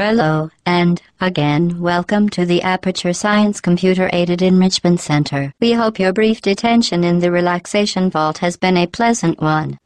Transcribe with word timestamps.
Hello, 0.00 0.48
and 0.64 1.02
again, 1.20 1.80
welcome 1.80 2.28
to 2.28 2.46
the 2.46 2.62
Aperture 2.62 3.12
Science 3.12 3.60
Computer 3.60 4.08
Aided 4.12 4.42
Enrichment 4.42 5.00
Center. 5.00 5.52
We 5.60 5.72
hope 5.72 5.98
your 5.98 6.12
brief 6.12 6.40
detention 6.40 7.02
in 7.02 7.18
the 7.18 7.32
relaxation 7.32 8.08
vault 8.08 8.38
has 8.38 8.56
been 8.56 8.76
a 8.76 8.86
pleasant 8.86 9.40
one. 9.40 9.76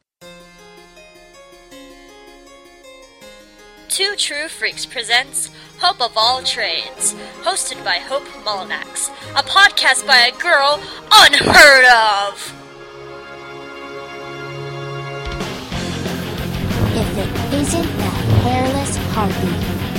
Two 3.87 4.13
True 4.15 4.47
Freaks 4.47 4.85
presents 4.85 5.49
Hope 5.79 5.99
of 5.99 6.13
All 6.15 6.43
Trades, 6.43 7.15
hosted 7.41 7.83
by 7.83 7.95
Hope 7.95 8.27
Mullinax, 8.45 9.09
a 9.31 9.41
podcast 9.41 10.05
by 10.05 10.27
a 10.27 10.37
girl 10.39 10.79
unheard 11.11 11.85
of. 11.85 12.62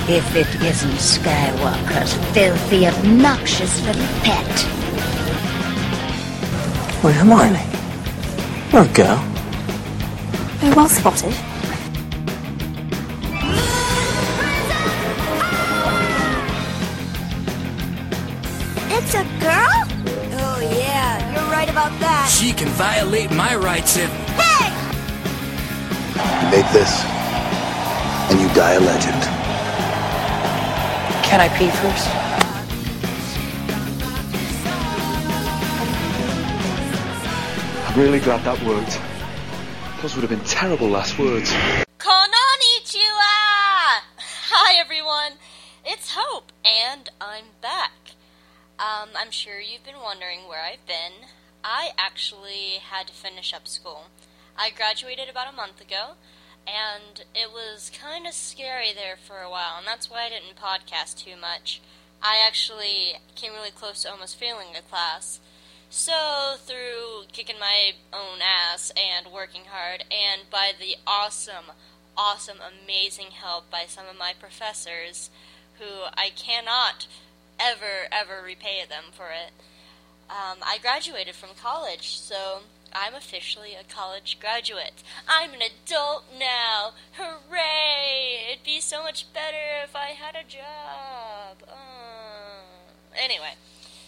If 0.07 0.37
it 0.37 0.63
isn't 0.63 0.99
Skywalker's 0.99 2.13
filthy, 2.35 2.87
obnoxious 2.87 3.81
little 3.87 4.07
pet. 4.23 4.47
Wait, 7.03 7.15
Hermione. 7.15 7.65
You're 8.71 8.83
a 8.83 8.89
girl. 8.93 9.19
Oh, 10.63 10.73
well 10.77 10.89
spotted. 10.91 11.35
It's 18.93 19.15
a 19.15 19.25
girl? 19.41 19.85
Oh, 20.37 20.61
yeah, 20.61 21.33
you're 21.33 21.51
right 21.51 21.71
about 21.71 21.99
that. 22.01 22.29
She 22.31 22.53
can 22.53 22.69
violate 22.69 23.31
my 23.31 23.57
rights 23.57 23.97
if. 23.97 24.11
Hey! 24.37 24.69
You 26.45 26.51
make 26.51 26.71
this, 26.73 27.03
and 28.31 28.39
you 28.39 28.49
die 28.55 28.75
a 28.75 28.81
legend. 28.81 29.34
Can 31.25 31.41
I 31.41 31.49
pee 31.57 31.71
first? 31.71 32.09
I'm 37.89 37.99
really 37.99 38.21
glad 38.21 38.45
that 38.45 38.63
worked. 38.63 39.01
Those 40.03 40.15
would 40.15 40.23
have 40.23 40.31
been 40.31 40.47
terrible 40.47 40.89
last 40.89 41.19
words. 41.19 41.51
Konnichiwa! 41.99 43.35
Hi, 44.51 44.79
everyone. 44.79 45.39
It's 45.85 46.15
Hope, 46.15 46.53
and 46.65 47.09
I'm 47.21 47.47
back. 47.63 48.13
Um, 48.79 49.09
I'm 49.17 49.31
sure 49.31 49.61
you've 49.61 49.85
been 49.85 50.01
wondering 50.03 50.41
where 50.47 50.63
I've 50.63 50.87
been. 50.87 51.27
I 51.65 51.93
actually 51.97 52.81
had 52.91 53.07
to 53.07 53.13
finish 53.15 53.55
up 53.55 53.67
school. 53.67 54.05
I 54.57 54.71
graduated 54.71 55.29
about 55.29 55.53
a 55.53 55.57
month 55.57 55.81
ago, 55.81 56.13
and 56.67 57.25
it 57.35 57.53
was 57.53 57.91
kind 57.91 58.27
of 58.27 58.33
scary 58.33 58.93
there 58.95 59.17
for 59.17 59.41
a 59.43 59.51
while, 59.51 59.77
and 59.79 59.87
that's 59.87 60.11
why 60.11 60.25
I 60.25 60.29
didn't 60.29 60.57
podcast 60.57 61.23
too 61.23 61.37
much. 61.41 61.81
I 62.23 62.43
actually 62.47 63.15
came 63.35 63.53
really 63.53 63.71
close 63.71 64.03
to 64.03 64.11
almost 64.11 64.39
failing 64.39 64.69
a 64.77 64.83
class. 64.83 65.41
So, 65.91 66.57
through 66.59 67.27
kicking 67.33 67.59
my 67.61 67.93
own 68.13 68.41
ass 68.43 68.91
and 68.97 69.33
working 69.33 69.63
hard, 69.71 70.05
and 70.11 70.51
by 70.51 70.73
the 70.79 70.97
awesome, 71.07 71.73
awesome, 72.17 72.59
amazing 72.59 73.33
help 73.33 73.71
by 73.71 73.85
some 73.87 74.07
of 74.11 74.19
my 74.19 74.33
professors, 74.39 75.31
who 75.79 76.05
I 76.17 76.31
cannot 76.35 77.07
ever, 77.61 78.09
ever 78.11 78.43
repay 78.45 78.83
them 78.89 79.05
for 79.13 79.27
it, 79.31 79.53
um, 80.31 80.59
I 80.63 80.79
graduated 80.81 81.35
from 81.35 81.51
college. 81.61 82.17
So, 82.19 82.61
I'm 82.95 83.15
officially 83.15 83.75
a 83.75 83.83
college 83.83 84.39
graduate. 84.41 85.03
I'm 85.27 85.53
an 85.53 85.63
adult 85.63 86.25
now. 86.39 86.93
Hooray! 87.19 88.53
It'd 88.53 88.65
be 88.65 88.81
so 88.81 89.03
much 89.03 89.33
better 89.33 89.83
if 89.83 89.97
I 89.97 90.11
had 90.11 90.37
a 90.37 90.49
job. 90.49 91.69
Uh. 91.69 92.45
Anyway, 93.17 93.55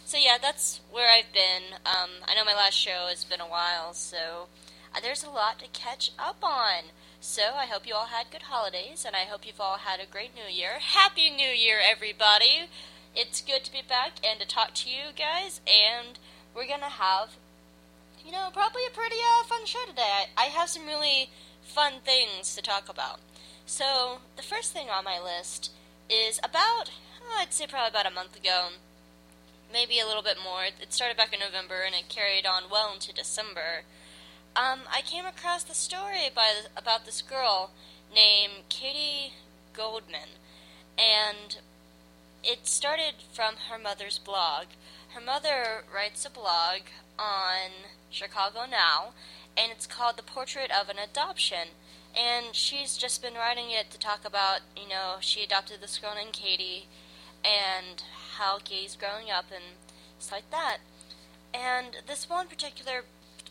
so 0.04 0.16
yeah, 0.16 0.36
that's 0.40 0.80
where 0.90 1.08
I've 1.10 1.32
been. 1.32 1.78
Um, 1.84 2.10
I 2.28 2.34
know 2.34 2.44
my 2.44 2.54
last 2.54 2.74
show 2.74 3.06
has 3.08 3.24
been 3.24 3.40
a 3.40 3.46
while, 3.46 3.92
so 3.92 4.46
uh, 4.94 5.00
there's 5.00 5.24
a 5.24 5.30
lot 5.30 5.58
to 5.60 5.66
catch 5.68 6.12
up 6.18 6.38
on. 6.42 6.90
So 7.20 7.54
I 7.56 7.66
hope 7.66 7.86
you 7.86 7.94
all 7.94 8.06
had 8.06 8.30
good 8.30 8.42
holidays, 8.42 9.04
and 9.04 9.16
I 9.16 9.24
hope 9.24 9.46
you've 9.46 9.60
all 9.60 9.78
had 9.78 10.00
a 10.00 10.10
great 10.10 10.30
New 10.34 10.52
Year. 10.52 10.78
Happy 10.80 11.30
New 11.30 11.48
Year, 11.48 11.78
everybody! 11.84 12.68
It's 13.14 13.40
good 13.40 13.64
to 13.64 13.72
be 13.72 13.82
back 13.86 14.12
and 14.24 14.38
to 14.40 14.46
talk 14.46 14.74
to 14.74 14.90
you 14.90 15.10
guys, 15.16 15.60
and 15.66 16.18
we're 16.54 16.68
gonna 16.68 16.90
have 16.90 17.30
you 18.26 18.32
know, 18.32 18.48
probably 18.52 18.82
a 18.86 18.94
pretty 18.94 19.16
uh, 19.16 19.44
fun 19.44 19.64
show 19.66 19.84
today. 19.88 20.02
I, 20.36 20.42
I 20.42 20.44
have 20.46 20.68
some 20.68 20.86
really 20.86 21.30
fun 21.62 21.94
things 22.04 22.56
to 22.56 22.62
talk 22.62 22.88
about. 22.88 23.20
So, 23.66 24.18
the 24.36 24.42
first 24.42 24.72
thing 24.72 24.88
on 24.90 25.04
my 25.04 25.20
list 25.22 25.70
is 26.10 26.40
about, 26.42 26.90
oh, 27.22 27.40
I'd 27.40 27.52
say 27.52 27.66
probably 27.68 27.90
about 27.90 28.10
a 28.10 28.14
month 28.14 28.36
ago, 28.36 28.68
maybe 29.72 30.00
a 30.00 30.06
little 30.06 30.22
bit 30.22 30.38
more. 30.42 30.64
It 30.64 30.92
started 30.92 31.16
back 31.16 31.32
in 31.32 31.40
November 31.40 31.82
and 31.84 31.94
it 31.94 32.08
carried 32.08 32.46
on 32.46 32.64
well 32.70 32.92
into 32.92 33.12
December. 33.12 33.82
Um, 34.56 34.80
I 34.90 35.02
came 35.02 35.26
across 35.26 35.62
the 35.62 35.74
story 35.74 36.30
by 36.34 36.50
about 36.76 37.04
this 37.04 37.22
girl 37.22 37.70
named 38.12 38.68
Katie 38.68 39.34
Goldman, 39.72 40.40
and 40.98 41.58
it 42.42 42.66
started 42.66 43.14
from 43.32 43.54
her 43.68 43.78
mother's 43.78 44.18
blog. 44.18 44.66
Her 45.10 45.20
mother 45.20 45.84
writes 45.94 46.24
a 46.24 46.30
blog 46.30 46.88
on 47.18 47.70
Chicago 48.16 48.60
Now, 48.68 49.12
and 49.56 49.70
it's 49.70 49.86
called 49.86 50.16
The 50.16 50.22
Portrait 50.22 50.70
of 50.70 50.88
an 50.88 50.96
Adoption. 50.98 51.68
And 52.18 52.54
she's 52.54 52.96
just 52.96 53.20
been 53.20 53.34
writing 53.34 53.70
it 53.70 53.90
to 53.90 53.98
talk 53.98 54.24
about, 54.24 54.60
you 54.74 54.88
know, 54.88 55.16
she 55.20 55.44
adopted 55.44 55.82
this 55.82 55.98
girl 55.98 56.14
named 56.14 56.32
Katie 56.32 56.86
and 57.44 58.02
how 58.36 58.58
Katie's 58.58 58.96
growing 58.96 59.30
up 59.30 59.46
and 59.50 59.76
stuff 60.18 60.38
like 60.38 60.50
that. 60.50 60.78
And 61.52 61.98
this 62.06 62.28
one 62.28 62.46
particular 62.48 63.02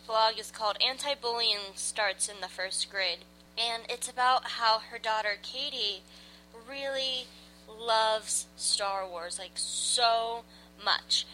blog 0.08 0.40
is 0.40 0.50
called 0.50 0.78
Anti 0.86 1.14
Bullying 1.14 1.76
Starts 1.76 2.28
in 2.28 2.42
the 2.42 2.48
First 2.48 2.90
Grade. 2.90 3.20
And 3.58 3.84
it's 3.88 4.10
about 4.10 4.46
how 4.46 4.80
her 4.92 4.98
daughter 4.98 5.38
Katie 5.44 6.02
really 6.68 7.28
loves 7.70 8.48
Star 8.56 9.08
Wars, 9.08 9.38
like 9.38 9.54
so 9.56 10.44
much. 10.84 11.28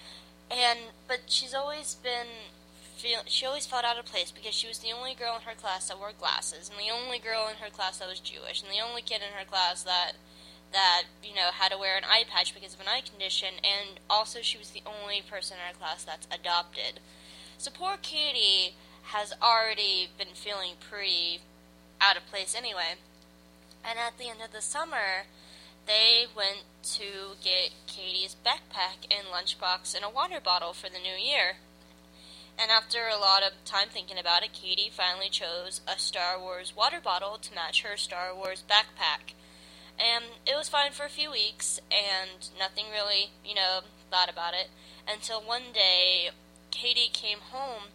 And 0.50 0.80
but 1.08 1.22
she's 1.28 1.53
always 1.53 1.96
been 1.96 2.28
feel 3.01 3.22
she 3.25 3.45
always 3.45 3.66
felt 3.66 3.84
out 3.84 3.97
of 3.97 4.06
place 4.06 4.29
because 4.29 4.53
she 4.53 4.67
was 4.67 4.79
the 4.79 4.94
only 4.94 5.16
girl 5.16 5.35
in 5.35 5.41
her 5.41 5.57
class 5.57 5.89
that 5.89 5.97
wore 5.97 6.13
glasses, 6.17 6.69
and 6.69 6.78
the 6.78 6.94
only 6.94 7.17
girl 7.17 7.50
in 7.50 7.57
her 7.57 7.72
class 7.72 7.97
that 7.97 8.07
was 8.07 8.19
Jewish, 8.19 8.62
and 8.62 8.72
the 8.72 8.84
only 8.84 9.01
kid 9.01 9.22
in 9.25 9.34
her 9.38 9.45
class 9.45 9.84
that 9.84 10.13
that 10.72 11.03
you 11.23 11.34
know 11.34 11.50
had 11.51 11.72
to 11.72 11.78
wear 11.78 11.97
an 11.97 12.06
eye 12.06 12.23
patch 12.29 12.53
because 12.53 12.75
of 12.75 12.79
an 12.79 12.88
eye 12.88 13.01
condition, 13.01 13.57
and 13.57 14.00
also 14.09 14.40
she 14.41 14.57
was 14.57 14.69
the 14.69 14.84
only 14.85 15.22
person 15.28 15.57
in 15.57 15.73
her 15.73 15.78
class 15.78 16.03
that's 16.03 16.28
adopted. 16.31 17.01
So 17.57 17.72
poor 17.73 17.97
Katie 18.01 18.75
has 19.09 19.34
already 19.41 20.09
been 20.17 20.34
feeling 20.34 20.73
pretty 20.79 21.41
out 22.00 22.17
of 22.17 22.25
place 22.28 22.56
anyway. 22.56 23.01
And 23.84 23.97
at 23.97 24.17
the 24.17 24.29
end 24.29 24.41
of 24.45 24.53
the 24.53 24.61
summer, 24.61 25.25
they 25.88 26.25
went 26.35 26.63
to 26.97 27.35
get 27.44 27.72
Katie's 27.88 28.35
backpack 28.45 29.09
and 29.09 29.28
lunchbox 29.28 29.95
and 29.95 30.06
a 30.06 30.09
water 30.09 30.40
bottle 30.40 30.73
for 30.73 30.88
the 30.88 31.00
new 31.00 31.17
year. 31.17 31.57
And 32.61 32.69
after 32.69 33.07
a 33.07 33.17
lot 33.17 33.41
of 33.41 33.53
time 33.66 33.88
thinking 33.89 34.19
about 34.19 34.44
it, 34.44 34.53
Katie 34.53 34.91
finally 34.95 35.29
chose 35.29 35.81
a 35.88 35.97
Star 35.97 36.39
Wars 36.39 36.75
water 36.77 36.99
bottle 37.03 37.39
to 37.41 37.55
match 37.55 37.81
her 37.81 37.97
Star 37.97 38.35
Wars 38.35 38.63
backpack. 38.69 39.33
And 39.97 40.25
it 40.45 40.55
was 40.55 40.69
fine 40.69 40.91
for 40.91 41.03
a 41.03 41.09
few 41.09 41.31
weeks, 41.31 41.81
and 41.89 42.49
nothing 42.59 42.85
really, 42.91 43.31
you 43.44 43.55
know, 43.55 43.79
thought 44.11 44.29
about 44.29 44.53
it. 44.53 44.69
Until 45.11 45.41
one 45.41 45.73
day, 45.73 46.29
Katie 46.69 47.09
came 47.11 47.39
home 47.39 47.89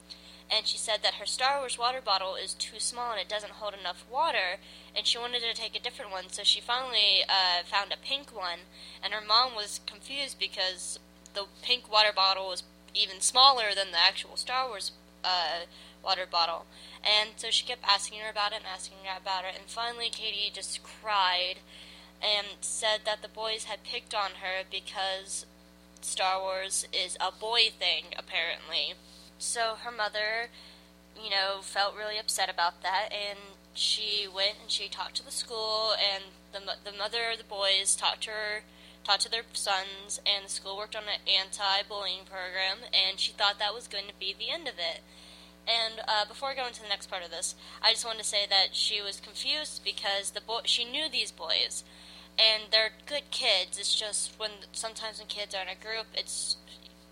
and 0.50 0.66
she 0.66 0.78
said 0.78 0.98
that 1.02 1.14
her 1.14 1.26
Star 1.26 1.58
Wars 1.58 1.78
water 1.78 2.00
bottle 2.04 2.34
is 2.34 2.54
too 2.54 2.78
small 2.78 3.12
and 3.12 3.20
it 3.20 3.28
doesn't 3.28 3.52
hold 3.52 3.74
enough 3.74 4.04
water, 4.10 4.58
and 4.96 5.06
she 5.06 5.16
wanted 5.16 5.42
to 5.42 5.54
take 5.54 5.76
a 5.76 5.82
different 5.82 6.10
one. 6.10 6.24
So 6.30 6.42
she 6.42 6.60
finally 6.60 7.22
uh, 7.28 7.62
found 7.64 7.92
a 7.92 8.04
pink 8.04 8.34
one, 8.34 8.66
and 9.00 9.12
her 9.12 9.24
mom 9.24 9.54
was 9.54 9.80
confused 9.86 10.40
because 10.40 10.98
the 11.34 11.44
pink 11.62 11.90
water 11.90 12.12
bottle 12.14 12.48
was 12.48 12.64
even 12.96 13.20
smaller 13.20 13.74
than 13.74 13.92
the 13.92 14.00
actual 14.00 14.36
Star 14.36 14.68
Wars 14.68 14.92
uh, 15.24 15.66
water 16.02 16.26
bottle. 16.30 16.66
And 17.04 17.30
so 17.36 17.50
she 17.50 17.66
kept 17.66 17.84
asking 17.84 18.20
her 18.20 18.30
about 18.30 18.52
it 18.52 18.58
and 18.58 18.66
asking 18.66 18.98
her 19.04 19.18
about 19.20 19.44
it, 19.44 19.58
and 19.58 19.66
finally 19.66 20.08
Katie 20.08 20.50
just 20.52 20.82
cried 20.82 21.56
and 22.22 22.46
said 22.60 23.00
that 23.04 23.22
the 23.22 23.28
boys 23.28 23.64
had 23.64 23.84
picked 23.84 24.14
on 24.14 24.30
her 24.42 24.64
because 24.70 25.46
Star 26.00 26.40
Wars 26.40 26.86
is 26.92 27.16
a 27.20 27.30
boy 27.30 27.68
thing, 27.78 28.14
apparently. 28.16 28.94
So 29.38 29.76
her 29.82 29.90
mother, 29.90 30.48
you 31.20 31.30
know, 31.30 31.60
felt 31.60 31.96
really 31.96 32.18
upset 32.18 32.48
about 32.48 32.82
that, 32.82 33.08
and 33.12 33.38
she 33.74 34.26
went 34.32 34.56
and 34.62 34.70
she 34.70 34.88
talked 34.88 35.16
to 35.16 35.24
the 35.24 35.30
school, 35.30 35.92
and 35.92 36.24
the 36.52 36.90
the 36.90 36.96
mother 36.96 37.30
of 37.32 37.38
the 37.38 37.44
boys 37.44 37.94
talked 37.94 38.22
to 38.24 38.30
her 38.30 38.62
taught 39.06 39.20
to 39.20 39.30
their 39.30 39.44
sons, 39.52 40.20
and 40.26 40.46
the 40.46 40.50
school 40.50 40.76
worked 40.76 40.96
on 40.96 41.04
an 41.04 41.22
anti-bullying 41.22 42.24
program, 42.26 42.90
and 42.90 43.20
she 43.20 43.30
thought 43.30 43.58
that 43.60 43.74
was 43.74 43.86
going 43.86 44.08
to 44.08 44.18
be 44.18 44.34
the 44.36 44.50
end 44.50 44.66
of 44.66 44.74
it. 44.74 45.00
And 45.66 46.02
uh, 46.08 46.24
before 46.26 46.50
I 46.50 46.56
go 46.56 46.66
into 46.66 46.82
the 46.82 46.88
next 46.88 47.08
part 47.08 47.24
of 47.24 47.30
this, 47.30 47.54
I 47.80 47.92
just 47.92 48.04
wanted 48.04 48.22
to 48.22 48.28
say 48.28 48.46
that 48.48 48.74
she 48.74 49.00
was 49.00 49.20
confused 49.20 49.82
because 49.84 50.30
the 50.30 50.40
boy 50.40 50.60
she 50.64 50.84
knew 50.84 51.08
these 51.08 51.30
boys, 51.30 51.84
and 52.36 52.64
they're 52.70 52.90
good 53.06 53.30
kids. 53.30 53.78
It's 53.78 53.94
just 53.94 54.34
when 54.38 54.50
sometimes 54.72 55.18
when 55.18 55.28
kids 55.28 55.54
are 55.54 55.62
in 55.62 55.68
a 55.68 55.80
group, 55.80 56.06
it's 56.14 56.56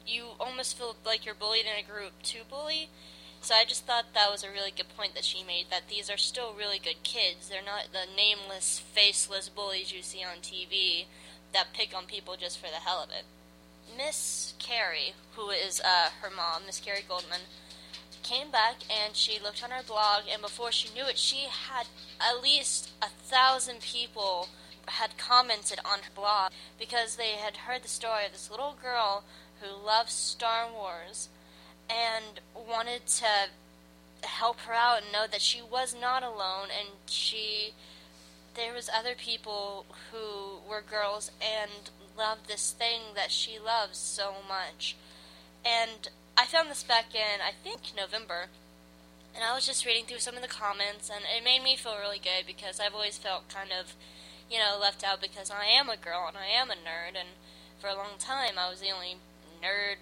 you 0.07 0.35
almost 0.41 0.77
feel 0.77 0.97
like 1.07 1.25
you're 1.25 1.35
bullied 1.35 1.67
in 1.67 1.79
a 1.79 1.89
group 1.89 2.13
to 2.25 2.39
bully. 2.49 2.91
So 3.41 3.55
I 3.55 3.65
just 3.65 3.87
thought 3.87 4.15
that 4.15 4.31
was 4.33 4.43
a 4.43 4.51
really 4.51 4.73
good 4.75 4.89
point 4.97 5.15
that 5.15 5.25
she 5.25 5.45
made 5.45 5.67
that 5.71 5.89
these 5.89 6.11
are 6.11 6.17
still 6.17 6.55
really 6.57 6.79
good 6.79 7.03
kids. 7.03 7.49
They're 7.49 7.61
not 7.63 7.93
the 7.93 8.07
nameless, 8.17 8.79
faceless 8.79 9.49
bullies 9.49 9.93
you 9.93 10.03
see 10.03 10.25
on 10.25 10.41
TV 10.41 11.07
that 11.55 11.73
pick 11.73 11.97
on 11.97 12.05
people 12.05 12.37
just 12.39 12.59
for 12.59 12.67
the 12.67 12.85
hell 12.85 13.03
of 13.03 13.11
it. 13.11 13.25
Miss 13.97 14.55
Carrie, 14.59 15.15
who 15.37 15.51
is 15.51 15.81
uh, 15.81 16.11
her 16.21 16.31
mom, 16.31 16.63
Miss 16.67 16.81
Carrie 16.81 17.05
Goldman, 17.09 17.41
came 18.23 18.51
back 18.51 18.77
and 18.91 19.15
she 19.15 19.39
looked 19.43 19.63
on 19.63 19.71
her 19.71 19.83
blog, 19.87 20.25
and 20.31 20.43
before 20.43 20.73
she 20.73 20.93
knew 20.95 21.07
it, 21.07 21.19
she 21.19 21.47
had 21.49 21.87
at 22.21 22.43
least 22.43 22.91
a 23.03 23.09
thousand 23.09 23.81
people 23.81 24.49
had 24.87 25.17
commented 25.17 25.79
on 25.85 26.01
her 26.01 26.11
blog 26.15 26.53
because 26.79 27.17
they 27.17 27.33
had 27.33 27.57
heard 27.57 27.83
the 27.83 27.89
story 27.89 28.27
of 28.27 28.33
this 28.33 28.51
little 28.51 28.75
girl 28.83 29.25
who 29.61 29.87
loves 29.87 30.13
Star 30.13 30.67
Wars 30.71 31.29
and 31.89 32.41
wanted 32.55 33.07
to 33.07 33.27
help 34.23 34.61
her 34.61 34.73
out 34.73 35.03
and 35.03 35.13
know 35.13 35.27
that 35.31 35.41
she 35.41 35.61
was 35.63 35.95
not 35.99 36.23
alone 36.23 36.69
and 36.79 36.89
she 37.07 37.73
there 38.55 38.73
was 38.73 38.91
other 38.95 39.15
people 39.15 39.87
who 40.11 40.59
were 40.69 40.83
girls 40.83 41.31
and 41.41 41.91
loved 42.17 42.49
this 42.49 42.73
thing 42.73 43.01
that 43.15 43.31
she 43.31 43.59
loves 43.59 43.99
so 43.99 44.35
much. 44.49 44.97
And 45.65 46.09
I 46.37 46.47
found 46.47 46.71
this 46.71 46.83
back 46.83 47.15
in 47.15 47.41
I 47.41 47.53
think 47.63 47.93
November 47.97 48.47
and 49.35 49.43
I 49.43 49.55
was 49.55 49.67
just 49.67 49.85
reading 49.85 50.05
through 50.05 50.21
some 50.21 50.37
of 50.37 50.43
the 50.43 50.49
comments 50.49 51.11
and 51.11 51.25
it 51.25 51.43
made 51.43 51.63
me 51.63 51.77
feel 51.77 51.97
really 51.99 52.21
good 52.21 52.47
because 52.47 52.79
I've 52.79 52.95
always 52.95 53.19
felt 53.19 53.49
kind 53.49 53.71
of 53.79 53.95
you 54.51 54.59
know, 54.59 54.79
left 54.81 55.05
out 55.05 55.21
because 55.21 55.51
I 55.51 55.65
am 55.67 55.89
a 55.89 55.97
girl 55.97 56.27
and 56.29 56.37
I 56.37 56.47
am 56.47 56.71
a 56.71 56.75
nerd, 56.75 57.19
and 57.19 57.31
for 57.81 57.89
a 57.89 57.95
long 57.95 58.19
time 58.19 58.59
I 58.59 58.69
was 58.69 58.81
the 58.81 58.91
only 58.91 59.17
nerd 59.63 59.97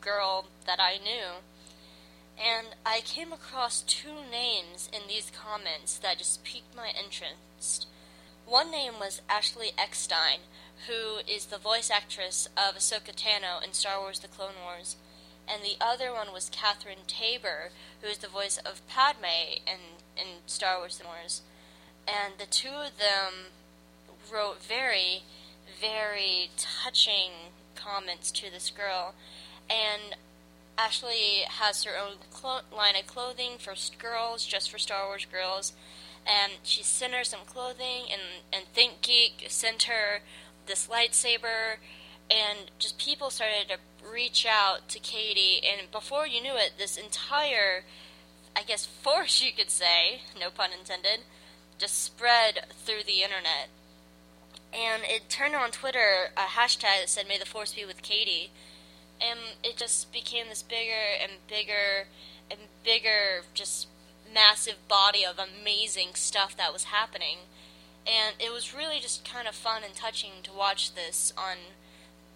girl 0.00 0.46
that 0.66 0.80
I 0.80 0.96
knew. 0.96 1.42
And 2.42 2.68
I 2.86 3.00
came 3.00 3.32
across 3.32 3.82
two 3.82 4.24
names 4.30 4.88
in 4.92 5.02
these 5.08 5.30
comments 5.30 5.98
that 5.98 6.18
just 6.18 6.42
piqued 6.44 6.74
my 6.74 6.90
interest. 6.98 7.86
One 8.50 8.72
name 8.72 8.94
was 8.98 9.22
Ashley 9.28 9.70
Eckstein, 9.78 10.40
who 10.88 11.18
is 11.24 11.46
the 11.46 11.56
voice 11.56 11.88
actress 11.88 12.48
of 12.56 12.74
Ahsoka 12.74 13.14
Tano 13.14 13.64
in 13.64 13.72
Star 13.72 14.00
Wars 14.00 14.18
The 14.18 14.26
Clone 14.26 14.58
Wars. 14.64 14.96
And 15.46 15.62
the 15.62 15.76
other 15.80 16.12
one 16.12 16.32
was 16.32 16.50
Catherine 16.50 17.06
Taber, 17.06 17.70
who 18.02 18.08
is 18.08 18.18
the 18.18 18.26
voice 18.26 18.58
of 18.58 18.84
Padme 18.88 19.54
in, 19.68 19.78
in 20.16 20.26
Star 20.46 20.78
Wars 20.78 20.98
The 20.98 21.04
Wars. 21.04 21.42
And 22.08 22.34
the 22.38 22.46
two 22.46 22.70
of 22.70 22.98
them 22.98 23.52
wrote 24.32 24.60
very, 24.60 25.22
very 25.80 26.50
touching 26.56 27.52
comments 27.76 28.32
to 28.32 28.50
this 28.50 28.68
girl. 28.68 29.14
And 29.70 30.16
Ashley 30.76 31.44
has 31.46 31.84
her 31.84 31.92
own 31.96 32.16
clo- 32.32 32.62
line 32.76 32.96
of 32.96 33.06
clothing 33.06 33.58
for 33.60 33.74
girls, 33.96 34.44
just 34.44 34.72
for 34.72 34.78
Star 34.78 35.06
Wars 35.06 35.24
girls. 35.30 35.72
And 36.26 36.52
she 36.62 36.82
sent 36.82 37.14
her 37.14 37.24
some 37.24 37.40
clothing, 37.46 38.04
and, 38.10 38.20
and 38.52 38.64
Think 38.66 39.02
Geek 39.02 39.46
sent 39.48 39.84
her 39.84 40.20
this 40.66 40.86
lightsaber. 40.86 41.76
And 42.30 42.70
just 42.78 42.98
people 42.98 43.30
started 43.30 43.68
to 43.68 44.08
reach 44.08 44.46
out 44.46 44.88
to 44.90 44.98
Katie. 44.98 45.60
And 45.66 45.90
before 45.90 46.26
you 46.26 46.40
knew 46.40 46.56
it, 46.56 46.72
this 46.78 46.96
entire, 46.96 47.84
I 48.54 48.62
guess, 48.62 48.86
force, 49.02 49.42
you 49.42 49.52
could 49.52 49.70
say, 49.70 50.22
no 50.38 50.50
pun 50.50 50.70
intended, 50.78 51.20
just 51.78 52.02
spread 52.02 52.66
through 52.84 53.04
the 53.06 53.22
internet 53.22 53.68
and 54.72 55.02
it 55.04 55.28
turned 55.28 55.54
on 55.54 55.70
Twitter 55.70 56.30
a 56.36 56.40
hashtag 56.40 57.00
that 57.00 57.08
said 57.08 57.28
"May 57.28 57.38
the 57.38 57.46
Force 57.46 57.74
be 57.74 57.84
with 57.84 58.02
Katie," 58.02 58.50
and 59.20 59.38
it 59.62 59.76
just 59.76 60.12
became 60.12 60.48
this 60.48 60.62
bigger 60.62 61.16
and 61.20 61.32
bigger 61.48 62.06
and 62.50 62.60
bigger, 62.84 63.42
just 63.54 63.88
massive 64.32 64.76
body 64.88 65.24
of 65.24 65.38
amazing 65.38 66.14
stuff 66.14 66.56
that 66.56 66.72
was 66.72 66.84
happening, 66.84 67.38
and 68.06 68.36
it 68.38 68.52
was 68.52 68.74
really 68.74 69.00
just 69.00 69.24
kind 69.24 69.48
of 69.48 69.54
fun 69.54 69.82
and 69.84 69.94
touching 69.94 70.42
to 70.44 70.52
watch 70.52 70.94
this 70.94 71.32
on 71.36 71.56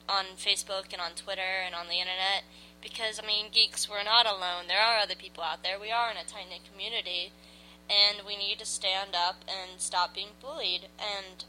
on 0.07 0.37
Facebook 0.37 0.93
and 0.93 1.01
on 1.01 1.13
Twitter 1.17 1.65
and 1.65 1.75
on 1.75 1.87
the 1.89 1.99
internet 1.99 2.45
because 2.83 3.19
I 3.19 3.27
mean 3.27 3.47
geeks 3.51 3.89
we're 3.89 4.05
not 4.05 4.27
alone. 4.27 4.69
There 4.69 4.81
are 4.81 4.99
other 4.99 5.15
people 5.15 5.43
out 5.43 5.63
there. 5.63 5.81
We 5.81 5.91
are 5.91 6.11
in 6.11 6.19
a 6.19 6.25
tight 6.25 6.51
knit 6.51 6.61
community 6.71 7.33
and 7.89 8.27
we 8.27 8.37
need 8.37 8.59
to 8.59 8.67
stand 8.67 9.15
up 9.15 9.37
and 9.49 9.81
stop 9.81 10.15
being 10.15 10.37
bullied 10.41 10.89
and 10.99 11.45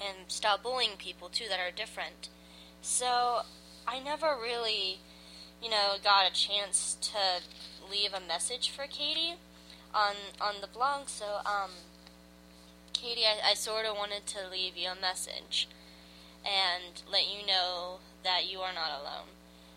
and 0.00 0.26
stop 0.28 0.62
bullying 0.62 0.96
people 0.98 1.28
too 1.28 1.46
that 1.48 1.60
are 1.60 1.70
different. 1.70 2.28
So 2.82 3.42
I 3.86 4.00
never 4.00 4.36
really, 4.40 4.98
you 5.62 5.70
know, 5.70 5.94
got 6.02 6.28
a 6.28 6.32
chance 6.32 6.96
to 7.02 7.88
leave 7.90 8.12
a 8.12 8.26
message 8.26 8.70
for 8.70 8.86
Katie 8.86 9.34
on 9.94 10.14
on 10.40 10.60
the 10.60 10.66
blog. 10.66 11.08
So 11.08 11.40
um, 11.44 11.70
Katie, 12.92 13.24
I, 13.24 13.50
I 13.50 13.54
sort 13.54 13.86
of 13.86 13.96
wanted 13.96 14.26
to 14.26 14.48
leave 14.50 14.76
you 14.76 14.88
a 14.90 15.00
message 15.00 15.68
and 16.44 17.02
let 17.10 17.24
you 17.24 17.46
know 17.46 17.98
that 18.24 18.50
you 18.50 18.60
are 18.60 18.72
not 18.72 18.90
alone. 18.90 19.28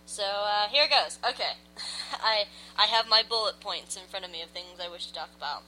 So 0.05 0.23
uh, 0.23 0.67
here 0.67 0.87
goes. 0.89 1.19
Okay, 1.27 1.53
I 2.13 2.45
I 2.77 2.85
have 2.85 3.07
my 3.07 3.23
bullet 3.27 3.59
points 3.59 3.95
in 3.95 4.03
front 4.09 4.25
of 4.25 4.31
me 4.31 4.41
of 4.41 4.49
things 4.49 4.79
I 4.83 4.89
wish 4.89 5.07
to 5.07 5.13
talk 5.13 5.29
about. 5.37 5.63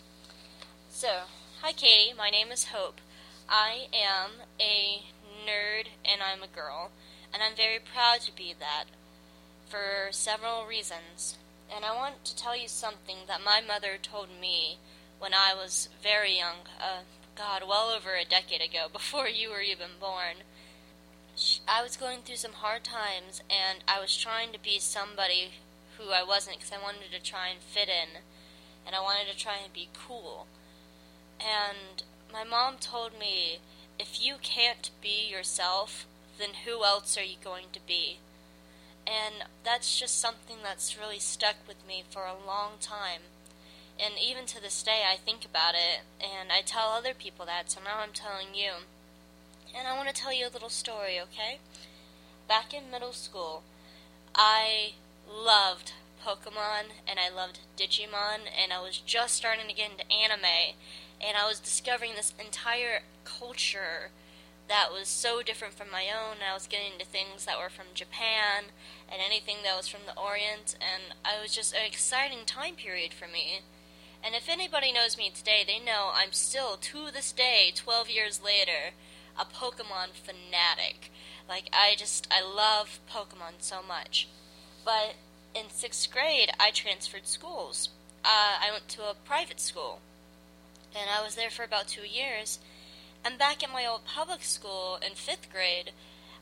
So, 0.89 1.24
hi 1.62 1.71
Katie, 1.71 2.13
my 2.18 2.30
name 2.30 2.51
is 2.51 2.65
Hope. 2.65 3.00
I 3.50 3.88
am 3.94 4.31
a 4.59 5.03
nerd 5.45 5.88
and 6.03 6.21
I'm 6.21 6.42
a 6.44 6.47
girl, 6.47 6.92
and 7.33 7.44
I'm 7.44 7.56
very 7.56 7.80
proud 7.80 8.21
to 8.21 8.36
be 8.36 8.53
that 8.59 8.86
for 9.68 10.12
several 10.12 10.65
reasons. 10.65 11.38
And 11.74 11.84
I 11.84 11.96
want 11.96 12.24
to 12.26 12.36
tell 12.36 12.56
you 12.56 12.68
something 12.68 13.18
that 13.28 13.44
my 13.44 13.62
mother 13.66 13.98
told 14.02 14.30
me 14.40 14.78
when 15.20 15.34
I 15.34 15.54
was 15.54 15.90
very 16.02 16.38
young, 16.38 16.68
uh, 16.80 17.02
God, 17.36 17.64
well 17.68 17.90
over 17.90 18.16
a 18.16 18.26
decade 18.26 18.62
ago, 18.62 18.88
before 18.94 19.28
you 19.28 19.50
were 19.50 19.62
even 19.62 20.00
born. 20.00 20.44
I 21.68 21.84
was 21.84 21.98
going 21.98 22.22
through 22.22 22.38
some 22.38 22.54
hard 22.54 22.84
times, 22.84 23.42
and 23.50 23.80
I 23.88 24.00
was 24.00 24.16
trying 24.16 24.54
to 24.54 24.60
be 24.60 24.80
somebody 24.80 25.52
who 25.98 26.12
I 26.12 26.24
wasn't 26.24 26.58
because 26.58 26.72
I 26.72 26.82
wanted 26.82 27.12
to 27.12 27.22
try 27.22 27.50
and 27.50 27.60
fit 27.60 27.90
in, 27.90 28.22
and 28.86 28.96
I 28.96 29.02
wanted 29.02 29.32
to 29.32 29.38
try 29.38 29.58
and 29.62 29.74
be 29.74 29.90
cool. 29.94 30.48
And 31.40 32.04
my 32.32 32.44
mom 32.44 32.76
told 32.80 33.20
me, 33.20 33.60
if 34.00 34.24
you 34.24 34.36
can't 34.42 34.92
be 35.02 35.28
yourself, 35.30 36.06
then 36.38 36.50
who 36.66 36.84
else 36.84 37.18
are 37.18 37.24
you 37.24 37.38
going 37.44 37.66
to 37.74 37.80
be? 37.86 38.19
And 39.07 39.45
that's 39.64 40.00
just 40.00 40.19
something 40.19 40.57
that's 40.64 40.97
really 40.97 41.19
stuck 41.19 41.56
with 41.68 41.88
me 41.88 42.04
for 42.09 42.24
a 42.26 42.33
long 42.33 42.74
time. 42.80 43.21
And 44.00 44.16
even 44.21 44.45
to 44.47 44.62
this 44.62 44.83
day, 44.83 45.04
I 45.09 45.16
think 45.16 45.45
about 45.45 45.74
it, 45.74 46.02
and 46.19 46.52
I 46.52 46.62
tell 46.62 46.90
other 46.90 47.14
people 47.14 47.45
that, 47.45 47.71
so 47.71 47.80
now 47.81 48.00
I'm 48.02 48.12
telling 48.14 48.54
you. 48.54 48.71
And 49.78 49.88
I 49.88 49.95
want 49.95 50.09
to 50.09 50.14
tell 50.14 50.33
you 50.33 50.47
a 50.47 50.52
little 50.52 50.69
story, 50.69 51.19
okay? 51.19 51.59
Back 52.47 52.74
in 52.74 52.92
middle 52.92 53.14
school, 53.14 53.64
I 54.35 54.94
loved 55.30 55.94
Pokemon, 56.26 56.92
and 57.07 57.19
I 57.19 57.33
loved 57.33 57.59
Digimon, 57.78 58.50
and 58.62 58.74
I 58.74 58.81
was 58.81 58.97
just 58.97 59.35
starting 59.35 59.68
to 59.68 59.74
get 59.74 59.92
into 59.92 60.12
anime, 60.12 60.76
and 61.21 61.38
I 61.38 61.47
was 61.47 61.59
discovering 61.59 62.16
this 62.16 62.33
entire 62.38 63.04
culture 63.24 64.09
that 64.68 64.92
was 64.92 65.07
so 65.07 65.42
different 65.42 65.74
from 65.74 65.92
my 65.92 66.06
own. 66.06 66.38
I 66.48 66.54
was 66.54 66.68
getting 66.68 66.94
into 66.94 67.06
things 67.06 67.45
that 67.45 67.57
were 67.57 67.69
from 67.69 67.94
Japan 67.94 68.66
and 69.12 69.22
anything 69.24 69.57
that 69.64 69.78
was 69.78 69.88
from 69.88 70.02
the 70.06 70.19
Orient, 70.19 70.76
and 70.81 71.16
I 71.24 71.42
was 71.42 71.54
just 71.54 71.74
an 71.74 71.86
exciting 71.86 72.45
time 72.45 72.76
period 72.76 73.14
for 73.14 73.28
me. 73.28 73.62
And 74.24 74.34
if 74.34 74.50
anybody 74.50 74.92
knows 74.92 75.18
me 75.18 75.30
today, 75.30 75.64
they 75.66 75.80
know 75.80 76.12
I'm 76.14 76.31
still, 76.31 76.78
to 76.78 77.12
this 77.12 77.31
day, 77.31 77.72
12 77.76 78.10
years 78.10 78.42
later, 78.44 78.95
a 79.40 79.45
Pokemon 79.45 80.14
fanatic. 80.14 81.12
Like, 81.48 81.69
I 81.72 81.94
just, 81.95 82.28
I 82.31 82.42
love 82.42 83.00
Pokemon 83.12 83.60
so 83.60 83.81
much. 83.88 84.28
But 84.84 85.16
in 85.54 85.69
sixth 85.69 86.12
grade, 86.12 86.52
I 86.60 86.72
transferred 86.72 87.28
schools. 87.28 87.90
Uh, 88.24 88.57
I 88.60 88.72
went 88.72 88.88
to 88.90 89.04
a 89.04 89.16
private 89.26 89.60
school 89.60 90.00
and 90.95 91.10
I 91.10 91.24
was 91.24 91.36
there 91.36 91.50
for 91.50 91.64
about 91.64 91.88
two 91.88 92.07
years. 92.07 92.60
And 93.26 93.40
back 93.40 93.64
at 93.64 93.74
my 93.74 93.88
old 93.88 94.06
public 94.06 94.44
school 94.44 95.00
in 95.04 95.16
fifth 95.16 95.52
grade, 95.52 95.94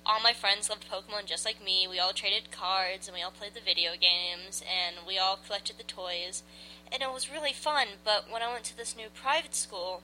all 0.06 0.20
my 0.20 0.34
friends 0.34 0.70
loved 0.70 0.86
Pokemon 0.92 1.28
just 1.28 1.46
like 1.46 1.64
me. 1.64 1.88
We 1.90 1.98
all 1.98 2.12
traded 2.12 2.52
cards 2.52 3.08
and 3.08 3.16
we 3.16 3.24
all 3.24 3.32
played 3.32 3.54
the 3.54 3.62
video 3.62 3.92
games 3.92 4.62
and 4.68 5.08
we 5.08 5.18
all 5.18 5.40
collected 5.48 5.78
the 5.78 5.84
toys. 5.84 6.44
And 6.92 7.02
it 7.02 7.10
was 7.10 7.32
really 7.32 7.54
fun, 7.54 7.88
but 8.04 8.30
when 8.30 8.42
I 8.42 8.52
went 8.52 8.66
to 8.66 8.76
this 8.76 8.98
new 8.98 9.08
private 9.14 9.56
school, 9.56 10.02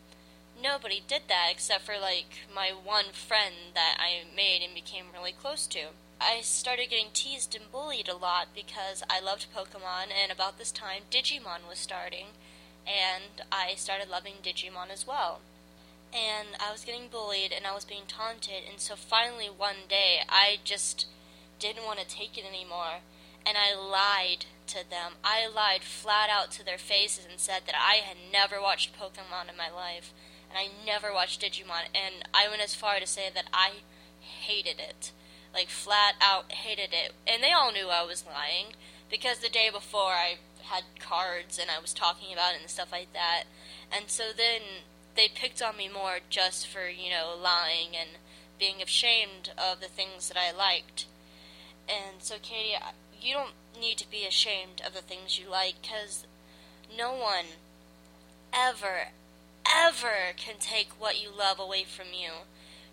nobody 0.56 1.04
did 1.06 1.24
that 1.28 1.50
except 1.52 1.84
for 1.84 2.00
like 2.00 2.48
my 2.56 2.72
one 2.72 3.12
friend 3.12 3.76
that 3.76 3.98
I 4.00 4.24
made 4.34 4.62
and 4.64 4.74
became 4.74 5.12
really 5.14 5.34
close 5.34 5.68
to. 5.68 5.88
I 6.22 6.40
started 6.40 6.90
getting 6.90 7.12
teased 7.12 7.56
and 7.56 7.70
bullied 7.74 8.08
a 8.08 8.16
lot 8.16 8.48
because 8.56 9.04
I 9.10 9.20
loved 9.20 9.48
Pokemon 9.54 10.16
and 10.16 10.32
about 10.32 10.58
this 10.58 10.72
time 10.72 11.02
Digimon 11.12 11.68
was 11.68 11.78
starting 11.78 12.28
and 12.88 13.46
I 13.52 13.74
started 13.76 14.10
loving 14.10 14.36
Digimon 14.42 14.92
as 14.92 15.06
well. 15.06 15.42
And 16.14 16.50
I 16.60 16.72
was 16.72 16.84
getting 16.84 17.08
bullied 17.08 17.52
and 17.52 17.66
I 17.66 17.74
was 17.74 17.86
being 17.86 18.04
taunted. 18.08 18.64
And 18.70 18.80
so 18.80 18.96
finally 18.96 19.48
one 19.48 19.88
day, 19.88 20.20
I 20.28 20.58
just 20.64 21.08
didn't 21.60 21.86
want 21.86 22.00
to 22.00 22.08
take 22.08 22.38
it 22.38 22.46
anymore, 22.46 23.04
and 23.46 23.58
I 23.58 23.76
lied 23.76 24.46
to 24.68 24.90
them. 24.90 25.14
I 25.24 25.48
lied 25.48 25.84
flat 25.84 26.30
out 26.32 26.52
to 26.52 26.66
their 26.66 26.78
faces 26.78 27.26
and 27.30 27.40
said 27.40 27.64
that 27.66 27.76
I 27.76 27.96
had 27.96 28.18
never 28.32 28.62
watched 28.62 28.98
Pokemon 28.98 29.50
in 29.50 29.58
my 29.58 29.70
life, 29.70 30.14
and 30.50 30.58
I 30.58 30.70
never 30.86 31.14
watched 31.14 31.42
Digimon, 31.42 31.90
and 31.94 32.28
I 32.34 32.48
went 32.50 32.62
as 32.62 32.76
far 32.76 33.00
to 33.00 33.08
say 33.08 33.30
that 33.34 33.50
I 33.54 33.82
hated 34.22 34.80
it. 34.80 35.12
Like, 35.54 35.70
flat 35.70 36.16
out 36.22 36.52
hated 36.52 36.94
it. 36.94 37.14
And 37.28 37.44
they 37.44 37.52
all 37.52 37.72
knew 37.72 37.90
I 37.90 38.06
was 38.06 38.24
lying, 38.26 38.74
because 39.10 39.40
the 39.40 39.50
day 39.50 39.70
before 39.72 40.12
I 40.12 40.38
had 40.64 40.84
cards 41.00 41.58
and 41.58 41.70
I 41.72 41.82
was 41.82 41.94
talking 41.94 42.32
about 42.32 42.54
it 42.54 42.62
and 42.62 42.70
stuff 42.70 42.92
like 42.92 43.12
that. 43.14 43.46
And 43.92 44.10
so 44.10 44.26
then 44.36 44.62
they 45.16 45.28
picked 45.28 45.62
on 45.62 45.78
me 45.78 45.90
more 45.90 46.20
just 46.30 46.68
for, 46.68 46.88
you 46.88 47.10
know, 47.10 47.36
lying 47.42 47.96
and 48.00 48.12
being 48.60 48.82
ashamed 48.82 49.52
of 49.58 49.80
the 49.80 49.88
things 49.88 50.28
that 50.28 50.38
I 50.38 50.56
liked. 50.56 51.06
And 51.88 52.22
so, 52.22 52.36
Katie, 52.42 52.78
you 53.20 53.34
don't 53.34 53.54
need 53.80 53.98
to 53.98 54.10
be 54.10 54.26
ashamed 54.26 54.82
of 54.86 54.94
the 54.94 55.02
things 55.02 55.40
you 55.40 55.50
like 55.50 55.76
because 55.82 56.26
no 56.96 57.14
one 57.14 57.46
ever, 58.54 59.10
ever 59.66 60.34
can 60.38 60.56
take 60.60 60.90
what 61.00 61.22
you 61.22 61.30
love 61.36 61.60
away 61.60 61.84
from 61.84 62.08
you. 62.14 62.32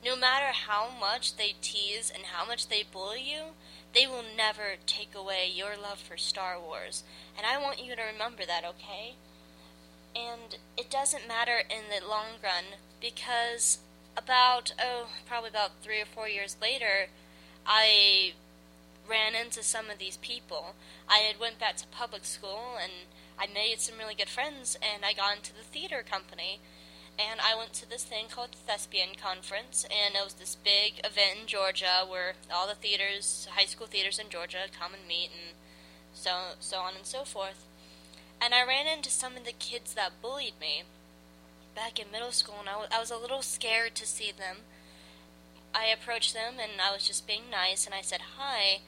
No 0.04 0.16
matter 0.16 0.52
how 0.52 0.88
much 0.88 1.37
they 1.37 1.54
tease 1.61 2.12
and 2.14 2.26
how 2.26 2.46
much 2.46 2.68
they 2.68 2.85
bully 2.90 3.23
you, 3.23 3.54
they 3.94 4.06
will 4.06 4.25
never 4.37 4.76
take 4.87 5.14
away 5.14 5.50
your 5.52 5.75
love 5.76 5.99
for 5.99 6.16
Star 6.16 6.61
Wars. 6.61 7.02
And 7.37 7.46
I 7.46 7.58
want 7.58 7.85
you 7.85 7.96
to 7.96 8.02
remember 8.02 8.44
that, 8.46 8.64
okay? 8.64 9.14
And 10.16 10.56
it 10.78 10.90
doesn't 10.90 11.28
matter 11.28 11.58
in 11.68 11.85
the 11.90 12.06
long 12.06 12.40
run 12.42 12.80
because 13.00 13.78
about, 14.16 14.73
oh, 14.80 15.08
probably 15.26 15.50
about 15.50 15.82
three 15.82 16.00
or 16.00 16.06
four 16.06 16.26
years 16.26 16.56
later, 16.61 17.08
I 17.66 18.32
ran 19.08 19.35
into 19.35 19.62
some 19.62 19.90
of 19.90 19.99
these 19.99 20.16
people. 20.16 20.75
I 21.08 21.18
had 21.18 21.38
went 21.38 21.58
back 21.58 21.76
to 21.76 21.87
public 21.88 22.25
school 22.25 22.76
and 22.82 22.92
I 23.38 23.46
made 23.52 23.80
some 23.80 23.99
really 23.99 24.14
good 24.14 24.30
friends 24.30 24.78
and 24.80 25.04
I 25.04 25.12
got 25.12 25.37
into 25.37 25.52
the 25.52 25.62
theater 25.62 26.02
company 26.02 26.61
and 27.18 27.40
I 27.40 27.54
went 27.54 27.73
to 27.75 27.88
this 27.88 28.04
thing 28.04 28.26
called 28.30 28.52
the 28.52 28.73
Thespian 28.73 29.11
Conference 29.20 29.85
and 29.85 30.14
it 30.14 30.25
was 30.25 30.35
this 30.35 30.56
big 30.56 31.00
event 31.04 31.40
in 31.42 31.46
Georgia 31.46 32.04
where 32.08 32.35
all 32.52 32.66
the 32.66 32.75
theaters, 32.75 33.49
high 33.52 33.66
school 33.66 33.87
theaters 33.87 34.18
in 34.18 34.28
Georgia 34.28 34.66
come 34.78 34.92
and 34.94 35.06
meet 35.06 35.30
and 35.30 35.56
so 36.12 36.56
so 36.61 36.78
on 36.78 36.94
and 36.96 37.06
so 37.06 37.25
forth. 37.25 37.66
And 38.40 38.55
I 38.55 38.66
ran 38.66 38.87
into 38.87 39.11
some 39.11 39.37
of 39.37 39.45
the 39.45 39.52
kids 39.52 39.95
that 39.95 40.21
bullied 40.23 40.61
me 40.61 40.83
back 41.75 41.99
in 41.99 42.11
middle 42.11 42.33
school 42.33 42.57
and 42.61 42.69
I, 42.69 42.73
w- 42.73 42.90
I 42.93 43.00
was 43.00 43.11
a 43.11 43.19
little 43.19 43.43
scared 43.43 43.95
to 43.97 44.07
see 44.07 44.31
them. 44.31 44.59
I 45.75 45.87
approached 45.87 46.33
them 46.33 46.55
and 46.61 46.81
I 46.81 46.93
was 46.93 47.07
just 47.07 47.26
being 47.26 47.50
nice 47.50 47.87
and 47.87 47.95
I 47.95 48.00
said 48.00 48.21
hi 48.38 48.81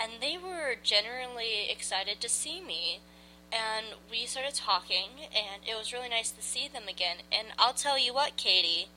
and 0.00 0.12
they 0.20 0.38
were 0.38 0.76
generally 0.82 1.68
excited 1.70 2.20
to 2.20 2.28
see 2.28 2.60
me. 2.60 3.00
And 3.52 3.86
we 4.10 4.26
started 4.26 4.54
talking, 4.54 5.26
and 5.34 5.62
it 5.66 5.76
was 5.76 5.92
really 5.92 6.08
nice 6.08 6.30
to 6.30 6.42
see 6.42 6.68
them 6.68 6.84
again. 6.88 7.16
And 7.32 7.48
I'll 7.58 7.74
tell 7.74 7.98
you 7.98 8.14
what, 8.14 8.36
Katie, 8.36 8.88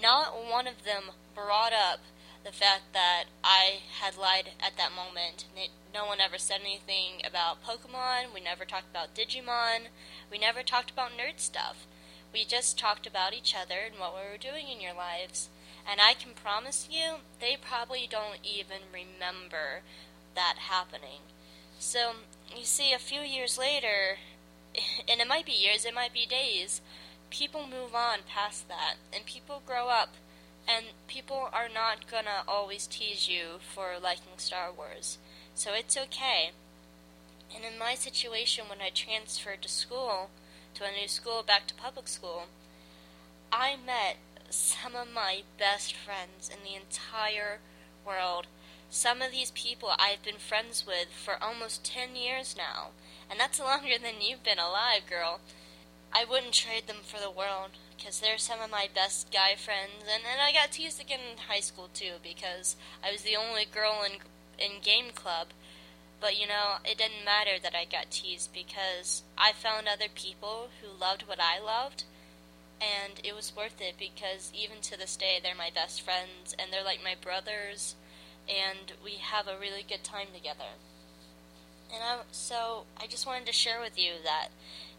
not 0.00 0.32
one 0.48 0.68
of 0.68 0.84
them 0.84 1.10
brought 1.34 1.72
up 1.72 1.98
the 2.44 2.52
fact 2.52 2.92
that 2.92 3.24
I 3.42 3.80
had 4.00 4.16
lied 4.16 4.50
at 4.60 4.76
that 4.76 4.92
moment. 4.92 5.46
No 5.92 6.06
one 6.06 6.20
ever 6.20 6.38
said 6.38 6.60
anything 6.62 7.22
about 7.26 7.64
Pokemon. 7.64 8.32
We 8.34 8.40
never 8.40 8.64
talked 8.64 8.90
about 8.90 9.14
Digimon. 9.14 9.88
We 10.30 10.38
never 10.38 10.62
talked 10.62 10.90
about 10.90 11.10
nerd 11.10 11.38
stuff. 11.38 11.86
We 12.32 12.44
just 12.44 12.78
talked 12.78 13.06
about 13.06 13.34
each 13.34 13.54
other 13.54 13.80
and 13.86 13.98
what 13.98 14.14
we 14.14 14.30
were 14.30 14.38
doing 14.38 14.68
in 14.68 14.80
your 14.80 14.94
lives. 14.94 15.48
And 15.90 16.00
I 16.00 16.14
can 16.14 16.32
promise 16.32 16.88
you, 16.90 17.16
they 17.40 17.56
probably 17.60 18.06
don't 18.08 18.38
even 18.44 18.92
remember 18.92 19.82
that 20.34 20.56
happening. 20.68 21.20
So, 21.78 22.12
you 22.54 22.64
see, 22.64 22.92
a 22.92 22.98
few 22.98 23.20
years 23.20 23.56
later, 23.56 24.18
and 25.08 25.20
it 25.20 25.28
might 25.28 25.46
be 25.46 25.52
years, 25.52 25.84
it 25.84 25.94
might 25.94 26.12
be 26.12 26.26
days, 26.26 26.82
people 27.30 27.66
move 27.66 27.94
on 27.94 28.18
past 28.28 28.68
that, 28.68 28.96
and 29.14 29.24
people 29.24 29.62
grow 29.66 29.88
up, 29.88 30.14
and 30.68 30.86
people 31.06 31.48
are 31.52 31.68
not 31.72 32.10
gonna 32.10 32.44
always 32.46 32.86
tease 32.86 33.28
you 33.28 33.58
for 33.74 33.94
liking 34.00 34.36
Star 34.36 34.70
Wars. 34.70 35.18
So 35.54 35.72
it's 35.72 35.96
okay. 35.96 36.50
And 37.54 37.64
in 37.64 37.78
my 37.78 37.94
situation, 37.94 38.66
when 38.68 38.82
I 38.82 38.90
transferred 38.90 39.62
to 39.62 39.68
school, 39.68 40.28
to 40.74 40.84
a 40.84 40.92
new 40.92 41.08
school, 41.08 41.42
back 41.42 41.66
to 41.68 41.74
public 41.74 42.06
school, 42.06 42.44
I 43.50 43.76
met 43.76 44.18
some 44.50 44.94
of 44.94 45.08
my 45.12 45.42
best 45.58 45.94
friends 45.94 46.50
in 46.50 46.58
the 46.62 46.76
entire 46.76 47.60
world 48.06 48.46
some 48.90 49.20
of 49.20 49.32
these 49.32 49.50
people 49.50 49.90
I've 49.98 50.22
been 50.22 50.38
friends 50.38 50.86
with 50.86 51.08
for 51.12 51.42
almost 51.42 51.84
10 51.84 52.16
years 52.16 52.54
now, 52.56 52.88
and 53.30 53.38
that's 53.38 53.60
longer 53.60 53.98
than 54.02 54.22
you've 54.22 54.42
been 54.42 54.58
alive, 54.58 55.02
girl. 55.08 55.40
I 56.12 56.24
wouldn't 56.24 56.54
trade 56.54 56.86
them 56.86 57.02
for 57.02 57.20
the 57.20 57.30
world, 57.30 57.70
because 57.98 58.20
they're 58.20 58.38
some 58.38 58.60
of 58.60 58.70
my 58.70 58.88
best 58.94 59.32
guy 59.32 59.56
friends, 59.56 60.02
and, 60.02 60.22
and 60.30 60.40
I 60.40 60.52
got 60.52 60.70
teased 60.70 61.00
again 61.00 61.18
in 61.32 61.38
high 61.48 61.60
school, 61.60 61.90
too, 61.92 62.14
because 62.22 62.76
I 63.04 63.10
was 63.10 63.22
the 63.22 63.36
only 63.36 63.64
girl 63.64 64.04
in, 64.06 64.20
in 64.64 64.80
game 64.80 65.10
club. 65.12 65.48
But, 66.20 66.40
you 66.40 66.46
know, 66.46 66.76
it 66.84 66.98
didn't 66.98 67.24
matter 67.24 67.60
that 67.62 67.74
I 67.74 67.84
got 67.84 68.10
teased, 68.10 68.52
because 68.54 69.22
I 69.36 69.52
found 69.52 69.88
other 69.88 70.08
people 70.14 70.68
who 70.80 70.88
loved 70.98 71.24
what 71.26 71.40
I 71.40 71.60
loved, 71.60 72.04
and 72.80 73.20
it 73.24 73.34
was 73.34 73.52
worth 73.56 73.80
it, 73.80 73.94
because 73.98 74.52
even 74.54 74.80
to 74.82 74.96
this 74.96 75.16
day, 75.16 75.38
they're 75.42 75.54
my 75.56 75.70
best 75.74 76.00
friends, 76.02 76.54
and 76.58 76.72
they're 76.72 76.84
like 76.84 77.02
my 77.02 77.14
brothers, 77.20 77.96
and 78.48 78.92
we 79.04 79.16
have 79.20 79.46
a 79.46 79.58
really 79.58 79.84
good 79.86 80.04
time 80.04 80.28
together. 80.32 80.78
And 81.92 82.02
I, 82.02 82.18
so 82.32 82.84
I 83.00 83.06
just 83.06 83.26
wanted 83.26 83.46
to 83.46 83.52
share 83.52 83.80
with 83.80 83.98
you 83.98 84.12
that 84.24 84.48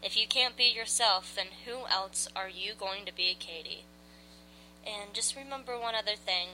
if 0.02 0.16
you 0.16 0.26
can't 0.26 0.56
be 0.56 0.64
yourself, 0.64 1.34
then 1.34 1.48
who 1.66 1.86
else 1.92 2.28
are 2.34 2.48
you 2.48 2.72
going 2.78 3.04
to 3.06 3.14
be, 3.14 3.36
Katie? 3.38 3.84
And 4.86 5.12
just 5.12 5.36
remember 5.36 5.78
one 5.78 5.94
other 5.94 6.16
thing. 6.16 6.48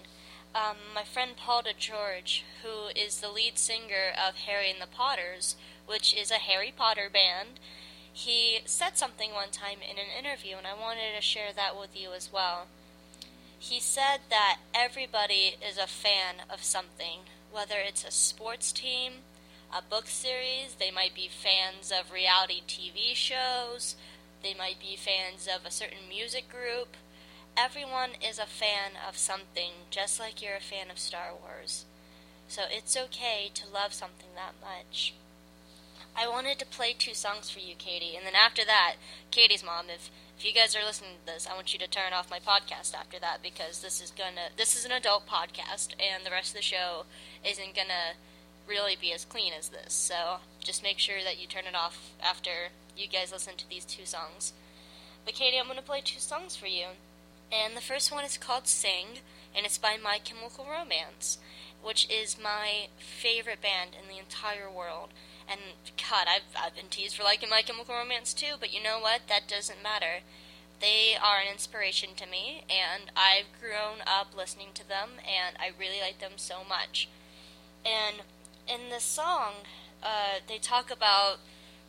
Um, 0.55 0.77
my 0.95 1.05
friend 1.05 1.33
Paul 1.37 1.63
DeGeorge, 1.63 2.43
who 2.63 2.89
is 2.99 3.21
the 3.21 3.31
lead 3.31 3.59
singer 3.59 4.11
of 4.17 4.37
Harry 4.47 4.71
and 4.71 4.81
the 4.81 4.87
Potters, 4.87 5.55
which 5.87 6.15
is 6.15 6.31
a 6.31 6.35
Harry 6.35 6.73
Potter 6.77 7.09
band, 7.13 7.61
he 8.13 8.61
said 8.65 8.97
something 8.97 9.33
one 9.33 9.51
time 9.51 9.79
in 9.83 9.99
an 9.99 10.07
interview, 10.19 10.57
and 10.57 10.67
I 10.67 10.73
wanted 10.73 11.15
to 11.15 11.21
share 11.21 11.53
that 11.55 11.79
with 11.79 11.95
you 11.95 12.15
as 12.15 12.33
well. 12.33 12.67
He 13.59 13.79
said 13.79 14.21
that 14.31 14.59
everybody 14.75 15.57
is 15.67 15.77
a 15.77 15.87
fan 15.87 16.37
of 16.49 16.63
something, 16.63 17.21
whether 17.53 17.77
it's 17.79 18.05
a 18.05 18.11
sports 18.11 18.73
team, 18.73 19.13
a 19.73 19.83
book 19.83 20.07
series, 20.07 20.77
they 20.79 20.91
might 20.91 21.15
be 21.15 21.29
fans 21.29 21.93
of 21.93 22.13
reality 22.13 22.63
TV 22.67 23.15
shows, 23.15 23.97
they 24.43 24.55
might 24.55 24.81
be 24.81 24.97
fans 24.97 25.49
of 25.49 25.67
a 25.67 25.71
certain 25.71 26.09
music 26.09 26.49
group. 26.49 26.97
Everyone 27.57 28.11
is 28.21 28.39
a 28.39 28.47
fan 28.47 28.93
of 29.09 29.17
something, 29.17 29.89
just 29.91 30.21
like 30.21 30.43
you're 30.43 30.57
a 30.57 30.61
fan 30.61 30.91
of 30.91 30.99
Star 30.99 31.31
Wars. 31.33 31.87
So 32.49 32.63
it's 32.71 32.97
okay 32.97 33.51
to 33.55 33.73
love 33.73 33.93
something 33.93 34.29
that 34.35 34.55
much. 34.61 35.15
I 36.15 36.29
wanted 36.29 36.59
to 36.59 36.67
play 36.67 36.95
two 36.97 37.15
songs 37.15 37.51
for 37.51 37.59
you, 37.59 37.75
Katie, 37.77 38.17
and 38.17 38.27
then 38.27 38.35
after 38.35 38.65
that, 38.65 38.97
Katie's 39.31 39.65
mom, 39.65 39.87
if 39.89 40.11
if 40.39 40.45
you 40.45 40.53
guys 40.53 40.77
are 40.77 40.85
listening 40.85 41.13
to 41.25 41.33
this, 41.33 41.47
I 41.47 41.55
want 41.55 41.73
you 41.73 41.79
to 41.79 41.89
turn 41.89 42.13
off 42.13 42.31
my 42.31 42.39
podcast 42.39 42.95
after 42.95 43.19
that 43.21 43.43
because 43.43 43.81
this 43.81 44.03
is 44.03 44.11
gonna 44.11 44.53
this 44.57 44.77
is 44.77 44.85
an 44.85 44.93
adult 44.93 45.27
podcast 45.27 45.95
and 45.99 46.25
the 46.25 46.31
rest 46.31 46.51
of 46.51 46.57
the 46.57 46.63
show 46.63 47.05
isn't 47.43 47.75
gonna 47.75 48.17
really 48.69 48.97
be 49.01 49.13
as 49.13 49.25
clean 49.25 49.53
as 49.59 49.69
this. 49.69 49.93
So 49.93 50.39
just 50.61 50.83
make 50.83 50.99
sure 50.99 51.23
that 51.25 51.41
you 51.41 51.47
turn 51.47 51.67
it 51.67 51.75
off 51.75 52.13
after 52.23 52.71
you 52.97 53.09
guys 53.09 53.33
listen 53.33 53.55
to 53.57 53.69
these 53.69 53.85
two 53.85 54.07
songs. 54.07 54.53
But 55.25 55.35
Katie, 55.35 55.59
I'm 55.59 55.67
gonna 55.67 55.83
play 55.83 56.01
two 56.03 56.21
songs 56.21 56.57
for 56.57 56.67
you. 56.67 56.87
And 57.53 57.77
the 57.77 57.81
first 57.81 58.11
one 58.11 58.25
is 58.25 58.39
called 58.39 58.67
Sing, 58.67 59.19
and 59.55 59.65
it's 59.65 59.79
by 59.79 59.97
My 59.97 60.19
Chemical 60.19 60.67
Romance, 60.69 61.39
which 61.83 62.09
is 62.11 62.37
my 62.43 62.89
favorite 62.99 63.63
band 63.63 63.91
in 64.01 64.09
the 64.09 64.19
entire 64.19 64.71
world. 64.71 65.11
And 65.49 65.61
God, 65.97 66.27
I've 66.29 66.57
I've 66.61 66.75
been 66.75 66.89
teased 66.89 67.17
for 67.17 67.23
liking 67.23 67.49
My 67.49 67.63
Chemical 67.63 67.95
Romance 67.95 68.35
too, 68.35 68.55
but 68.59 68.75
you 68.75 68.83
know 68.83 68.99
what? 68.99 69.23
That 69.29 69.47
doesn't 69.49 69.83
matter. 69.83 70.23
They 70.81 71.17
are 71.17 71.41
an 71.41 71.51
inspiration 71.51 72.11
to 72.17 72.27
me, 72.27 72.65
and 72.69 73.11
I've 73.17 73.47
grown 73.61 74.03
up 74.07 74.37
listening 74.37 74.69
to 74.75 74.87
them, 74.87 75.13
and 75.25 75.57
I 75.59 75.71
really 75.79 76.01
like 76.01 76.19
them 76.19 76.33
so 76.37 76.65
much. 76.69 77.09
And 77.85 78.23
in 78.69 78.91
the 78.91 79.01
song, 79.01 79.53
uh, 80.03 80.41
they 80.49 80.59
talk 80.59 80.91
about 80.91 81.39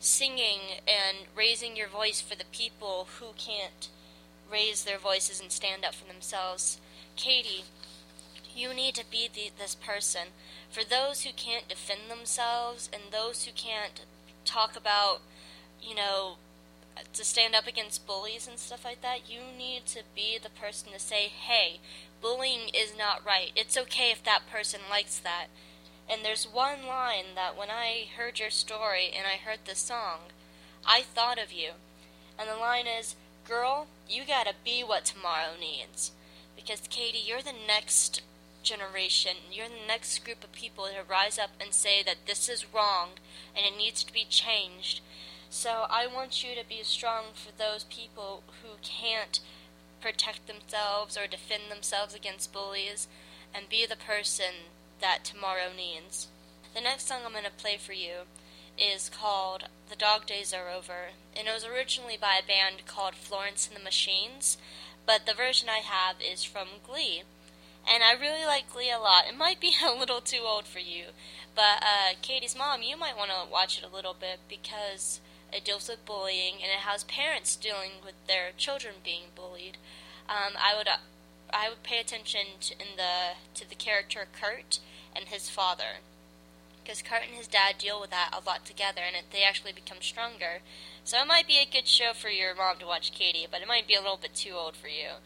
singing 0.00 0.80
and 0.86 1.26
raising 1.36 1.76
your 1.76 1.88
voice 1.88 2.20
for 2.20 2.36
the 2.36 2.44
people 2.52 3.08
who 3.18 3.26
can't 3.36 3.88
raise 4.50 4.84
their 4.84 4.98
voices 4.98 5.40
and 5.40 5.50
stand 5.50 5.84
up 5.84 5.94
for 5.94 6.10
themselves. 6.10 6.80
Katie, 7.16 7.64
you 8.54 8.72
need 8.72 8.94
to 8.94 9.04
be 9.10 9.28
the, 9.32 9.50
this 9.58 9.74
person 9.74 10.28
for 10.70 10.84
those 10.84 11.22
who 11.22 11.30
can't 11.32 11.68
defend 11.68 12.02
themselves 12.08 12.90
and 12.92 13.02
those 13.10 13.44
who 13.44 13.52
can't 13.52 14.04
talk 14.44 14.76
about, 14.76 15.20
you 15.80 15.94
know, 15.94 16.36
to 17.12 17.24
stand 17.24 17.54
up 17.54 17.66
against 17.66 18.06
bullies 18.06 18.48
and 18.48 18.58
stuff 18.58 18.84
like 18.84 19.00
that, 19.02 19.30
you 19.30 19.40
need 19.56 19.86
to 19.86 20.02
be 20.14 20.38
the 20.42 20.50
person 20.50 20.92
to 20.92 20.98
say, 20.98 21.28
hey, 21.28 21.78
bullying 22.20 22.68
is 22.74 22.92
not 22.96 23.24
right. 23.24 23.52
It's 23.54 23.78
okay 23.78 24.10
if 24.10 24.22
that 24.24 24.42
person 24.50 24.80
likes 24.90 25.18
that. 25.20 25.46
And 26.10 26.24
there's 26.24 26.44
one 26.44 26.86
line 26.86 27.34
that 27.34 27.56
when 27.56 27.70
I 27.70 28.06
heard 28.16 28.38
your 28.38 28.50
story 28.50 29.10
and 29.16 29.26
I 29.26 29.36
heard 29.36 29.60
the 29.64 29.74
song, 29.74 30.30
I 30.86 31.02
thought 31.02 31.38
of 31.38 31.52
you. 31.52 31.72
And 32.38 32.48
the 32.48 32.56
line 32.56 32.86
is, 32.86 33.14
Girl, 33.46 33.86
you 34.08 34.24
gotta 34.26 34.54
be 34.64 34.82
what 34.82 35.04
tomorrow 35.06 35.52
needs. 35.58 36.12
Because, 36.54 36.82
Katie, 36.90 37.22
you're 37.24 37.42
the 37.42 37.54
next 37.66 38.22
generation. 38.62 39.36
You're 39.50 39.68
the 39.68 39.86
next 39.86 40.24
group 40.24 40.44
of 40.44 40.52
people 40.52 40.84
to 40.84 41.08
rise 41.08 41.38
up 41.38 41.50
and 41.60 41.72
say 41.72 42.02
that 42.02 42.26
this 42.26 42.48
is 42.48 42.72
wrong 42.74 43.10
and 43.56 43.64
it 43.64 43.78
needs 43.78 44.04
to 44.04 44.12
be 44.12 44.26
changed. 44.28 45.00
So 45.48 45.86
I 45.88 46.06
want 46.06 46.44
you 46.44 46.54
to 46.54 46.68
be 46.68 46.80
strong 46.82 47.26
for 47.32 47.52
those 47.56 47.84
people 47.84 48.42
who 48.62 48.76
can't 48.82 49.40
protect 50.00 50.46
themselves 50.46 51.16
or 51.16 51.26
defend 51.26 51.64
themselves 51.70 52.14
against 52.14 52.52
bullies 52.52 53.08
and 53.54 53.68
be 53.68 53.86
the 53.86 53.96
person 53.96 54.68
that 55.00 55.24
tomorrow 55.24 55.70
needs. 55.76 56.28
The 56.74 56.80
next 56.80 57.08
song 57.08 57.20
I'm 57.24 57.32
going 57.32 57.44
to 57.44 57.50
play 57.50 57.76
for 57.76 57.92
you 57.92 58.26
is 58.78 59.10
called 59.10 59.64
The 59.90 59.96
Dog 59.96 60.26
Days 60.26 60.54
Are 60.54 60.68
Over, 60.68 61.10
and 61.36 61.48
it 61.48 61.52
was 61.52 61.64
originally 61.64 62.16
by 62.20 62.38
a 62.42 62.46
band 62.46 62.86
called 62.86 63.14
Florence 63.14 63.66
and 63.66 63.76
the 63.76 63.84
Machines, 63.84 64.58
but 65.06 65.26
the 65.26 65.34
version 65.34 65.68
I 65.68 65.78
have 65.78 66.16
is 66.20 66.44
from 66.44 66.68
Glee. 66.86 67.22
And 67.90 68.02
I 68.02 68.12
really 68.12 68.44
like 68.44 68.72
Glee 68.72 68.90
a 68.90 68.98
lot. 68.98 69.24
It 69.26 69.36
might 69.36 69.60
be 69.60 69.74
a 69.84 69.98
little 69.98 70.20
too 70.20 70.42
old 70.44 70.66
for 70.66 70.78
you, 70.78 71.06
but 71.54 71.82
uh, 71.82 72.14
Katie's 72.22 72.56
mom, 72.56 72.82
you 72.82 72.96
might 72.96 73.16
want 73.16 73.30
to 73.30 73.50
watch 73.50 73.78
it 73.78 73.84
a 73.84 73.94
little 73.94 74.14
bit 74.18 74.40
because 74.48 75.20
it 75.52 75.64
deals 75.64 75.88
with 75.88 76.04
bullying 76.04 76.54
and 76.54 76.70
it 76.70 76.84
has 76.86 77.04
parents 77.04 77.56
dealing 77.56 78.02
with 78.04 78.14
their 78.26 78.50
children 78.56 78.96
being 79.02 79.32
bullied. 79.34 79.78
Um, 80.28 80.54
I 80.56 80.76
would 80.76 80.86
uh, 80.86 80.98
I 81.50 81.70
would 81.70 81.82
pay 81.82 81.98
attention 81.98 82.60
to, 82.60 82.74
in 82.74 82.96
the 82.96 83.38
to 83.54 83.68
the 83.68 83.74
character 83.74 84.26
Kurt 84.30 84.78
and 85.14 85.26
his 85.26 85.48
father 85.48 86.00
because 86.88 87.02
Kurt 87.02 87.28
and 87.28 87.36
his 87.36 87.46
dad 87.46 87.76
deal 87.76 88.00
with 88.00 88.08
that 88.08 88.30
a 88.32 88.40
lot 88.48 88.64
together, 88.64 89.02
and 89.06 89.14
it, 89.14 89.24
they 89.30 89.42
actually 89.42 89.72
become 89.72 89.98
stronger. 90.00 90.60
So 91.04 91.20
it 91.20 91.26
might 91.26 91.46
be 91.46 91.58
a 91.58 91.70
good 91.70 91.86
show 91.86 92.12
for 92.14 92.30
your 92.30 92.54
mom 92.54 92.78
to 92.78 92.86
watch, 92.86 93.12
Katie, 93.12 93.46
but 93.50 93.60
it 93.60 93.68
might 93.68 93.86
be 93.86 93.92
a 93.92 94.00
little 94.00 94.16
bit 94.16 94.34
too 94.34 94.52
old 94.52 94.74
for 94.74 94.88
you. 94.88 95.20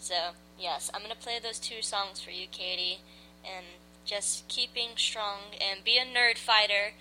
So 0.00 0.34
yes, 0.58 0.90
I'm 0.92 1.02
gonna 1.02 1.14
play 1.14 1.38
those 1.40 1.60
two 1.60 1.80
songs 1.80 2.20
for 2.20 2.30
you, 2.30 2.48
Katie, 2.50 2.98
and 3.44 3.64
just 4.04 4.48
keeping 4.48 4.90
strong 4.96 5.54
and 5.60 5.84
be 5.84 5.96
a 5.96 6.04
nerd 6.04 6.38
fighter. 6.38 6.94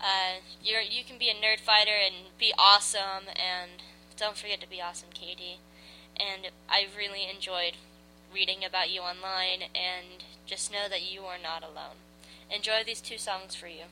Uh, 0.00 0.38
you 0.62 0.76
you 0.88 1.02
can 1.02 1.18
be 1.18 1.28
a 1.28 1.34
nerd 1.34 1.58
fighter 1.58 1.90
and 1.90 2.30
be 2.38 2.54
awesome, 2.56 3.26
and 3.34 3.82
don't 4.16 4.36
forget 4.36 4.60
to 4.60 4.70
be 4.70 4.80
awesome, 4.80 5.08
Katie. 5.12 5.58
And 6.16 6.52
I 6.68 6.86
really 6.96 7.26
enjoyed 7.28 7.74
reading 8.32 8.64
about 8.64 8.90
you 8.90 9.00
online, 9.00 9.62
and 9.74 10.22
just 10.50 10.72
know 10.72 10.88
that 10.88 11.12
you 11.12 11.20
are 11.20 11.38
not 11.40 11.62
alone. 11.62 11.94
Enjoy 12.50 12.82
these 12.84 13.00
two 13.00 13.18
songs 13.18 13.54
for 13.54 13.68
you. 13.68 13.84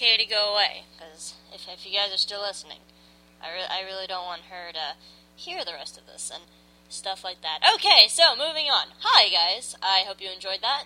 Make 0.00 0.10
Katie 0.10 0.28
go 0.28 0.52
away. 0.52 0.84
Because 0.96 1.34
if, 1.52 1.66
if 1.68 1.86
you 1.86 1.96
guys 1.96 2.12
are 2.12 2.18
still 2.18 2.42
listening, 2.42 2.78
I, 3.42 3.48
re- 3.52 3.70
I 3.70 3.84
really 3.84 4.06
don't 4.06 4.24
want 4.24 4.42
her 4.50 4.72
to 4.72 4.96
hear 5.36 5.64
the 5.64 5.72
rest 5.72 5.98
of 5.98 6.06
this 6.06 6.30
and 6.32 6.44
stuff 6.88 7.24
like 7.24 7.42
that. 7.42 7.60
Okay, 7.74 8.08
so 8.08 8.32
moving 8.36 8.66
on. 8.66 8.88
Hi, 9.00 9.28
guys. 9.28 9.76
I 9.82 10.04
hope 10.06 10.20
you 10.20 10.30
enjoyed 10.30 10.60
that. 10.62 10.84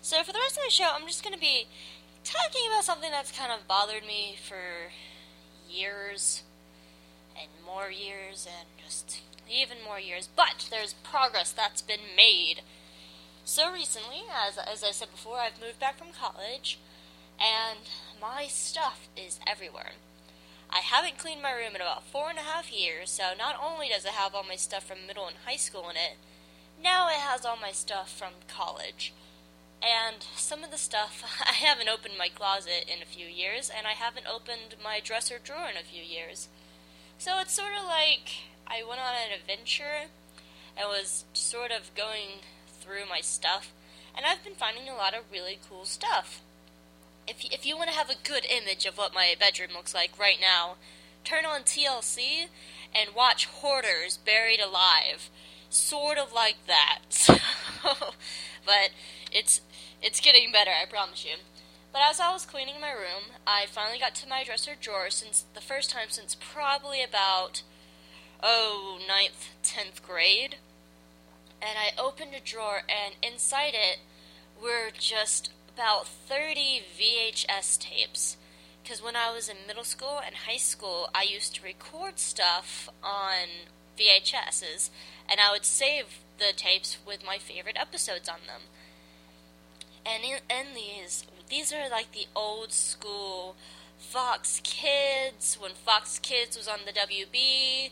So, 0.00 0.22
for 0.24 0.32
the 0.32 0.40
rest 0.40 0.56
of 0.56 0.64
the 0.64 0.70
show, 0.70 0.90
I'm 0.92 1.06
just 1.06 1.22
going 1.22 1.34
to 1.34 1.40
be 1.40 1.66
talking 2.24 2.62
about 2.68 2.84
something 2.84 3.10
that's 3.10 3.30
kind 3.30 3.52
of 3.52 3.68
bothered 3.68 4.04
me 4.04 4.36
for 4.36 4.90
years 5.70 6.42
and 7.40 7.48
more 7.64 7.90
years 7.90 8.46
and 8.46 8.66
just 8.84 9.20
even 9.48 9.78
more 9.84 10.00
years. 10.00 10.28
But 10.34 10.66
there's 10.70 10.94
progress 11.04 11.52
that's 11.52 11.82
been 11.82 12.16
made. 12.16 12.62
So 13.44 13.72
recently, 13.72 14.22
as 14.28 14.58
as 14.58 14.82
I 14.82 14.90
said 14.90 15.12
before, 15.12 15.38
I've 15.38 15.60
moved 15.60 15.78
back 15.78 15.98
from 15.98 16.08
college, 16.12 16.80
and 17.38 17.78
my 18.22 18.46
stuff 18.46 19.08
is 19.16 19.40
everywhere. 19.46 19.92
I 20.70 20.78
haven't 20.78 21.18
cleaned 21.18 21.42
my 21.42 21.50
room 21.50 21.74
in 21.74 21.82
about 21.82 22.06
four 22.06 22.30
and 22.30 22.38
a 22.38 22.42
half 22.42 22.72
years, 22.72 23.10
so 23.10 23.32
not 23.36 23.56
only 23.60 23.88
does 23.88 24.04
it 24.04 24.12
have 24.12 24.32
all 24.32 24.44
my 24.44 24.54
stuff 24.54 24.86
from 24.86 25.06
middle 25.06 25.26
and 25.26 25.36
high 25.44 25.56
school 25.56 25.90
in 25.90 25.96
it, 25.96 26.16
now 26.82 27.08
it 27.08 27.16
has 27.16 27.44
all 27.44 27.56
my 27.60 27.72
stuff 27.72 28.16
from 28.16 28.34
college. 28.46 29.12
And 29.82 30.24
some 30.36 30.62
of 30.62 30.70
the 30.70 30.78
stuff, 30.78 31.24
I 31.48 31.52
haven't 31.52 31.88
opened 31.88 32.14
my 32.16 32.28
closet 32.28 32.86
in 32.86 33.02
a 33.02 33.06
few 33.06 33.26
years, 33.26 33.70
and 33.76 33.88
I 33.88 33.92
haven't 33.92 34.26
opened 34.32 34.76
my 34.82 35.00
dresser 35.02 35.40
drawer 35.42 35.68
in 35.68 35.76
a 35.76 35.84
few 35.84 36.02
years. 36.02 36.48
So 37.18 37.40
it's 37.40 37.52
sort 37.52 37.72
of 37.76 37.84
like 37.84 38.30
I 38.68 38.84
went 38.88 39.00
on 39.00 39.14
an 39.14 39.38
adventure 39.38 40.06
and 40.76 40.88
was 40.88 41.24
sort 41.32 41.72
of 41.72 41.94
going 41.96 42.40
through 42.80 43.08
my 43.10 43.20
stuff, 43.20 43.72
and 44.16 44.24
I've 44.24 44.44
been 44.44 44.54
finding 44.54 44.88
a 44.88 44.94
lot 44.94 45.12
of 45.12 45.24
really 45.32 45.58
cool 45.68 45.84
stuff. 45.84 46.40
If 47.26 47.44
if 47.44 47.66
you 47.66 47.76
want 47.76 47.90
to 47.90 47.96
have 47.96 48.10
a 48.10 48.28
good 48.28 48.46
image 48.46 48.86
of 48.86 48.98
what 48.98 49.14
my 49.14 49.34
bedroom 49.38 49.70
looks 49.74 49.94
like 49.94 50.18
right 50.18 50.38
now, 50.40 50.76
turn 51.24 51.44
on 51.44 51.62
TLC 51.62 52.46
and 52.94 53.14
watch 53.14 53.46
Hoarders 53.46 54.16
Buried 54.16 54.60
Alive. 54.60 55.30
Sort 55.70 56.18
of 56.18 56.32
like 56.32 56.66
that. 56.66 57.40
but 58.66 58.90
it's 59.30 59.60
it's 60.02 60.20
getting 60.20 60.52
better, 60.52 60.70
I 60.70 60.86
promise 60.86 61.24
you. 61.24 61.36
But 61.92 62.02
as 62.02 62.20
I 62.20 62.32
was 62.32 62.46
cleaning 62.46 62.80
my 62.80 62.90
room, 62.90 63.36
I 63.46 63.66
finally 63.66 63.98
got 63.98 64.14
to 64.16 64.28
my 64.28 64.44
dresser 64.44 64.72
drawer 64.80 65.10
since 65.10 65.44
the 65.54 65.60
first 65.60 65.90
time 65.90 66.08
since 66.08 66.34
probably 66.34 67.02
about 67.02 67.62
oh 68.42 68.98
ninth, 69.06 69.50
tenth 69.62 70.02
grade. 70.02 70.56
And 71.60 71.78
I 71.78 72.00
opened 72.00 72.34
a 72.34 72.40
drawer 72.40 72.82
and 72.88 73.14
inside 73.22 73.74
it 73.74 74.00
were 74.60 74.90
just 74.96 75.50
about 75.74 76.06
30 76.06 76.82
VHS 76.98 77.78
tapes. 77.78 78.36
Because 78.82 79.02
when 79.02 79.16
I 79.16 79.32
was 79.32 79.48
in 79.48 79.56
middle 79.66 79.84
school 79.84 80.20
and 80.24 80.34
high 80.34 80.56
school, 80.56 81.08
I 81.14 81.22
used 81.22 81.54
to 81.56 81.62
record 81.62 82.18
stuff 82.18 82.88
on 83.02 83.68
VHSs, 83.98 84.90
and 85.28 85.40
I 85.40 85.52
would 85.52 85.64
save 85.64 86.20
the 86.38 86.52
tapes 86.54 86.98
with 87.06 87.24
my 87.24 87.38
favorite 87.38 87.76
episodes 87.78 88.28
on 88.28 88.40
them. 88.46 88.62
And 90.04 90.24
in, 90.24 90.38
in 90.50 90.74
these, 90.74 91.24
these 91.48 91.72
are 91.72 91.88
like 91.88 92.12
the 92.12 92.26
old 92.34 92.72
school 92.72 93.54
Fox 93.98 94.60
Kids, 94.64 95.56
when 95.60 95.72
Fox 95.72 96.18
Kids 96.18 96.56
was 96.56 96.66
on 96.66 96.80
the 96.84 96.92
WB. 96.92 97.90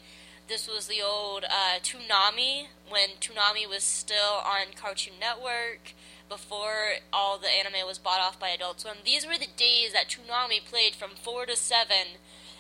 This 0.49 0.67
was 0.67 0.89
the 0.89 1.01
old 1.01 1.45
uh, 1.45 1.79
Toonami, 1.81 2.67
when 2.89 3.11
Toonami 3.21 3.69
was 3.69 3.85
still 3.85 4.43
on 4.45 4.75
Cartoon 4.75 5.15
Network 5.21 5.95
before 6.31 7.01
all 7.13 7.37
the 7.37 7.49
anime 7.49 7.87
was 7.87 7.99
bought 7.99 8.21
off 8.21 8.39
by 8.39 8.49
Adult 8.49 8.81
Swim. 8.81 8.99
These 9.05 9.27
were 9.27 9.37
the 9.37 9.49
days 9.57 9.93
that 9.93 10.09
Toonami 10.09 10.65
played 10.65 10.95
from 10.95 11.11
4 11.11 11.45
to 11.47 11.57
7, 11.57 11.91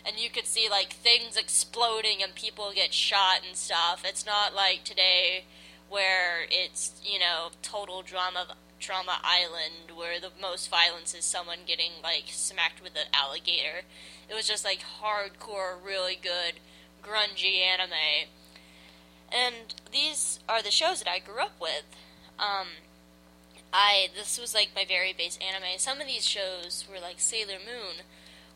and 0.05 0.19
you 0.19 0.29
could 0.29 0.47
see, 0.47 0.69
like, 0.69 0.93
things 0.93 1.37
exploding 1.37 2.23
and 2.23 2.35
people 2.35 2.73
get 2.75 2.93
shot 2.93 3.41
and 3.47 3.57
stuff. 3.57 4.03
It's 4.05 4.27
not 4.27 4.55
like 4.55 4.83
today 4.83 5.45
where 5.89 6.43
it's, 6.51 7.01
you 7.05 7.19
know, 7.19 7.51
total 7.63 8.03
drama 8.03 8.57
Drama 8.81 9.19
Island, 9.23 9.95
where 9.95 10.19
the 10.19 10.31
most 10.41 10.71
violence 10.71 11.15
is 11.15 11.25
someone 11.25 11.59
getting, 11.67 11.93
like, 12.03 12.25
smacked 12.29 12.83
with 12.83 12.97
an 12.97 13.09
alligator. 13.13 13.83
It 14.29 14.35
was 14.35 14.49
just, 14.49 14.65
like, 14.65 14.81
hardcore, 15.03 15.75
really 15.85 16.19
good, 16.21 16.61
grungy 17.03 17.61
anime. 17.61 18.31
And 19.31 19.75
these 19.93 20.41
are 20.49 20.63
the 20.63 20.71
shows 20.71 21.03
that 21.03 21.11
I 21.11 21.19
grew 21.19 21.43
up 21.43 21.61
with. 21.61 21.85
Um, 22.39 22.69
I 23.73 24.09
this 24.17 24.39
was 24.39 24.55
like 24.55 24.71
my 24.75 24.85
very 24.85 25.13
base 25.13 25.39
anime. 25.39 25.79
Some 25.79 26.01
of 26.01 26.07
these 26.07 26.27
shows 26.27 26.85
were 26.91 27.01
like 27.01 27.21
Sailor 27.21 27.59
Moon, 27.65 28.05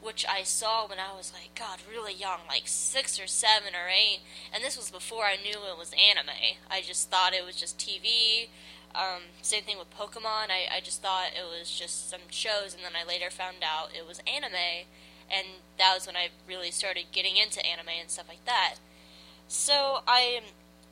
which 0.03 0.25
I 0.29 0.43
saw 0.43 0.87
when 0.87 0.99
I 0.99 1.17
was 1.17 1.33
like 1.33 1.55
God, 1.55 1.81
really 1.91 2.15
young, 2.15 2.41
like 2.49 2.65
six 2.67 3.21
or 3.21 3.27
seven 3.27 3.75
or 3.75 3.89
eight, 3.89 4.21
and 4.53 4.65
this 4.65 4.77
was 4.77 4.91
before 4.91 5.25
I 5.25 5.37
knew 5.37 5.59
it 5.71 5.79
was 5.79 5.93
anime. 5.93 6.59
I 6.71 6.81
just 6.81 7.11
thought 7.11 7.33
it 7.35 7.45
was 7.45 7.57
just 7.57 7.79
TV. 7.79 8.49
Um, 8.95 9.23
same 9.43 9.65
thing 9.65 9.79
with 9.79 9.91
Pokemon. 9.91 10.51
I, 10.51 10.77
I 10.77 10.81
just 10.81 11.03
thought 11.03 11.31
it 11.35 11.45
was 11.45 11.69
just 11.71 12.09
some 12.11 12.21
shows, 12.31 12.75
and 12.75 12.85
then 12.85 12.93
I 12.95 13.07
later 13.07 13.29
found 13.29 13.57
out 13.65 13.91
it 13.97 14.07
was 14.07 14.21
anime, 14.21 14.87
and 15.31 15.47
that 15.79 15.95
was 15.95 16.07
when 16.07 16.17
I 16.17 16.29
really 16.49 16.71
started 16.71 17.07
getting 17.11 17.37
into 17.37 17.65
anime 17.65 17.89
and 18.01 18.11
stuff 18.11 18.27
like 18.29 18.45
that. 18.45 18.77
So 19.49 20.01
I 20.07 20.41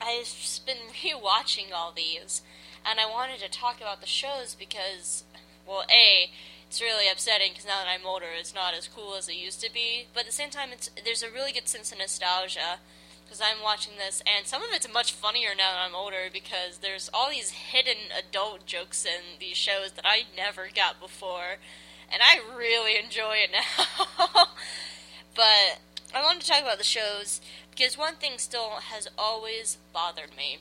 I've 0.01 0.61
been 0.67 0.77
rewatching 1.03 1.73
all 1.75 1.93
these 1.95 2.43
and 2.85 3.01
I 3.01 3.11
wanted 3.11 3.41
to 3.41 3.51
talk 3.51 3.81
about 3.81 4.01
the 4.01 4.07
shows 4.07 4.55
because, 4.55 5.25
well, 5.67 5.85
a 5.91 6.31
it's 6.67 6.81
really 6.81 7.05
upsetting 7.11 7.51
because 7.51 7.67
now 7.67 7.85
that 7.85 7.89
I'm 7.89 8.07
older, 8.07 8.27
it's 8.35 8.55
not 8.55 8.73
as 8.73 8.89
cool 8.89 9.15
as 9.15 9.29
it 9.29 9.35
used 9.35 9.61
to 9.61 9.71
be. 9.71 10.07
But 10.15 10.21
at 10.21 10.27
the 10.27 10.33
same 10.33 10.49
time, 10.49 10.71
it's 10.73 10.91
there's 11.05 11.23
a 11.23 11.31
really 11.31 11.53
good 11.53 11.69
sense 11.69 11.93
of 11.93 11.99
nostalgia 11.99 12.81
because 13.25 13.43
I'm 13.43 13.63
watching 13.63 13.95
this, 13.99 14.23
and 14.27 14.47
some 14.47 14.63
of 14.63 14.69
it's 14.73 14.91
much 14.93 15.13
funnier 15.13 15.51
now 15.57 15.73
that 15.73 15.87
I'm 15.87 15.95
older 15.95 16.29
because 16.33 16.79
there's 16.79 17.11
all 17.13 17.31
these 17.31 17.51
hidden 17.51 18.11
adult 18.17 18.67
jokes 18.67 19.05
in 19.05 19.39
these 19.39 19.57
shows 19.57 19.93
that 19.93 20.07
I 20.07 20.23
never 20.37 20.69
got 20.75 21.01
before, 21.01 21.57
and 22.11 22.21
I 22.23 22.41
really 22.57 22.97
enjoy 23.03 23.37
it 23.37 23.51
now. 23.53 24.47
but 25.35 25.81
I 26.15 26.23
wanted 26.23 26.43
to 26.43 26.49
talk 26.49 26.63
about 26.63 26.79
the 26.79 26.85
shows 26.85 27.41
because 27.71 27.97
one 27.97 28.17
thing 28.17 28.33
still 28.37 28.81
has 28.91 29.09
always 29.17 29.79
bothered 29.93 30.37
me 30.37 30.59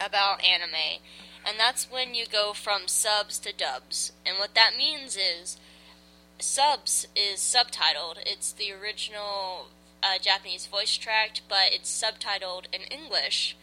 about 0.00 0.44
anime, 0.44 1.00
and 1.46 1.58
that's 1.58 1.90
when 1.90 2.14
you 2.14 2.24
go 2.30 2.52
from 2.52 2.82
subs 2.86 3.38
to 3.40 3.52
dubs. 3.52 4.12
And 4.26 4.38
what 4.38 4.54
that 4.54 4.76
means 4.76 5.16
is 5.16 5.58
subs 6.38 7.06
is 7.14 7.40
subtitled. 7.40 8.18
It's 8.24 8.52
the 8.52 8.72
original 8.72 9.68
uh, 10.02 10.18
Japanese 10.20 10.66
voice 10.66 10.96
track, 10.96 11.40
but 11.48 11.72
it's 11.72 11.90
subtitled 11.90 12.66
in 12.72 12.82
English. 12.82 13.56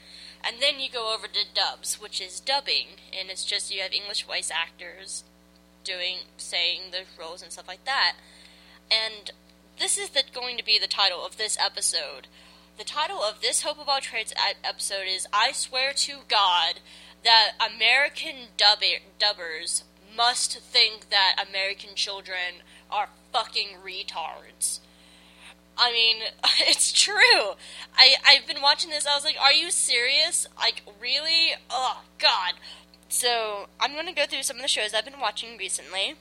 And 0.43 0.57
then 0.59 0.79
you 0.79 0.89
go 0.91 1.13
over 1.13 1.27
to 1.27 1.53
dubs, 1.53 2.01
which 2.01 2.19
is 2.19 2.39
dubbing, 2.39 2.97
and 3.17 3.29
it's 3.29 3.45
just 3.45 3.73
you 3.73 3.81
have 3.81 3.93
English 3.93 4.25
voice 4.25 4.51
actors 4.51 5.23
doing 5.83 6.17
saying 6.37 6.91
the 6.91 7.03
roles 7.19 7.41
and 7.41 7.51
stuff 7.51 7.67
like 7.67 7.85
that. 7.85 8.13
And 8.89 9.31
this 9.79 9.97
is 9.97 10.09
the, 10.09 10.23
going 10.33 10.57
to 10.57 10.65
be 10.65 10.79
the 10.79 10.87
title 10.87 11.25
of 11.25 11.37
this 11.37 11.57
episode. 11.63 12.27
The 12.77 12.83
title 12.83 13.21
of 13.21 13.41
this 13.41 13.61
Hope 13.61 13.79
of 13.79 13.87
All 13.87 13.99
Trades 13.99 14.33
episode 14.63 15.05
is 15.07 15.27
I 15.31 15.51
Swear 15.51 15.93
to 15.93 16.19
God 16.27 16.79
that 17.23 17.51
American 17.59 18.47
dubber, 18.57 18.99
dubbers 19.19 19.83
must 20.15 20.59
think 20.59 21.09
that 21.09 21.43
American 21.47 21.91
children 21.95 22.63
are 22.89 23.09
fucking 23.31 23.77
retards. 23.85 24.79
I 25.77 25.91
mean, 25.91 26.17
it's 26.59 26.91
true. 26.91 27.53
I 27.95 28.15
I've 28.25 28.47
been 28.47 28.61
watching 28.61 28.89
this. 28.89 29.07
I 29.07 29.15
was 29.15 29.23
like, 29.23 29.37
"Are 29.41 29.53
you 29.53 29.71
serious? 29.71 30.47
Like, 30.57 30.83
really? 30.99 31.53
Oh 31.69 32.01
God." 32.19 32.53
So 33.09 33.67
I'm 33.79 33.95
gonna 33.95 34.13
go 34.13 34.25
through 34.25 34.43
some 34.43 34.57
of 34.57 34.61
the 34.61 34.67
shows 34.67 34.93
I've 34.93 35.05
been 35.05 35.19
watching 35.19 35.57
recently, 35.57 36.15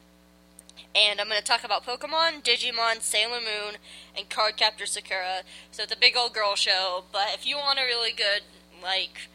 and 0.95 1.21
I'm 1.21 1.29
gonna 1.29 1.43
talk 1.43 1.65
about 1.65 1.85
Pokemon, 1.85 2.43
Digimon, 2.43 3.01
Sailor 3.03 3.41
Moon, 3.41 3.77
and 4.17 4.29
Cardcaptor 4.29 4.87
Sakura. 4.87 5.43
So 5.71 5.83
it's 5.83 5.93
a 5.93 5.99
big 5.99 6.17
old 6.17 6.33
girl 6.33 6.55
show. 6.55 7.05
But 7.13 7.29
if 7.35 7.47
you 7.47 7.57
want 7.57 7.79
a 7.79 7.83
really 7.83 8.13
good 8.13 8.43
like 8.83 9.29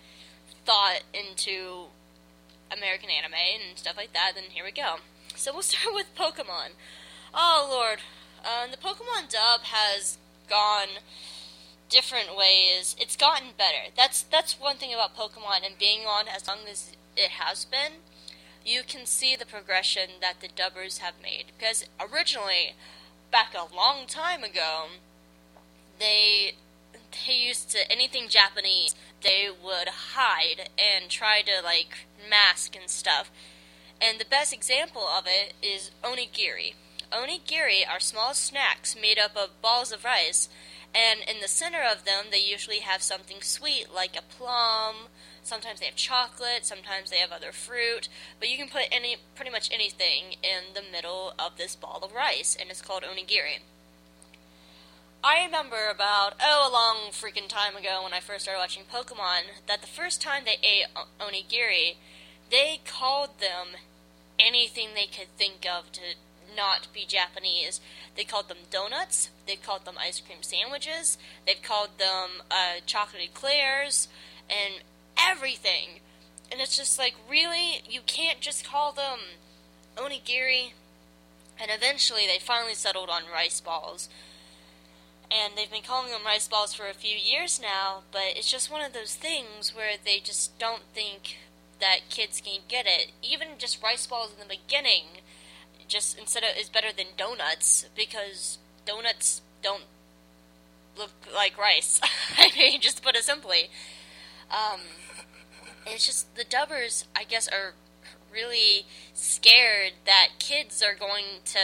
thought 0.66 1.02
into 1.14 1.86
American 2.76 3.10
anime 3.10 3.34
and 3.34 3.78
stuff 3.78 3.98
like 3.98 4.14
that, 4.14 4.32
then 4.36 4.46
here 4.50 4.66
we 4.66 4.72
go. 4.72 4.98
So 5.36 5.54
we'll 5.54 5.62
start 5.64 5.94
with 5.94 6.16
Pokemon. 6.16 6.76
Oh 7.34 7.68
lord, 7.70 8.00
uh, 8.44 8.70
the 8.70 8.78
Pokemon 8.78 9.30
dub 9.30 9.62
has 9.64 10.18
gone 10.50 11.02
different 11.90 12.36
ways. 12.36 12.96
It's 13.00 13.16
gotten 13.16 13.50
better. 13.58 13.92
That's 13.96 14.24
that's 14.24 14.60
one 14.60 14.78
thing 14.78 14.94
about 14.94 15.16
Pokemon 15.16 15.66
and 15.66 15.78
being 15.78 16.02
on 16.02 16.28
as 16.28 16.48
long 16.48 16.60
as 16.70 16.92
it 17.16 17.32
has 17.32 17.66
been. 17.66 18.00
You 18.66 18.82
can 18.88 19.06
see 19.06 19.36
the 19.36 19.46
progression 19.46 20.10
that 20.22 20.42
the 20.42 20.48
dubbers 20.48 20.98
have 20.98 21.14
made 21.22 21.46
because 21.58 21.86
originally, 22.00 22.74
back 23.32 23.54
a 23.54 23.74
long 23.74 24.08
time 24.08 24.44
ago, 24.44 24.86
they 26.00 26.54
they 27.28 27.34
used 27.34 27.70
to 27.72 27.92
anything 27.92 28.28
Japanese 28.28 28.96
they 29.26 29.48
would 29.50 29.90
hide 30.14 30.70
and 30.78 31.10
try 31.10 31.42
to 31.42 31.62
like 31.64 32.08
mask 32.30 32.76
and 32.80 32.90
stuff. 32.90 33.32
And 34.00 34.20
the 34.20 34.26
best 34.26 34.54
example 34.54 35.06
of 35.06 35.26
it 35.26 35.54
is 35.62 35.92
onigiri. 36.04 36.76
Onigiri 37.12 37.82
are 37.90 38.00
small 38.00 38.34
snacks 38.34 38.96
made 38.96 39.18
up 39.18 39.36
of 39.36 39.62
balls 39.62 39.92
of 39.92 40.06
rice, 40.06 40.48
and 40.94 41.22
in 41.28 41.42
the 41.42 41.48
center 41.48 41.82
of 41.82 42.06
them 42.06 42.26
they 42.30 42.40
usually 42.40 42.80
have 42.80 43.02
something 43.02 43.42
sweet 43.42 43.88
like 43.94 44.16
a 44.16 44.22
plum. 44.22 45.08
Sometimes 45.42 45.80
they 45.80 45.86
have 45.88 45.96
chocolate, 45.96 46.66
sometimes 46.66 47.10
they 47.10 47.18
have 47.18 47.32
other 47.32 47.52
fruit, 47.52 48.10
but 48.40 48.50
you 48.50 48.58
can 48.58 48.70
put 48.70 48.84
any 48.92 49.18
pretty 49.36 49.52
much 49.52 49.72
anything 49.72 50.34
in 50.44 50.74
the 50.74 50.84
middle 50.92 51.34
of 51.40 51.58
this 51.58 51.76
ball 51.76 52.02
of 52.04 52.14
rice, 52.14 52.56
and 52.60 52.70
it's 52.70 52.82
called 52.82 53.04
onigiri. 53.04 53.60
I 55.26 55.44
remember 55.44 55.90
about, 55.90 56.36
oh, 56.40 56.70
a 56.70 56.72
long 56.72 57.10
freaking 57.10 57.48
time 57.48 57.76
ago 57.76 58.04
when 58.04 58.14
I 58.14 58.20
first 58.20 58.44
started 58.44 58.60
watching 58.60 58.84
Pokemon, 58.84 59.66
that 59.68 59.82
the 59.82 59.88
first 59.88 60.22
time 60.22 60.44
they 60.46 60.60
ate 60.62 60.86
onigiri, 61.20 61.96
they 62.52 62.80
called 62.86 63.40
them 63.40 63.82
anything 64.40 64.90
they 64.94 65.08
could 65.08 65.30
think 65.36 65.66
of 65.66 65.92
to 65.94 66.02
not 66.56 66.90
be 66.94 67.06
Japanese. 67.08 67.82
They 68.16 68.24
called 68.24 68.50
them 68.50 68.70
donuts, 68.70 69.32
they 69.48 69.56
called 69.56 69.86
them 69.86 69.96
ice 70.00 70.20
cream 70.20 70.44
sandwiches, 70.44 71.18
they've 71.48 71.60
called 71.60 71.98
them 71.98 72.44
uh, 72.52 72.82
chocolate 72.86 73.24
eclairs, 73.24 74.08
and 74.48 74.84
everything. 75.20 76.02
And 76.52 76.62
it's 76.62 76.78
just 76.78 77.00
like, 77.00 77.16
really? 77.28 77.82
You 77.90 78.02
can't 78.06 78.42
just 78.42 78.64
call 78.64 78.92
them 78.92 79.18
onigiri? 79.98 80.74
And 81.60 81.72
eventually 81.72 82.28
they 82.28 82.38
finally 82.38 82.76
settled 82.76 83.10
on 83.10 83.24
rice 83.34 83.60
balls 83.60 84.08
and 85.32 85.54
they've 85.56 85.72
been 85.72 85.82
calling 85.82 86.12
them 86.12 86.26
rice 86.26 86.48
balls 86.48 86.74
for 86.74 86.88
a 86.88 86.94
few 86.94 87.18
years 87.18 87.60
now, 87.62 88.04
but 88.12 88.36
it's 88.36 88.52
just 88.52 88.72
one 88.72 88.82
of 88.82 88.94
those 88.94 89.16
things 89.16 89.76
where 89.76 89.94
they 90.04 90.20
just 90.20 90.58
don't 90.60 90.84
think 90.94 91.38
that 91.80 92.10
kids 92.10 92.42
can 92.42 92.62
get 92.68 92.86
it. 92.88 93.12
Even 93.22 93.50
just 93.58 93.82
rice 93.82 94.08
balls 94.08 94.34
in 94.34 94.48
the 94.48 94.56
beginning, 94.56 95.22
just 95.88 96.18
instead 96.18 96.44
of 96.44 96.58
is 96.58 96.70
better 96.70 96.92
than 96.96 97.08
donuts 97.18 97.86
because 97.96 98.58
donuts 98.86 99.42
don't 99.62 99.84
look 100.98 101.12
like 101.34 101.58
rice. 101.58 102.00
I 102.38 102.50
mean, 102.58 102.82
just 102.82 103.04
put 103.04 103.16
it 103.16 103.24
simply. 103.24 103.70
Um, 104.50 104.82
it's 105.86 106.06
just 106.06 106.36
the 106.36 106.44
dubbers, 106.44 107.06
I 107.16 107.24
guess, 107.24 107.48
are 107.48 107.74
really 108.32 108.86
scared 109.14 109.94
that 110.06 110.30
kids 110.40 110.84
are 110.84 110.96
going 110.96 111.26
to, 111.46 111.60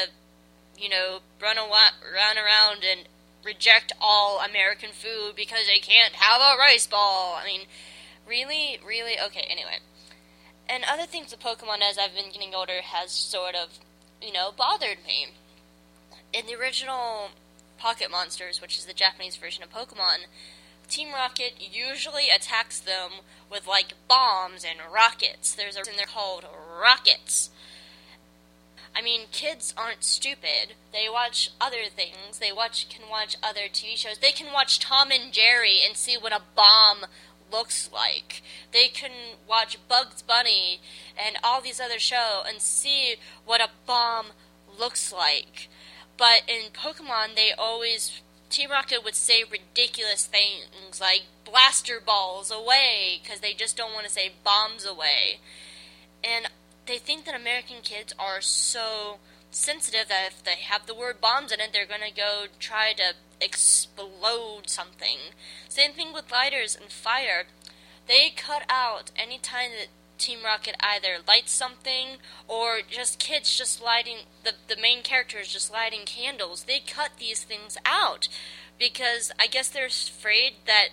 you 0.77 0.89
know, 0.89 1.19
run, 1.41 1.57
awa- 1.57 1.97
run 2.13 2.37
around 2.37 2.83
and 2.89 3.07
reject 3.43 3.91
all 3.99 4.39
American 4.39 4.89
food 4.91 5.33
because 5.35 5.67
they 5.67 5.79
can't 5.79 6.13
have 6.13 6.41
a 6.41 6.57
rice 6.57 6.87
ball. 6.87 7.37
I 7.41 7.45
mean, 7.45 7.61
really, 8.27 8.79
really, 8.85 9.13
okay, 9.25 9.45
anyway. 9.49 9.79
And 10.69 10.83
other 10.87 11.05
things 11.05 11.31
with 11.31 11.41
Pokemon 11.41 11.79
as 11.87 11.97
I've 11.97 12.15
been 12.15 12.31
getting 12.31 12.55
older 12.55 12.81
has 12.81 13.11
sort 13.11 13.55
of, 13.55 13.79
you 14.21 14.31
know, 14.31 14.51
bothered 14.55 14.99
me. 15.05 15.27
In 16.33 16.45
the 16.45 16.55
original 16.55 17.31
Pocket 17.77 18.09
Monsters, 18.09 18.61
which 18.61 18.77
is 18.77 18.85
the 18.85 18.93
Japanese 18.93 19.35
version 19.35 19.63
of 19.63 19.73
Pokemon, 19.73 20.27
Team 20.87 21.13
Rocket 21.13 21.53
usually 21.59 22.29
attacks 22.29 22.79
them 22.79 23.11
with 23.49 23.65
like 23.65 23.93
bombs 24.07 24.63
and 24.63 24.79
rockets. 24.93 25.55
There's 25.55 25.75
a 25.75 25.79
and 25.79 25.97
they're 25.97 26.05
called 26.05 26.45
rockets. 26.79 27.49
I 28.95 29.01
mean, 29.01 29.21
kids 29.31 29.73
aren't 29.77 30.03
stupid. 30.03 30.75
They 30.91 31.07
watch 31.11 31.51
other 31.61 31.85
things. 31.93 32.39
They 32.39 32.51
watch 32.51 32.89
can 32.89 33.09
watch 33.09 33.37
other 33.41 33.67
TV 33.71 33.95
shows. 33.95 34.17
They 34.17 34.31
can 34.31 34.51
watch 34.53 34.79
Tom 34.79 35.11
and 35.11 35.31
Jerry 35.31 35.79
and 35.85 35.95
see 35.95 36.17
what 36.19 36.33
a 36.33 36.41
bomb 36.55 37.05
looks 37.51 37.89
like. 37.91 38.41
They 38.71 38.87
can 38.87 39.11
watch 39.47 39.77
Bugs 39.87 40.21
Bunny 40.21 40.81
and 41.17 41.37
all 41.43 41.61
these 41.61 41.79
other 41.79 41.99
shows 41.99 42.45
and 42.47 42.61
see 42.61 43.15
what 43.45 43.61
a 43.61 43.69
bomb 43.85 44.27
looks 44.77 45.13
like. 45.13 45.69
But 46.17 46.43
in 46.47 46.71
Pokemon, 46.71 47.35
they 47.35 47.51
always 47.57 48.21
Team 48.49 48.69
Rocket 48.69 49.03
would 49.03 49.15
say 49.15 49.43
ridiculous 49.49 50.25
things 50.25 50.99
like 50.99 51.21
blaster 51.45 52.01
balls 52.05 52.51
away 52.51 53.21
because 53.23 53.39
they 53.39 53.53
just 53.53 53.77
don't 53.77 53.93
want 53.93 54.05
to 54.05 54.11
say 54.11 54.31
bombs 54.43 54.85
away. 54.85 55.39
And 56.21 56.47
they 56.91 56.97
think 56.97 57.23
that 57.23 57.39
American 57.39 57.77
kids 57.81 58.13
are 58.19 58.41
so 58.41 59.19
sensitive 59.49 60.09
that 60.09 60.27
if 60.27 60.43
they 60.43 60.57
have 60.57 60.85
the 60.87 60.93
word 60.93 61.21
bombs 61.21 61.53
in 61.53 61.61
it, 61.61 61.69
they're 61.71 61.85
going 61.85 62.01
to 62.05 62.13
go 62.13 62.47
try 62.59 62.91
to 62.91 63.13
explode 63.39 64.63
something. 64.65 65.17
Same 65.69 65.93
thing 65.93 66.11
with 66.11 66.33
lighters 66.33 66.75
and 66.75 66.91
fire. 66.91 67.45
They 68.09 68.33
cut 68.35 68.63
out 68.69 69.09
any 69.15 69.37
time 69.37 69.69
that 69.79 69.87
Team 70.17 70.39
Rocket 70.43 70.75
either 70.81 71.23
lights 71.25 71.53
something 71.53 72.17
or 72.45 72.79
just 72.85 73.19
kids 73.19 73.57
just 73.57 73.81
lighting 73.81 74.17
the 74.43 74.51
the 74.67 74.79
main 74.79 75.01
characters 75.01 75.47
just 75.47 75.71
lighting 75.71 76.01
candles. 76.05 76.65
They 76.65 76.79
cut 76.79 77.11
these 77.17 77.45
things 77.45 77.77
out 77.85 78.27
because 78.77 79.31
I 79.39 79.47
guess 79.47 79.69
they're 79.69 79.85
afraid 79.85 80.55
that 80.67 80.89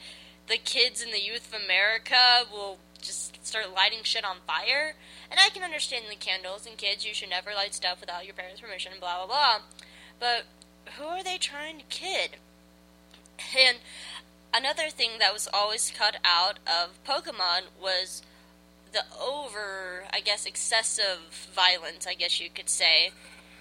the 0.46 0.58
kids 0.58 1.02
in 1.02 1.10
the 1.10 1.20
youth 1.20 1.52
of 1.52 1.60
America 1.60 2.44
will 2.50 2.78
just 3.00 3.44
start 3.46 3.74
lighting 3.74 4.00
shit 4.02 4.24
on 4.24 4.36
fire. 4.46 4.94
And 5.30 5.40
I 5.40 5.50
can 5.50 5.62
understand 5.62 6.04
the 6.10 6.16
candles 6.16 6.66
and 6.66 6.76
kids, 6.76 7.06
you 7.06 7.14
should 7.14 7.30
never 7.30 7.50
light 7.54 7.74
stuff 7.74 8.00
without 8.00 8.24
your 8.24 8.34
parents' 8.34 8.60
permission, 8.60 8.92
blah 9.00 9.24
blah 9.24 9.26
blah. 9.26 9.58
But 10.18 10.44
who 10.98 11.04
are 11.04 11.22
they 11.22 11.38
trying 11.38 11.78
to 11.78 11.84
kid? 11.88 12.36
And 13.56 13.78
another 14.52 14.90
thing 14.90 15.12
that 15.18 15.32
was 15.32 15.48
always 15.52 15.92
cut 15.96 16.16
out 16.24 16.58
of 16.66 17.02
Pokemon 17.04 17.62
was 17.80 18.22
the 18.92 19.04
over, 19.20 20.04
I 20.12 20.20
guess, 20.20 20.46
excessive 20.46 21.50
violence, 21.54 22.06
I 22.06 22.14
guess 22.14 22.40
you 22.40 22.48
could 22.50 22.68
say. 22.68 23.10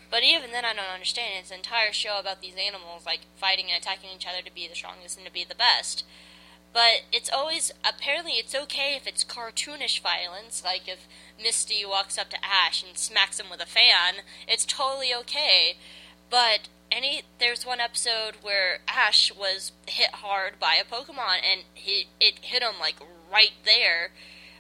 But 0.10 0.24
even 0.24 0.52
then, 0.52 0.64
I 0.64 0.74
don't 0.74 0.94
understand. 0.94 1.34
It's 1.40 1.52
an 1.52 1.58
entire 1.58 1.92
show 1.92 2.18
about 2.20 2.42
these 2.42 2.56
animals, 2.56 3.06
like, 3.06 3.20
fighting 3.36 3.66
and 3.70 3.78
attacking 3.82 4.10
each 4.16 4.26
other 4.26 4.42
to 4.42 4.54
be 4.54 4.68
the 4.68 4.76
strongest 4.76 5.18
and 5.18 5.26
to 5.26 5.34
be 5.34 5.44
the 5.44 5.54
best. 5.54 6.06
But 6.78 7.06
it's 7.12 7.32
always, 7.34 7.72
apparently, 7.84 8.34
it's 8.34 8.54
okay 8.54 8.94
if 8.96 9.08
it's 9.08 9.24
cartoonish 9.24 10.00
violence, 10.00 10.62
like 10.64 10.88
if 10.88 11.08
Misty 11.42 11.84
walks 11.84 12.20
up 12.20 12.30
to 12.30 12.46
Ash 12.46 12.84
and 12.88 12.96
smacks 12.96 13.40
him 13.40 13.48
with 13.50 13.62
a 13.62 13.66
fan, 13.66 14.24
it's 14.48 14.64
totally 14.64 15.12
okay. 15.12 15.78
But 16.30 16.68
any 16.92 17.24
there's 17.40 17.66
one 17.66 17.80
episode 17.80 18.36
where 18.44 18.82
Ash 18.88 19.32
was 19.34 19.72
hit 19.88 20.14
hard 20.22 20.60
by 20.60 20.76
a 20.76 20.84
Pokemon 20.84 21.40
and 21.52 21.64
he 21.74 22.10
it 22.22 22.36
hit 22.44 22.62
him 22.62 22.76
like 22.80 22.98
right 23.34 23.54
there, 23.66 24.12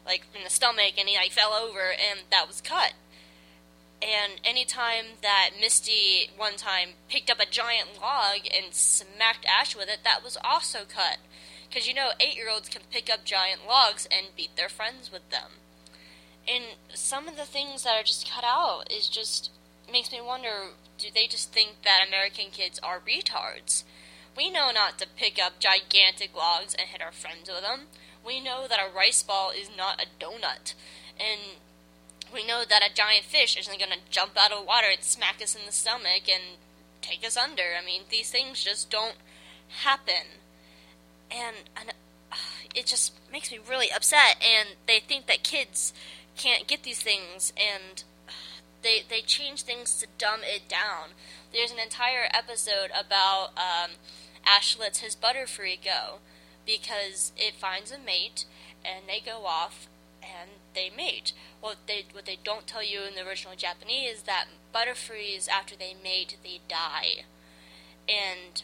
like 0.03 0.23
in 0.35 0.43
the 0.43 0.49
stomach, 0.49 0.93
and 0.97 1.07
he 1.07 1.17
like 1.17 1.33
fell 1.33 1.53
over, 1.53 1.91
and 1.91 2.21
that 2.31 2.47
was 2.47 2.61
cut. 2.61 2.93
And 4.01 4.41
anytime 4.43 5.21
that 5.21 5.51
Misty 5.61 6.31
one 6.35 6.55
time 6.55 6.89
picked 7.09 7.29
up 7.29 7.39
a 7.39 7.45
giant 7.45 8.01
log 8.01 8.47
and 8.51 8.73
smacked 8.73 9.45
Ash 9.45 9.75
with 9.75 9.87
it, 9.87 9.99
that 10.03 10.23
was 10.23 10.35
also 10.43 10.79
cut. 10.79 11.19
Because 11.69 11.87
you 11.87 11.93
know, 11.93 12.11
eight 12.19 12.35
year 12.35 12.49
olds 12.49 12.69
can 12.69 12.83
pick 12.91 13.09
up 13.11 13.25
giant 13.25 13.61
logs 13.67 14.07
and 14.11 14.35
beat 14.35 14.55
their 14.55 14.69
friends 14.69 15.11
with 15.11 15.29
them. 15.29 15.59
And 16.47 16.63
some 16.93 17.27
of 17.27 17.35
the 17.35 17.45
things 17.45 17.83
that 17.83 17.99
are 17.99 18.03
just 18.03 18.29
cut 18.29 18.43
out 18.45 18.85
is 18.89 19.09
just 19.09 19.51
makes 19.91 20.11
me 20.11 20.21
wonder 20.21 20.69
do 20.97 21.07
they 21.13 21.27
just 21.27 21.51
think 21.51 21.83
that 21.83 22.05
American 22.07 22.45
kids 22.51 22.79
are 22.81 22.99
retards? 22.99 23.83
We 24.35 24.49
know 24.49 24.71
not 24.71 24.97
to 24.99 25.07
pick 25.07 25.39
up 25.43 25.59
gigantic 25.59 26.35
logs 26.35 26.73
and 26.73 26.87
hit 26.89 27.01
our 27.01 27.11
friends 27.11 27.49
with 27.49 27.61
them. 27.61 27.87
We 28.25 28.39
know 28.39 28.67
that 28.67 28.79
a 28.79 28.95
rice 28.95 29.23
ball 29.23 29.51
is 29.51 29.69
not 29.75 30.01
a 30.01 30.23
donut. 30.23 30.73
And 31.19 31.57
we 32.33 32.45
know 32.45 32.63
that 32.67 32.83
a 32.83 32.93
giant 32.93 33.25
fish 33.25 33.57
isn't 33.57 33.79
going 33.79 33.91
to 33.91 34.11
jump 34.11 34.31
out 34.37 34.51
of 34.51 34.65
water 34.65 34.87
and 34.91 35.03
smack 35.03 35.41
us 35.41 35.55
in 35.55 35.65
the 35.65 35.71
stomach 35.71 36.29
and 36.31 36.57
take 37.01 37.25
us 37.25 37.37
under. 37.37 37.75
I 37.79 37.85
mean, 37.85 38.03
these 38.09 38.31
things 38.31 38.63
just 38.63 38.89
don't 38.89 39.15
happen. 39.83 40.41
And, 41.29 41.55
and 41.75 41.89
uh, 42.31 42.35
it 42.73 42.85
just 42.85 43.13
makes 43.31 43.51
me 43.51 43.59
really 43.67 43.91
upset. 43.91 44.35
And 44.41 44.69
they 44.87 44.99
think 44.99 45.27
that 45.27 45.43
kids 45.43 45.93
can't 46.37 46.67
get 46.67 46.83
these 46.83 47.01
things, 47.01 47.51
and 47.57 48.03
they 48.83 49.03
they 49.07 49.21
change 49.21 49.63
things 49.63 49.97
to 49.99 50.07
dumb 50.17 50.41
it 50.43 50.69
down. 50.69 51.09
There's 51.51 51.71
an 51.71 51.79
entire 51.79 52.29
episode 52.33 52.91
about 52.97 53.49
um, 53.57 53.91
Ash 54.45 54.77
lets 54.79 54.99
his 54.99 55.15
Butterfree 55.15 55.83
go 55.83 56.19
because 56.65 57.31
it 57.35 57.55
finds 57.55 57.91
a 57.91 57.97
mate, 57.97 58.45
and 58.85 59.05
they 59.07 59.19
go 59.19 59.45
off 59.45 59.87
and 60.21 60.51
they 60.73 60.89
mate. 60.95 61.33
What 61.59 61.77
they 61.87 62.05
what 62.11 62.25
they 62.25 62.37
don't 62.41 62.67
tell 62.67 62.83
you 62.83 63.01
in 63.01 63.15
the 63.15 63.27
original 63.27 63.55
Japanese 63.55 64.17
is 64.17 64.23
that 64.23 64.45
Butterfrees 64.73 65.49
after 65.49 65.75
they 65.75 65.95
mate 66.01 66.37
they 66.43 66.59
die, 66.69 67.25
and 68.07 68.61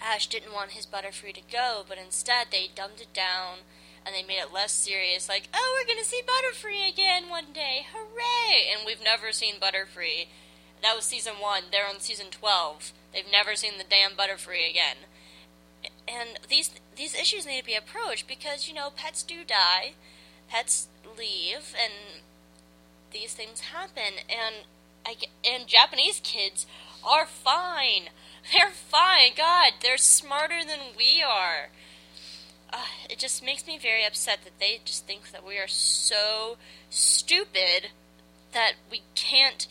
Ash 0.00 0.26
didn't 0.26 0.52
want 0.52 0.72
his 0.72 0.86
Butterfree 0.86 1.34
to 1.34 1.40
go, 1.50 1.84
but 1.88 1.98
instead 1.98 2.48
they 2.50 2.70
dumbed 2.74 3.00
it 3.00 3.12
down 3.14 3.58
and 4.04 4.14
they 4.14 4.22
made 4.22 4.40
it 4.40 4.52
less 4.52 4.72
serious, 4.72 5.28
like, 5.28 5.48
oh, 5.54 5.78
we're 5.78 5.92
gonna 5.92 6.04
see 6.04 6.20
Butterfree 6.22 6.88
again 6.88 7.30
one 7.30 7.52
day, 7.54 7.86
hooray! 7.92 8.70
And 8.70 8.86
we've 8.86 9.02
never 9.02 9.32
seen 9.32 9.54
Butterfree. 9.54 10.26
That 10.82 10.94
was 10.94 11.06
season 11.06 11.34
one. 11.40 11.64
They're 11.72 11.88
on 11.88 12.00
season 12.00 12.26
twelve. 12.30 12.92
They've 13.12 13.24
never 13.30 13.56
seen 13.56 13.78
the 13.78 13.84
damn 13.88 14.12
Butterfree 14.12 14.68
again. 14.68 14.96
And 16.06 16.38
these 16.48 16.70
these 16.94 17.14
issues 17.14 17.46
need 17.46 17.60
to 17.60 17.64
be 17.64 17.74
approached 17.74 18.28
because 18.28 18.68
you 18.68 18.74
know 18.74 18.90
pets 18.94 19.22
do 19.22 19.44
die, 19.44 19.92
pets 20.48 20.88
leave, 21.18 21.74
and 21.80 22.22
these 23.12 23.32
things 23.32 23.60
happen. 23.60 24.20
And 24.28 24.66
I 25.06 25.16
and 25.48 25.66
Japanese 25.66 26.20
kids 26.22 26.66
are 27.02 27.26
fine. 27.26 28.10
They're 28.52 28.70
fine. 28.70 29.32
God, 29.36 29.72
they're 29.82 29.96
smarter 29.96 30.60
than 30.64 30.94
we 30.96 31.22
are 31.26 31.70
uh, 32.74 32.86
it 33.08 33.18
just 33.18 33.44
makes 33.44 33.66
me 33.68 33.78
very 33.78 34.04
upset 34.04 34.40
that 34.42 34.58
they 34.58 34.80
just 34.84 35.06
think 35.06 35.30
that 35.30 35.46
we 35.46 35.58
are 35.58 35.68
so 35.68 36.56
stupid 36.90 37.90
that 38.52 38.72
we 38.90 39.02
can't, 39.14 39.68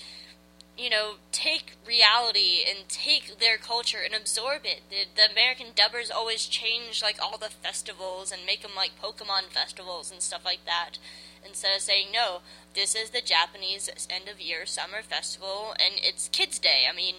you 0.77 0.89
know, 0.89 1.15
take 1.33 1.73
reality 1.85 2.59
and 2.67 2.87
take 2.87 3.39
their 3.39 3.57
culture 3.57 3.99
and 4.03 4.15
absorb 4.15 4.61
it. 4.63 4.83
The, 4.89 5.05
the 5.15 5.29
American 5.29 5.67
dubbers 5.75 6.09
always 6.09 6.45
change 6.45 7.03
like 7.03 7.21
all 7.21 7.37
the 7.37 7.49
festivals 7.49 8.31
and 8.31 8.45
make 8.45 8.61
them 8.61 8.71
like 8.73 9.01
Pokemon 9.01 9.49
festivals 9.51 10.09
and 10.09 10.21
stuff 10.21 10.45
like 10.45 10.63
that. 10.65 10.97
Instead 11.45 11.75
of 11.75 11.81
saying, 11.81 12.07
no, 12.13 12.39
this 12.73 12.95
is 12.95 13.09
the 13.09 13.19
Japanese 13.19 13.89
end 14.09 14.29
of 14.29 14.39
year 14.39 14.65
summer 14.65 15.01
festival 15.01 15.75
and 15.77 15.95
it's 15.97 16.29
Kids 16.29 16.57
Day. 16.57 16.83
I 16.89 16.95
mean, 16.95 17.15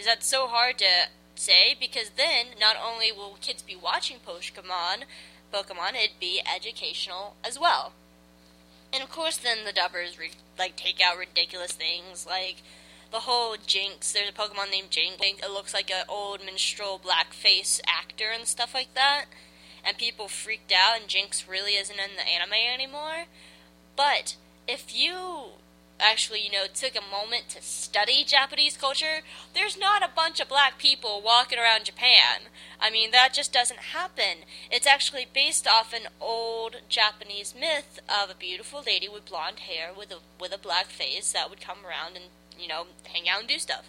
is 0.00 0.06
that 0.06 0.24
so 0.24 0.46
hard 0.46 0.78
to 0.78 1.08
say 1.34 1.76
because 1.78 2.12
then 2.16 2.46
not 2.58 2.74
only 2.82 3.12
will 3.12 3.36
kids 3.42 3.62
be 3.62 3.76
watching 3.76 4.16
Pokemon, 4.26 5.04
Pokemon, 5.52 5.94
it'd 5.94 6.18
be 6.18 6.40
educational 6.40 7.36
as 7.44 7.60
well. 7.60 7.92
And 8.94 9.02
of 9.02 9.10
course, 9.10 9.36
then 9.36 9.58
the 9.66 9.72
dubbers 9.72 10.18
re- 10.18 10.30
like 10.58 10.74
take 10.74 11.00
out 11.04 11.18
ridiculous 11.18 11.72
things 11.72 12.26
like 12.26 12.62
the 13.12 13.20
whole 13.20 13.56
Jinx. 13.66 14.12
There's 14.12 14.30
a 14.30 14.32
Pokemon 14.32 14.70
named 14.70 14.90
Jinx. 14.90 15.18
It 15.20 15.50
looks 15.50 15.74
like 15.74 15.90
an 15.90 16.06
old 16.08 16.44
minstrel 16.44 16.98
blackface 16.98 17.80
actor 17.86 18.30
and 18.34 18.46
stuff 18.46 18.72
like 18.74 18.94
that. 18.94 19.26
And 19.84 19.98
people 19.98 20.28
freaked 20.28 20.72
out, 20.72 21.00
and 21.00 21.08
Jinx 21.08 21.46
really 21.48 21.72
isn't 21.72 21.98
in 21.98 22.16
the 22.16 22.26
anime 22.26 22.52
anymore. 22.72 23.26
But 23.96 24.36
if 24.66 24.94
you 24.94 25.59
actually, 26.00 26.40
you 26.44 26.50
know, 26.50 26.64
took 26.72 26.94
a 26.96 27.10
moment 27.10 27.48
to 27.50 27.62
study 27.62 28.24
Japanese 28.24 28.76
culture, 28.76 29.20
there's 29.54 29.78
not 29.78 30.02
a 30.02 30.10
bunch 30.14 30.40
of 30.40 30.48
black 30.48 30.78
people 30.78 31.22
walking 31.24 31.58
around 31.58 31.84
Japan. 31.84 32.48
I 32.80 32.90
mean, 32.90 33.10
that 33.10 33.34
just 33.34 33.52
doesn't 33.52 33.80
happen. 33.80 34.44
It's 34.70 34.86
actually 34.86 35.26
based 35.32 35.66
off 35.66 35.92
an 35.92 36.08
old 36.20 36.76
Japanese 36.88 37.54
myth 37.58 38.00
of 38.08 38.30
a 38.30 38.34
beautiful 38.34 38.82
lady 38.84 39.08
with 39.08 39.26
blonde 39.26 39.60
hair 39.60 39.90
with 39.96 40.10
a 40.10 40.18
with 40.40 40.52
a 40.52 40.58
black 40.58 40.86
face 40.86 41.32
that 41.32 41.50
would 41.50 41.60
come 41.60 41.78
around 41.86 42.16
and, 42.16 42.26
you 42.58 42.68
know, 42.68 42.86
hang 43.04 43.28
out 43.28 43.40
and 43.40 43.48
do 43.48 43.58
stuff. 43.58 43.88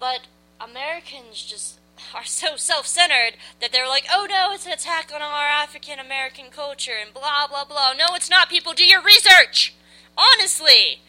But 0.00 0.26
Americans 0.60 1.42
just 1.42 1.78
are 2.14 2.24
so 2.24 2.56
self-centered 2.56 3.36
that 3.60 3.72
they're 3.72 3.88
like, 3.88 4.06
"Oh 4.10 4.26
no, 4.28 4.52
it's 4.52 4.66
an 4.66 4.72
attack 4.72 5.12
on 5.14 5.22
our 5.22 5.46
African 5.46 5.98
American 5.98 6.50
culture 6.50 6.96
and 7.00 7.12
blah 7.14 7.46
blah 7.46 7.64
blah." 7.64 7.92
No, 7.92 8.14
it's 8.14 8.30
not. 8.30 8.48
People, 8.48 8.72
do 8.72 8.84
your 8.84 9.02
research. 9.02 9.74
Honestly, 10.16 11.00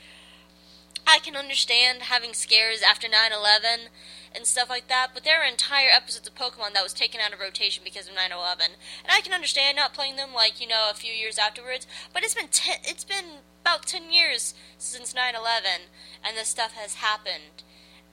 I 1.05 1.19
can 1.19 1.35
understand 1.35 2.03
having 2.03 2.33
scares 2.33 2.81
after 2.81 3.07
9/11 3.07 3.89
and 4.35 4.47
stuff 4.47 4.69
like 4.69 4.87
that, 4.87 5.11
but 5.13 5.23
there 5.23 5.41
are 5.41 5.45
entire 5.45 5.89
episodes 5.89 6.27
of 6.27 6.35
Pokemon 6.35 6.73
that 6.73 6.83
was 6.83 6.93
taken 6.93 7.21
out 7.21 7.33
of 7.33 7.39
rotation 7.39 7.83
because 7.83 8.07
of 8.07 8.15
9/11, 8.15 8.77
and 9.03 9.11
I 9.11 9.21
can 9.21 9.33
understand 9.33 9.75
not 9.75 9.93
playing 9.93 10.15
them 10.15 10.33
like 10.33 10.59
you 10.59 10.67
know 10.67 10.89
a 10.89 10.95
few 10.95 11.13
years 11.13 11.37
afterwards. 11.37 11.85
But 12.13 12.23
it's 12.23 12.33
been 12.33 12.47
ten, 12.47 12.79
it's 12.83 13.03
been 13.03 13.41
about 13.61 13.85
10 13.85 14.11
years 14.11 14.53
since 14.77 15.13
9/11, 15.13 15.89
and 16.23 16.35
this 16.37 16.49
stuff 16.49 16.73
has 16.73 16.95
happened, 16.95 17.63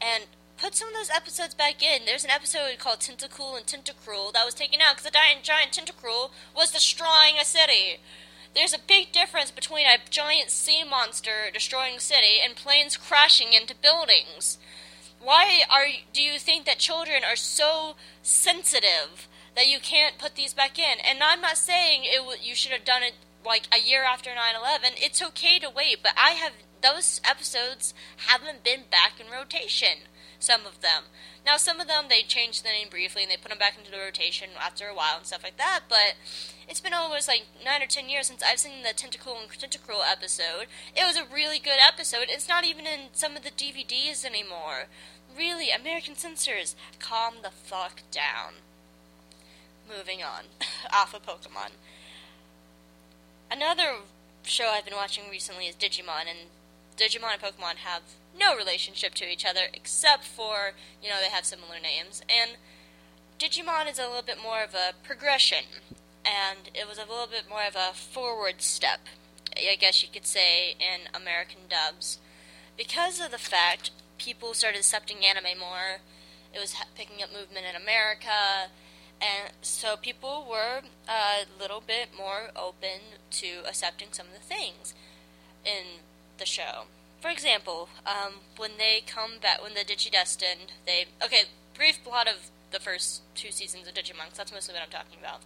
and 0.01 0.27
put 0.57 0.75
some 0.75 0.89
of 0.89 0.95
those 0.95 1.11
episodes 1.11 1.55
back 1.55 1.83
in. 1.83 2.05
There's 2.05 2.25
an 2.25 2.31
episode 2.31 2.79
called 2.79 3.01
Tentacool 3.01 3.57
and 3.57 3.67
Tentacruel 3.67 4.33
that 4.35 4.45
was 4.45 4.55
taken 4.55 4.81
out 4.81 4.97
because 4.97 5.11
the 5.11 5.11
giant, 5.11 5.43
giant 5.43 5.73
Tentacruel 5.73 6.31
was 6.55 6.71
destroying 6.71 7.39
a 7.39 7.45
city. 7.45 8.01
There's 8.55 8.75
a 8.75 8.79
big 8.79 9.13
difference 9.13 9.51
between 9.51 9.87
a 9.87 9.99
giant 10.11 10.51
sea 10.51 10.83
monster 10.83 11.51
destroying 11.53 11.97
a 11.97 12.01
city 12.01 12.41
and 12.45 12.57
planes 12.57 12.97
crashing 12.97 13.53
into 13.53 13.75
buildings. 13.75 14.59
Why 15.21 15.63
are 15.71 15.87
do 16.13 16.23
you 16.23 16.39
think 16.39 16.65
that 16.67 16.79
children 16.79 17.23
are 17.25 17.37
so 17.37 17.95
sensitive 18.23 19.29
that 19.55 19.69
you 19.69 19.79
can't 19.79 20.19
put 20.19 20.35
these 20.35 20.55
back 20.55 20.79
in? 20.79 20.99
And 20.99 21.23
I'm 21.23 21.41
not 21.41 21.59
saying 21.59 22.03
it 22.05 22.43
you 22.43 22.55
should 22.55 22.73
have 22.73 22.85
done 22.85 23.03
it 23.03 23.15
like 23.45 23.69
a 23.73 23.79
year 23.79 24.03
after 24.03 24.31
9/11. 24.35 24.97
It's 24.97 25.23
okay 25.23 25.59
to 25.59 25.71
wait, 25.71 26.03
but 26.03 26.13
I 26.17 26.31
have 26.31 26.53
those 26.81 27.21
episodes 27.25 27.95
haven't 28.29 28.65
been 28.65 28.85
back 28.91 29.21
in 29.21 29.31
rotation. 29.31 30.09
Some 30.41 30.65
of 30.65 30.81
them. 30.81 31.05
Now, 31.45 31.59
some 31.59 31.81
of 31.81 31.87
them 31.87 32.07
they 32.09 32.23
changed 32.23 32.65
the 32.65 32.71
name 32.71 32.89
briefly 32.91 33.23
and 33.23 33.31
they 33.31 33.37
put 33.37 33.51
them 33.51 33.59
back 33.59 33.77
into 33.79 33.91
the 33.91 33.99
rotation 33.99 34.49
after 34.59 34.87
a 34.87 34.95
while 34.95 35.19
and 35.19 35.27
stuff 35.27 35.45
like 35.45 35.59
that. 35.59 35.83
But 35.89 36.15
it's 36.67 36.81
been 36.81 36.95
almost 36.95 37.29
like 37.29 37.47
nine 37.63 37.83
or 37.83 37.87
ten 37.87 38.09
years 38.09 38.27
since 38.27 38.43
I've 38.43 38.59
seen 38.59 38.83
the 38.83 38.89
Tentacool 38.89 39.41
and 39.41 39.51
Tentacruel 39.51 40.03
episode. 40.11 40.67
It 40.97 41.05
was 41.05 41.17
a 41.17 41.25
really 41.25 41.59
good 41.59 41.79
episode. 41.79 42.27
It's 42.29 42.49
not 42.49 42.65
even 42.65 42.87
in 42.87 43.09
some 43.13 43.37
of 43.37 43.43
the 43.43 43.51
DVDs 43.51 44.25
anymore. 44.25 44.89
Really, 45.37 45.71
American 45.71 46.17
censors, 46.17 46.75
calm 46.99 47.35
the 47.43 47.51
fuck 47.51 48.03
down. 48.11 48.55
Moving 49.89 50.23
on, 50.23 50.45
off 50.93 51.15
of 51.15 51.25
Pokemon. 51.25 51.73
Another 53.51 53.97
show 54.45 54.69
I've 54.71 54.85
been 54.85 54.95
watching 54.95 55.25
recently 55.31 55.67
is 55.67 55.75
Digimon, 55.75 56.27
and 56.29 56.49
Digimon 56.97 57.33
and 57.33 57.43
Pokemon 57.43 57.77
have 57.77 58.03
no 58.39 58.57
relationship 58.57 59.15
to 59.15 59.31
each 59.31 59.45
other 59.45 59.69
except 59.73 60.25
for, 60.25 60.73
you 61.03 61.09
know, 61.09 61.17
they 61.21 61.31
have 61.31 61.45
similar 61.45 61.77
names. 61.83 62.23
And 62.29 62.57
Digimon 63.39 63.91
is 63.91 63.99
a 63.99 64.07
little 64.07 64.23
bit 64.23 64.39
more 64.43 64.63
of 64.63 64.75
a 64.75 64.93
progression, 65.03 65.65
and 66.25 66.71
it 66.75 66.87
was 66.87 66.99
a 66.99 67.09
little 67.09 67.27
bit 67.27 67.45
more 67.49 67.65
of 67.67 67.75
a 67.75 67.95
forward 67.95 68.61
step, 68.61 69.01
I 69.57 69.77
guess 69.77 70.03
you 70.03 70.09
could 70.13 70.27
say, 70.27 70.73
in 70.73 71.09
American 71.15 71.61
dubs. 71.69 72.19
Because 72.77 73.21
of 73.21 73.31
the 73.31 73.39
fact 73.39 73.93
people 74.19 74.53
started 74.53 74.79
accepting 74.79 75.25
anime 75.25 75.59
more, 75.59 76.01
it 76.53 76.59
was 76.59 76.75
picking 76.95 77.23
up 77.23 77.33
movement 77.33 77.65
in 77.69 77.81
America, 77.81 78.69
and 79.21 79.53
so 79.63 79.97
people 79.97 80.47
were 80.49 80.83
a 81.09 81.45
little 81.59 81.83
bit 81.87 82.09
more 82.17 82.51
open 82.57 83.01
to 83.31 83.63
accepting 83.67 84.09
some 84.13 84.27
of 84.27 84.35
the 84.35 84.41
things 84.41 84.95
in 85.65 86.01
the 86.39 86.47
show. 86.47 86.85
For 87.21 87.31
example, 87.31 87.89
um, 88.07 88.41
when 88.57 88.73
they 88.79 89.03
come 89.07 89.33
back, 89.43 89.63
when 89.63 89.75
the 89.75 89.81
Digidestined, 89.81 90.73
they 90.87 91.07
okay. 91.23 91.45
Brief 91.75 92.03
plot 92.05 92.29
of 92.29 92.51
the 92.73 92.81
first 92.81 93.23
two 93.35 93.51
seasons 93.51 93.89
of 93.89 93.95
Digimon. 93.95 94.35
that's 94.35 94.53
mostly 94.53 94.75
what 94.75 94.83
I'm 94.83 94.91
talking 94.91 95.19
about. 95.19 95.41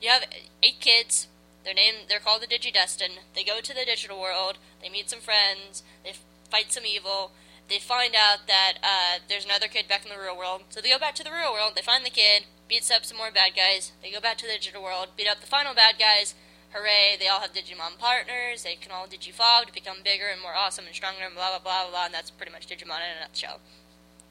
You 0.00 0.10
have 0.10 0.24
eight 0.62 0.80
kids. 0.80 1.28
They're 1.64 1.74
named. 1.74 2.08
They're 2.08 2.20
called 2.20 2.42
the 2.42 2.46
Digidestined. 2.46 3.20
They 3.34 3.44
go 3.44 3.60
to 3.60 3.74
the 3.74 3.84
digital 3.84 4.20
world. 4.20 4.58
They 4.82 4.88
meet 4.88 5.10
some 5.10 5.20
friends. 5.20 5.82
They 6.04 6.12
fight 6.50 6.72
some 6.72 6.86
evil. 6.86 7.32
They 7.68 7.78
find 7.78 8.14
out 8.14 8.46
that 8.46 8.74
uh, 8.82 9.18
there's 9.28 9.44
another 9.44 9.68
kid 9.68 9.88
back 9.88 10.04
in 10.04 10.10
the 10.10 10.18
real 10.18 10.36
world. 10.36 10.62
So 10.70 10.80
they 10.80 10.88
go 10.88 10.98
back 10.98 11.14
to 11.16 11.24
the 11.24 11.32
real 11.32 11.52
world. 11.52 11.72
They 11.74 11.82
find 11.82 12.04
the 12.04 12.10
kid. 12.10 12.44
Beats 12.68 12.90
up 12.90 13.04
some 13.04 13.18
more 13.18 13.30
bad 13.30 13.52
guys. 13.56 13.92
They 14.02 14.10
go 14.10 14.20
back 14.20 14.38
to 14.38 14.46
the 14.46 14.52
digital 14.52 14.82
world. 14.82 15.08
Beat 15.16 15.28
up 15.28 15.40
the 15.40 15.46
final 15.46 15.74
bad 15.74 15.96
guys. 15.98 16.34
Hooray! 16.70 17.16
They 17.18 17.28
all 17.28 17.40
have 17.40 17.52
Digimon 17.52 17.98
partners. 17.98 18.62
They 18.62 18.74
can 18.74 18.92
all 18.92 19.06
Digivolve 19.06 19.66
to 19.66 19.72
become 19.72 19.98
bigger 20.04 20.26
and 20.30 20.40
more 20.40 20.54
awesome 20.54 20.86
and 20.86 20.94
stronger 20.94 21.24
and 21.24 21.34
blah 21.34 21.48
blah 21.48 21.58
blah 21.58 21.82
blah. 21.84 21.90
blah 21.90 22.04
and 22.06 22.14
that's 22.14 22.30
pretty 22.30 22.52
much 22.52 22.66
Digimon 22.68 23.00
in 23.00 23.16
a 23.16 23.20
nutshell. 23.20 23.60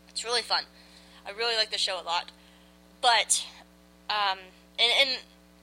It's 0.10 0.24
really 0.24 0.42
fun. 0.42 0.64
I 1.26 1.32
really 1.32 1.56
like 1.56 1.72
the 1.72 1.78
show 1.78 2.02
a 2.02 2.04
lot. 2.04 2.32
But, 3.02 3.46
um, 4.10 4.40
and, 4.80 4.92
and 5.00 5.10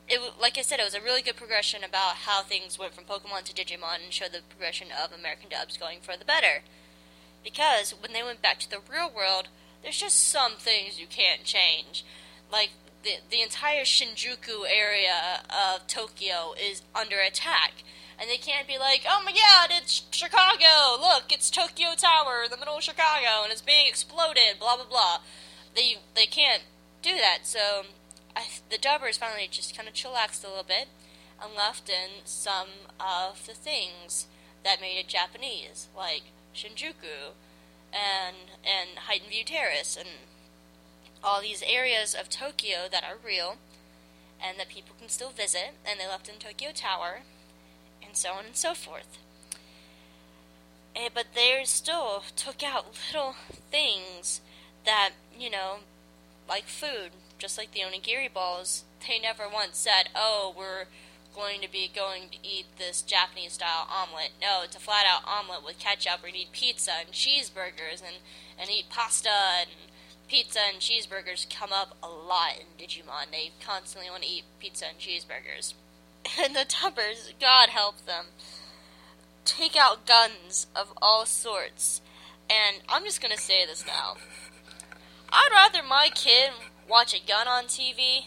it, 0.09 0.21
like 0.41 0.59
I 0.59 0.63
said, 0.63 0.79
it 0.79 0.85
was 0.85 0.95
a 0.95 1.01
really 1.01 1.23
good 1.23 1.37
progression 1.37 1.83
about 1.83 2.17
how 2.27 2.43
things 2.43 2.79
went 2.79 2.95
from 2.95 3.05
Pokemon 3.05 3.45
to 3.45 3.55
Digimon 3.55 4.05
and 4.05 4.13
showed 4.13 4.33
the 4.33 4.41
progression 4.49 4.89
of 4.93 5.13
American 5.13 5.49
dubs 5.49 5.77
going 5.77 5.99
for 6.01 6.17
the 6.17 6.25
better. 6.25 6.63
Because 7.43 7.93
when 7.93 8.13
they 8.13 8.23
went 8.23 8.43
back 8.43 8.59
to 8.61 8.71
the 8.71 8.81
real 8.91 9.11
world, 9.15 9.49
there's 9.83 9.99
just 9.99 10.29
some 10.29 10.53
things 10.53 11.01
you 11.01 11.07
can't 11.07 11.45
change. 11.45 12.05
Like, 12.51 12.71
the, 13.05 13.17
the 13.31 13.43
entire 13.43 13.85
Shinjuku 13.85 14.65
area 14.69 15.43
of 15.49 15.87
Tokyo 15.87 16.55
is 16.61 16.83
under 16.95 17.21
attack. 17.21 17.85
And 18.19 18.31
they 18.31 18.37
can't 18.37 18.69
be 18.69 18.79
like, 18.79 19.03
oh 19.09 19.23
my 19.25 19.33
god, 19.33 19.71
it's 19.71 20.05
Chicago! 20.11 21.01
Look, 21.01 21.25
it's 21.31 21.51
Tokyo 21.51 21.95
Tower 21.97 22.45
in 22.45 22.51
the 22.51 22.57
middle 22.57 22.77
of 22.77 22.83
Chicago 22.83 23.43
and 23.43 23.53
it's 23.53 23.61
being 23.61 23.87
exploded, 23.89 24.59
blah 24.59 24.77
blah 24.77 24.87
blah. 24.89 25.19
They, 25.75 25.97
they 26.15 26.27
can't 26.27 26.63
do 27.03 27.17
that, 27.17 27.41
so 27.43 27.83
I, 28.37 28.45
the 28.71 28.79
dubbers 28.79 29.19
finally 29.19 29.49
just 29.51 29.77
kind 29.77 29.89
of 29.89 29.95
chillaxed 29.95 30.45
a 30.45 30.49
little 30.49 30.65
bit 30.65 30.89
and 31.43 31.55
left 31.55 31.89
in 31.89 32.25
some 32.25 32.69
of 33.01 33.47
the 33.47 33.53
things 33.53 34.27
that 34.65 34.81
made 34.81 34.99
it 34.99 35.09
Japanese, 35.09 35.89
like 35.97 36.23
Shinjuku 36.55 37.35
and 37.93 38.37
and 38.65 38.99
Highton 39.09 39.29
View 39.29 39.45
Terrace 39.45 39.97
and 39.97 40.09
all 41.25 41.41
these 41.41 41.63
areas 41.67 42.15
of 42.15 42.29
Tokyo 42.29 42.87
that 42.91 43.05
are 43.05 43.17
real 43.25 43.57
and 44.43 44.59
that 44.59 44.69
people 44.69 44.95
can 44.99 45.09
still 45.09 45.31
visit, 45.31 45.71
and 45.89 45.99
they 45.99 46.07
left 46.07 46.29
in 46.29 46.35
Tokyo 46.37 46.71
Tower, 46.75 47.21
and 48.05 48.17
so 48.17 48.33
on 48.33 48.45
and 48.45 48.57
so 48.57 48.75
forth. 48.75 49.19
Eh, 50.95 51.09
but 51.13 51.27
they 51.35 51.63
still 51.65 52.23
took 52.37 52.63
out 52.63 52.95
little 53.09 53.35
things 53.71 54.41
that, 54.85 55.13
you 55.37 55.51
know, 55.51 55.79
like 56.49 56.65
food, 56.65 57.11
just 57.39 57.57
like 57.57 57.73
the 57.73 57.81
onigiri 57.81 58.33
balls, 58.33 58.85
they 59.09 59.19
never 59.19 59.45
once 59.53 59.79
said, 59.79 60.11
oh, 60.15 60.55
we're 60.57 60.85
going 61.35 61.61
to 61.61 61.71
be 61.71 61.91
going 61.93 62.29
to 62.31 62.39
eat 62.43 62.67
this 62.79 63.03
Japanese 63.03 63.55
style 63.55 63.89
omelet. 63.91 64.31
No, 64.41 64.61
it's 64.63 64.77
a 64.77 64.81
flat 64.81 65.05
out 65.09 65.23
omelet 65.27 65.65
with 65.65 65.79
ketchup. 65.79 66.23
To 66.23 66.29
eat 66.29 66.53
pizza 66.53 66.93
and 67.01 67.11
cheeseburgers 67.11 68.01
and, 68.01 68.17
and 68.59 68.71
eat 68.71 68.89
pasta 68.89 69.31
and 69.61 69.71
pizza 70.29 70.61
and 70.73 70.81
cheeseburgers 70.81 71.49
come 71.49 71.73
up 71.73 71.97
a 72.03 72.09
lot 72.09 72.55
in 72.59 72.67
Digimon. 72.79 73.31
They 73.31 73.53
constantly 73.65 74.11
want 74.11 74.23
to 74.23 74.29
eat 74.29 74.45
pizza 74.59 74.87
and 74.89 74.99
cheeseburgers. 74.99 75.75
And 76.41 76.57
the 76.57 76.65
Tubbers, 76.65 77.35
God 77.39 77.69
help 77.69 78.07
them, 78.07 78.27
take 79.45 79.77
out 79.77 80.07
guns 80.07 80.67
of 80.75 80.91
all 81.03 81.27
sorts. 81.27 82.01
And 82.49 82.79
I'm 82.89 83.05
just 83.05 83.21
going 83.21 83.35
to 83.35 83.41
say 83.41 83.67
this 83.67 83.87
now. 83.87 84.15
I'd 85.29 85.51
rather 85.53 85.87
my 85.87 86.09
kid 86.15 86.53
watch 86.89 87.15
a 87.15 87.27
gun 87.27 87.47
on 87.47 87.65
TV 87.65 88.27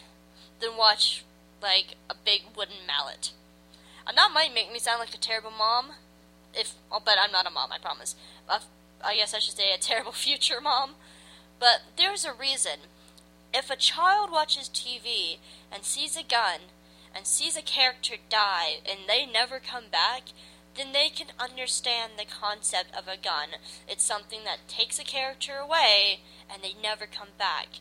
than 0.59 0.77
watch, 0.77 1.23
like, 1.59 1.95
a 2.07 2.13
big 2.23 2.41
wooden 2.55 2.85
mallet. 2.85 3.31
And 4.07 4.15
that 4.15 4.29
might 4.31 4.53
make 4.53 4.71
me 4.71 4.77
sound 4.77 4.99
like 4.99 5.15
a 5.15 5.17
terrible 5.17 5.51
mom, 5.51 5.93
if, 6.53 6.75
oh, 6.91 7.01
but 7.03 7.15
I'm 7.19 7.31
not 7.31 7.47
a 7.47 7.51
mom, 7.51 7.71
I 7.71 7.79
promise. 7.79 8.15
I 9.03 9.15
guess 9.15 9.33
I 9.33 9.39
should 9.39 9.57
say 9.57 9.73
a 9.73 9.77
terrible 9.79 10.11
future 10.11 10.61
mom. 10.61 10.95
But 11.59 11.81
there's 11.97 12.25
a 12.25 12.33
reason. 12.33 12.79
If 13.53 13.69
a 13.69 13.75
child 13.75 14.31
watches 14.31 14.69
TV 14.69 15.37
and 15.71 15.83
sees 15.83 16.15
a 16.15 16.23
gun 16.23 16.59
and 17.15 17.25
sees 17.25 17.57
a 17.57 17.61
character 17.61 18.15
die 18.29 18.77
and 18.87 18.99
they 19.07 19.25
never 19.25 19.59
come 19.59 19.85
back, 19.91 20.29
then 20.75 20.93
they 20.93 21.09
can 21.09 21.27
understand 21.39 22.13
the 22.17 22.25
concept 22.25 22.95
of 22.95 23.07
a 23.07 23.17
gun. 23.17 23.49
It's 23.87 24.03
something 24.03 24.41
that 24.45 24.67
takes 24.67 24.99
a 24.99 25.03
character 25.03 25.55
away 25.57 26.19
and 26.51 26.61
they 26.61 26.73
never 26.81 27.05
come 27.05 27.29
back. 27.37 27.79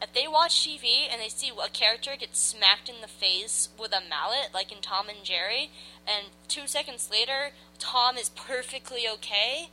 if 0.00 0.12
they 0.12 0.28
watch 0.28 0.64
TV 0.66 1.08
and 1.10 1.20
they 1.20 1.28
see 1.28 1.50
a 1.50 1.68
character 1.68 2.12
get 2.18 2.36
smacked 2.36 2.88
in 2.88 3.00
the 3.00 3.08
face 3.08 3.68
with 3.78 3.92
a 3.92 4.00
mallet, 4.08 4.50
like 4.54 4.70
in 4.70 4.80
Tom 4.80 5.08
and 5.08 5.24
Jerry, 5.24 5.70
and 6.06 6.28
two 6.46 6.68
seconds 6.68 7.10
later, 7.10 7.50
Tom 7.78 8.16
is 8.16 8.30
perfectly 8.30 9.08
okay, 9.08 9.70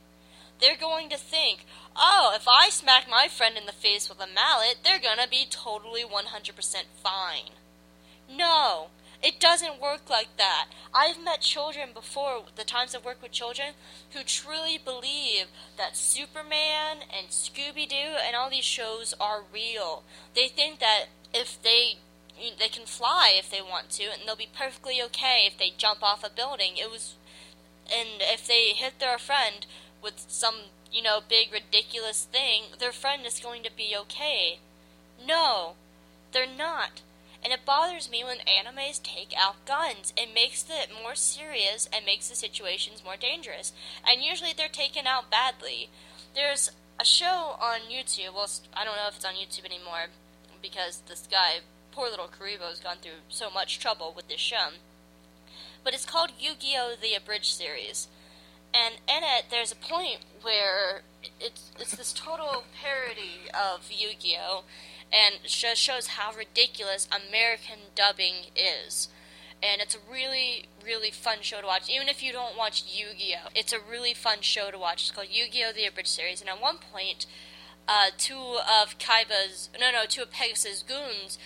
they're 0.60 0.76
going 0.76 1.08
to 1.10 1.16
think, 1.16 1.64
oh, 1.96 2.32
if 2.34 2.46
I 2.48 2.70
smack 2.70 3.08
my 3.08 3.28
friend 3.28 3.56
in 3.56 3.66
the 3.66 3.72
face 3.72 4.08
with 4.08 4.18
a 4.18 4.32
mallet, 4.32 4.78
they're 4.84 5.00
gonna 5.00 5.28
be 5.28 5.46
totally 5.48 6.02
100% 6.02 6.82
fine. 7.02 7.52
No, 8.30 8.88
it 9.22 9.40
doesn't 9.40 9.80
work 9.80 10.10
like 10.10 10.36
that. 10.36 10.66
I've 10.94 11.22
met 11.22 11.40
children 11.40 11.90
before, 11.94 12.42
the 12.54 12.64
times 12.64 12.94
I've 12.94 13.04
worked 13.04 13.22
with 13.22 13.32
children, 13.32 13.74
who 14.12 14.22
truly 14.22 14.78
believe 14.78 15.46
that 15.78 15.96
Superman 15.96 16.98
and 17.16 17.28
Scooby 17.28 17.88
Doo 17.88 18.16
and 18.24 18.36
all 18.36 18.50
these 18.50 18.64
shows 18.64 19.14
are 19.20 19.42
real. 19.52 20.02
They 20.34 20.48
think 20.48 20.80
that 20.80 21.06
if 21.32 21.60
they 21.62 21.98
they 22.58 22.68
can 22.68 22.84
fly 22.84 23.32
if 23.34 23.50
they 23.50 23.62
want 23.62 23.88
to, 23.90 24.04
and 24.04 24.22
they'll 24.26 24.36
be 24.36 24.48
perfectly 24.54 25.00
okay 25.02 25.44
if 25.46 25.56
they 25.56 25.72
jump 25.76 26.02
off 26.02 26.22
a 26.22 26.28
building. 26.28 26.72
It 26.76 26.90
was, 26.90 27.14
and 27.90 28.20
if 28.20 28.46
they 28.46 28.74
hit 28.74 28.98
their 28.98 29.16
friend 29.16 29.66
with 30.02 30.24
some 30.28 30.56
you 30.92 31.02
know 31.02 31.20
big 31.26 31.52
ridiculous 31.52 32.24
thing, 32.30 32.64
their 32.78 32.92
friend 32.92 33.26
is 33.26 33.40
going 33.40 33.62
to 33.62 33.70
be 33.76 33.94
okay. 33.96 34.58
No, 35.24 35.74
they're 36.32 36.46
not. 36.46 37.02
And 37.42 37.52
it 37.52 37.64
bothers 37.64 38.10
me 38.10 38.24
when 38.24 38.38
animes 38.38 39.00
take 39.00 39.32
out 39.38 39.64
guns. 39.66 40.12
It 40.16 40.34
makes 40.34 40.64
it 40.68 40.90
more 40.90 41.14
serious 41.14 41.88
and 41.92 42.04
makes 42.04 42.28
the 42.28 42.34
situations 42.34 43.04
more 43.04 43.16
dangerous. 43.16 43.72
And 44.04 44.22
usually 44.22 44.52
they're 44.56 44.68
taken 44.68 45.06
out 45.06 45.30
badly. 45.30 45.88
There's 46.34 46.72
a 46.98 47.04
show 47.04 47.56
on 47.60 47.82
YouTube. 47.90 48.34
Well, 48.34 48.50
I 48.74 48.84
don't 48.84 48.96
know 48.96 49.08
if 49.08 49.16
it's 49.16 49.24
on 49.24 49.34
YouTube 49.34 49.64
anymore 49.64 50.06
because 50.60 51.02
this 51.08 51.28
guy, 51.30 51.60
poor 51.92 52.10
little 52.10 52.28
Kuriboh, 52.28 52.70
has 52.70 52.80
gone 52.80 52.96
through 53.00 53.22
so 53.28 53.48
much 53.50 53.78
trouble 53.78 54.12
with 54.16 54.28
this 54.28 54.40
show. 54.40 54.70
But 55.84 55.94
it's 55.94 56.04
called 56.04 56.32
Yu-Gi-Oh! 56.40 56.94
The 57.00 57.14
Abridged 57.14 57.54
Series. 57.54 58.08
And 58.74 58.96
in 59.08 59.22
it, 59.24 59.46
there's 59.50 59.72
a 59.72 59.76
point 59.76 60.20
where 60.42 61.02
it's 61.40 61.70
it's 61.78 61.96
this 61.96 62.12
total 62.12 62.64
parody 62.80 63.50
of 63.52 63.90
Yu-Gi-Oh! 63.90 64.64
and 65.12 65.36
just 65.44 65.80
shows 65.80 66.08
how 66.08 66.32
ridiculous 66.32 67.08
American 67.10 67.78
dubbing 67.94 68.50
is. 68.56 69.08
And 69.62 69.80
it's 69.80 69.94
a 69.94 70.12
really, 70.12 70.66
really 70.84 71.10
fun 71.10 71.38
show 71.40 71.60
to 71.60 71.66
watch. 71.66 71.88
Even 71.88 72.08
if 72.08 72.22
you 72.22 72.32
don't 72.32 72.58
watch 72.58 72.84
Yu-Gi-Oh, 72.86 73.48
it's 73.54 73.72
a 73.72 73.78
really 73.80 74.12
fun 74.12 74.38
show 74.40 74.70
to 74.70 74.78
watch. 74.78 75.02
It's 75.02 75.10
called 75.10 75.28
Yu-Gi-Oh: 75.30 75.72
The 75.72 75.86
Abridged 75.86 76.08
Series, 76.08 76.40
and 76.40 76.50
at 76.50 76.60
one 76.60 76.76
point, 76.92 77.26
uh, 77.88 78.10
two 78.18 78.58
of 78.60 78.98
Kaiba's 78.98 79.70
no, 79.78 79.90
no, 79.92 80.04
two 80.08 80.22
of 80.22 80.30
Pegasus' 80.30 80.82
goons 80.82 81.38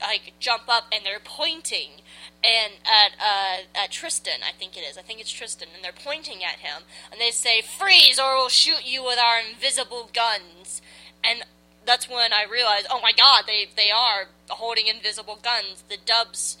like 0.00 0.34
jump 0.38 0.64
up 0.68 0.84
and 0.92 1.04
they're 1.04 1.20
pointing 1.22 2.02
and 2.42 2.74
at 2.84 3.12
uh, 3.20 3.82
at 3.84 3.90
Tristan, 3.90 4.40
I 4.46 4.52
think 4.52 4.76
it 4.76 4.80
is. 4.80 4.96
I 4.96 5.02
think 5.02 5.20
it's 5.20 5.30
Tristan, 5.30 5.68
and 5.74 5.82
they're 5.82 5.92
pointing 5.92 6.44
at 6.44 6.60
him, 6.60 6.82
and 7.10 7.20
they 7.20 7.30
say, 7.30 7.60
"Freeze, 7.62 8.18
or 8.18 8.36
we'll 8.36 8.48
shoot 8.48 8.84
you 8.84 9.02
with 9.02 9.18
our 9.18 9.38
invisible 9.40 10.08
guns." 10.12 10.80
And 11.24 11.42
that's 11.84 12.08
when 12.08 12.32
I 12.32 12.44
realized, 12.50 12.86
oh 12.90 13.00
my 13.00 13.12
god, 13.12 13.44
they 13.46 13.68
they 13.76 13.90
are 13.90 14.28
holding 14.48 14.86
invisible 14.86 15.38
guns. 15.42 15.82
The 15.88 15.96
dubs, 16.04 16.58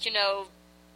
you 0.00 0.12
know, 0.12 0.46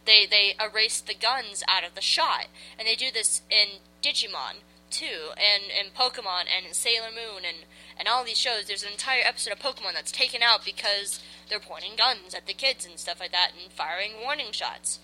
they 0.05 0.25
they 0.25 0.55
erase 0.59 0.99
the 0.99 1.13
guns 1.13 1.63
out 1.67 1.83
of 1.83 1.93
the 1.93 2.01
shot, 2.01 2.47
and 2.79 2.87
they 2.87 2.95
do 2.95 3.11
this 3.11 3.43
in 3.51 3.79
Digimon 4.01 4.63
too, 4.93 5.33
and 5.35 5.63
in 5.67 5.91
Pokemon 5.91 6.45
and 6.45 6.73
Sailor 6.75 7.09
Moon 7.09 7.43
and 7.45 7.65
and 7.97 8.07
all 8.07 8.23
these 8.23 8.37
shows. 8.37 8.65
There's 8.65 8.83
an 8.83 8.91
entire 8.91 9.21
episode 9.25 9.53
of 9.53 9.59
Pokemon 9.59 9.93
that's 9.93 10.11
taken 10.11 10.41
out 10.41 10.65
because 10.65 11.19
they're 11.49 11.59
pointing 11.59 11.95
guns 11.97 12.33
at 12.33 12.47
the 12.47 12.53
kids 12.53 12.85
and 12.85 12.97
stuff 12.97 13.19
like 13.19 13.31
that 13.31 13.51
and 13.61 13.71
firing 13.71 14.13
warning 14.21 14.51
shots. 14.51 14.99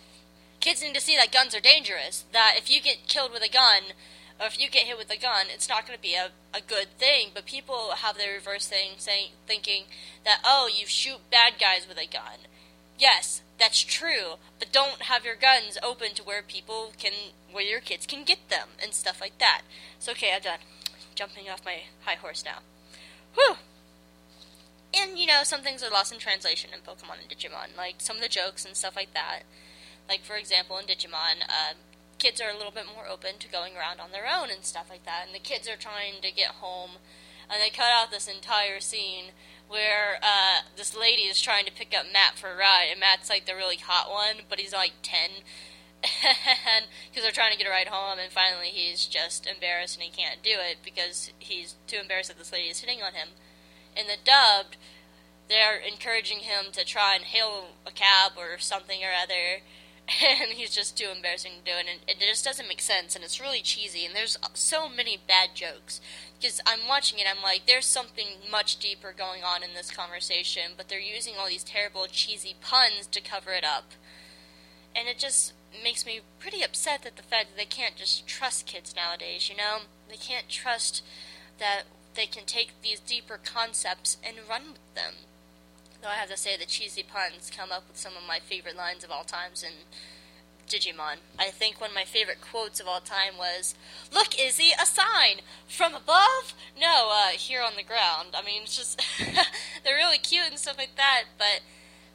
Kids 0.59 0.81
need 0.81 0.95
to 0.95 1.01
see 1.01 1.15
that 1.15 1.31
guns 1.31 1.55
are 1.55 1.59
dangerous. 1.59 2.25
That 2.33 2.55
if 2.57 2.69
you 2.69 2.81
get 2.81 3.07
killed 3.07 3.31
with 3.31 3.43
a 3.43 3.49
gun, 3.49 3.95
or 4.39 4.47
if 4.47 4.59
you 4.59 4.69
get 4.69 4.87
hit 4.87 4.97
with 4.97 5.11
a 5.11 5.17
gun, 5.17 5.47
it's 5.53 5.69
not 5.69 5.85
going 5.85 5.97
to 5.97 6.01
be 6.01 6.15
a, 6.15 6.31
a 6.53 6.61
good 6.61 6.87
thing. 6.97 7.29
But 7.33 7.45
people 7.45 7.91
have 7.97 8.17
the 8.17 8.25
reverse 8.33 8.67
thing, 8.67 8.91
saying 8.97 9.31
thinking 9.47 9.83
that 10.25 10.41
oh, 10.43 10.69
you 10.73 10.85
shoot 10.85 11.29
bad 11.31 11.53
guys 11.59 11.87
with 11.87 11.97
a 11.97 12.07
gun. 12.07 12.48
Yes, 12.99 13.41
that's 13.57 13.81
true, 13.81 14.35
but 14.59 14.73
don't 14.73 15.03
have 15.03 15.23
your 15.23 15.35
guns 15.35 15.77
open 15.81 16.13
to 16.15 16.23
where 16.23 16.41
people 16.41 16.91
can, 16.99 17.13
where 17.49 17.63
your 17.63 17.79
kids 17.79 18.05
can 18.05 18.25
get 18.25 18.49
them 18.49 18.69
and 18.83 18.93
stuff 18.93 19.21
like 19.21 19.37
that. 19.39 19.61
So 19.99 20.11
okay, 20.11 20.33
I'm 20.35 20.41
done. 20.41 20.59
Jumping 21.15 21.49
off 21.49 21.65
my 21.65 21.83
high 22.01 22.15
horse 22.15 22.43
now. 22.45 22.59
Whew. 23.35 23.55
And 24.93 25.17
you 25.17 25.27
know, 25.27 25.41
some 25.43 25.61
things 25.61 25.81
are 25.81 25.89
lost 25.89 26.11
in 26.11 26.19
translation 26.19 26.71
in 26.73 26.81
Pokemon 26.81 27.21
and 27.21 27.29
Digimon, 27.29 27.77
like 27.77 27.95
some 27.99 28.17
of 28.17 28.21
the 28.21 28.27
jokes 28.27 28.65
and 28.65 28.75
stuff 28.75 28.97
like 28.97 29.13
that. 29.13 29.43
Like 30.09 30.21
for 30.23 30.35
example, 30.35 30.77
in 30.77 30.85
Digimon, 30.85 31.43
uh, 31.47 31.75
kids 32.17 32.41
are 32.41 32.49
a 32.49 32.57
little 32.57 32.71
bit 32.71 32.85
more 32.93 33.07
open 33.07 33.37
to 33.39 33.47
going 33.47 33.77
around 33.77 34.01
on 34.01 34.11
their 34.11 34.25
own 34.27 34.49
and 34.49 34.65
stuff 34.65 34.87
like 34.89 35.05
that. 35.05 35.23
And 35.25 35.33
the 35.33 35.39
kids 35.39 35.69
are 35.69 35.77
trying 35.77 36.21
to 36.21 36.31
get 36.31 36.59
home, 36.59 36.91
and 37.49 37.61
they 37.61 37.69
cut 37.69 37.91
out 37.91 38.11
this 38.11 38.27
entire 38.27 38.81
scene 38.81 39.31
where 39.69 40.17
uh, 40.21 40.67
this 40.75 40.97
lady 40.97 41.23
is 41.23 41.39
trying 41.39 41.65
to 41.65 41.71
pick 41.71 41.93
up 41.97 42.05
Matt 42.11 42.37
for 42.37 42.51
a 42.51 42.57
ride, 42.57 42.87
and 42.91 42.99
Matt's 42.99 43.29
like 43.29 43.45
the 43.45 43.55
really 43.55 43.77
hot 43.77 44.09
one, 44.11 44.43
but 44.49 44.59
he's 44.59 44.73
like 44.73 44.93
ten, 45.01 45.45
and 46.03 46.85
because 47.09 47.23
they're 47.23 47.31
trying 47.31 47.51
to 47.51 47.57
get 47.57 47.67
a 47.67 47.69
ride 47.69 47.87
home, 47.87 48.17
and 48.19 48.31
finally 48.31 48.67
he's 48.67 49.05
just 49.05 49.47
embarrassed 49.47 49.95
and 49.95 50.03
he 50.03 50.09
can't 50.11 50.43
do 50.43 50.57
it 50.59 50.77
because 50.83 51.31
he's 51.39 51.75
too 51.87 51.97
embarrassed 52.01 52.29
that 52.29 52.37
this 52.37 52.51
lady 52.51 52.67
is 52.67 52.81
hitting 52.81 53.01
on 53.01 53.13
him. 53.13 53.29
In 53.95 54.07
the 54.07 54.17
dubbed, 54.23 54.77
they're 55.47 55.77
encouraging 55.77 56.39
him 56.39 56.71
to 56.73 56.83
try 56.83 57.15
and 57.15 57.23
hail 57.23 57.75
a 57.85 57.91
cab 57.91 58.33
or 58.37 58.57
something 58.57 59.01
or 59.03 59.13
other 59.13 59.61
and 60.41 60.51
he's 60.51 60.73
just 60.73 60.97
too 60.97 61.09
embarrassing 61.15 61.51
to 61.59 61.71
do 61.71 61.77
it, 61.77 61.85
and 61.89 61.99
it 62.07 62.19
just 62.19 62.45
doesn't 62.45 62.67
make 62.67 62.81
sense, 62.81 63.15
and 63.15 63.23
it's 63.23 63.39
really 63.39 63.61
cheesy, 63.61 64.05
and 64.05 64.15
there's 64.15 64.37
so 64.53 64.89
many 64.89 65.17
bad 65.27 65.49
jokes. 65.53 66.01
Because 66.39 66.61
I'm 66.65 66.87
watching 66.87 67.19
it, 67.19 67.25
I'm 67.29 67.43
like, 67.43 67.63
there's 67.67 67.85
something 67.85 68.27
much 68.49 68.77
deeper 68.77 69.13
going 69.15 69.43
on 69.43 69.61
in 69.61 69.73
this 69.75 69.91
conversation, 69.91 70.71
but 70.77 70.87
they're 70.87 70.99
using 70.99 71.33
all 71.37 71.47
these 71.49 71.65
terrible, 71.65 72.07
cheesy 72.09 72.55
puns 72.61 73.07
to 73.07 73.19
cover 73.19 73.51
it 73.51 73.65
up. 73.65 73.91
And 74.95 75.09
it 75.09 75.17
just 75.17 75.53
makes 75.83 76.05
me 76.05 76.21
pretty 76.39 76.63
upset 76.63 77.03
that 77.03 77.17
the 77.17 77.23
fact 77.23 77.49
that 77.49 77.57
they 77.57 77.65
can't 77.65 77.97
just 77.97 78.25
trust 78.25 78.65
kids 78.65 78.95
nowadays, 78.95 79.49
you 79.49 79.57
know? 79.57 79.79
They 80.09 80.15
can't 80.15 80.47
trust 80.47 81.03
that 81.59 81.83
they 82.15 82.25
can 82.25 82.45
take 82.45 82.71
these 82.81 83.01
deeper 83.01 83.37
concepts 83.43 84.17
and 84.23 84.37
run 84.49 84.71
with 84.71 84.95
them. 84.95 85.13
Though 86.01 86.09
I 86.09 86.15
have 86.15 86.29
to 86.29 86.37
say 86.37 86.55
the 86.55 86.65
cheesy 86.65 87.03
puns 87.03 87.51
come 87.55 87.71
up 87.71 87.83
with 87.87 87.97
some 87.97 88.13
of 88.13 88.27
my 88.27 88.39
favorite 88.39 88.77
lines 88.77 89.03
of 89.03 89.11
all 89.11 89.25
times 89.25 89.61
in 89.61 89.73
Digimon. 90.69 91.17
I 91.37 91.49
think 91.49 91.81
one 91.81 91.89
of 91.89 91.95
my 91.95 92.03
favorite 92.05 92.41
quotes 92.41 92.79
of 92.79 92.87
all 92.87 93.01
time 93.01 93.37
was, 93.37 93.75
"Look, 94.13 94.39
Izzy, 94.39 94.71
a 94.81 94.85
sign 94.85 95.41
from 95.67 95.95
above." 95.95 96.53
No, 96.79 97.09
uh, 97.11 97.29
here 97.29 97.61
on 97.61 97.75
the 97.75 97.83
ground. 97.83 98.35
I 98.35 98.43
mean, 98.43 98.63
it's 98.63 98.77
just 98.77 99.01
they're 99.83 99.95
really 99.95 100.17
cute 100.17 100.47
and 100.47 100.59
stuff 100.59 100.77
like 100.77 100.95
that. 100.95 101.23
But 101.37 101.61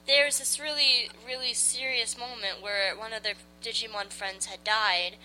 there's 0.06 0.38
this 0.38 0.60
really, 0.60 1.10
really 1.26 1.54
serious 1.54 2.16
moment 2.16 2.62
where 2.62 2.96
one 2.96 3.12
of 3.12 3.22
their 3.22 3.34
Digimon 3.62 4.12
friends 4.12 4.46
had 4.46 4.62
died, 4.64 5.16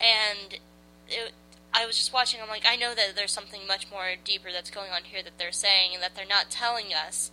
and 0.00 0.58
it, 1.08 1.32
I 1.72 1.86
was 1.86 1.96
just 1.96 2.12
watching. 2.12 2.40
I'm 2.40 2.48
like, 2.48 2.66
I 2.68 2.76
know 2.76 2.94
that 2.94 3.16
there's 3.16 3.32
something 3.32 3.66
much 3.66 3.90
more 3.90 4.14
deeper 4.24 4.52
that's 4.52 4.70
going 4.70 4.90
on 4.90 5.04
here 5.04 5.22
that 5.22 5.38
they're 5.38 5.52
saying, 5.52 5.90
and 5.94 6.02
that 6.02 6.14
they're 6.14 6.26
not 6.26 6.50
telling 6.50 6.94
us 6.94 7.30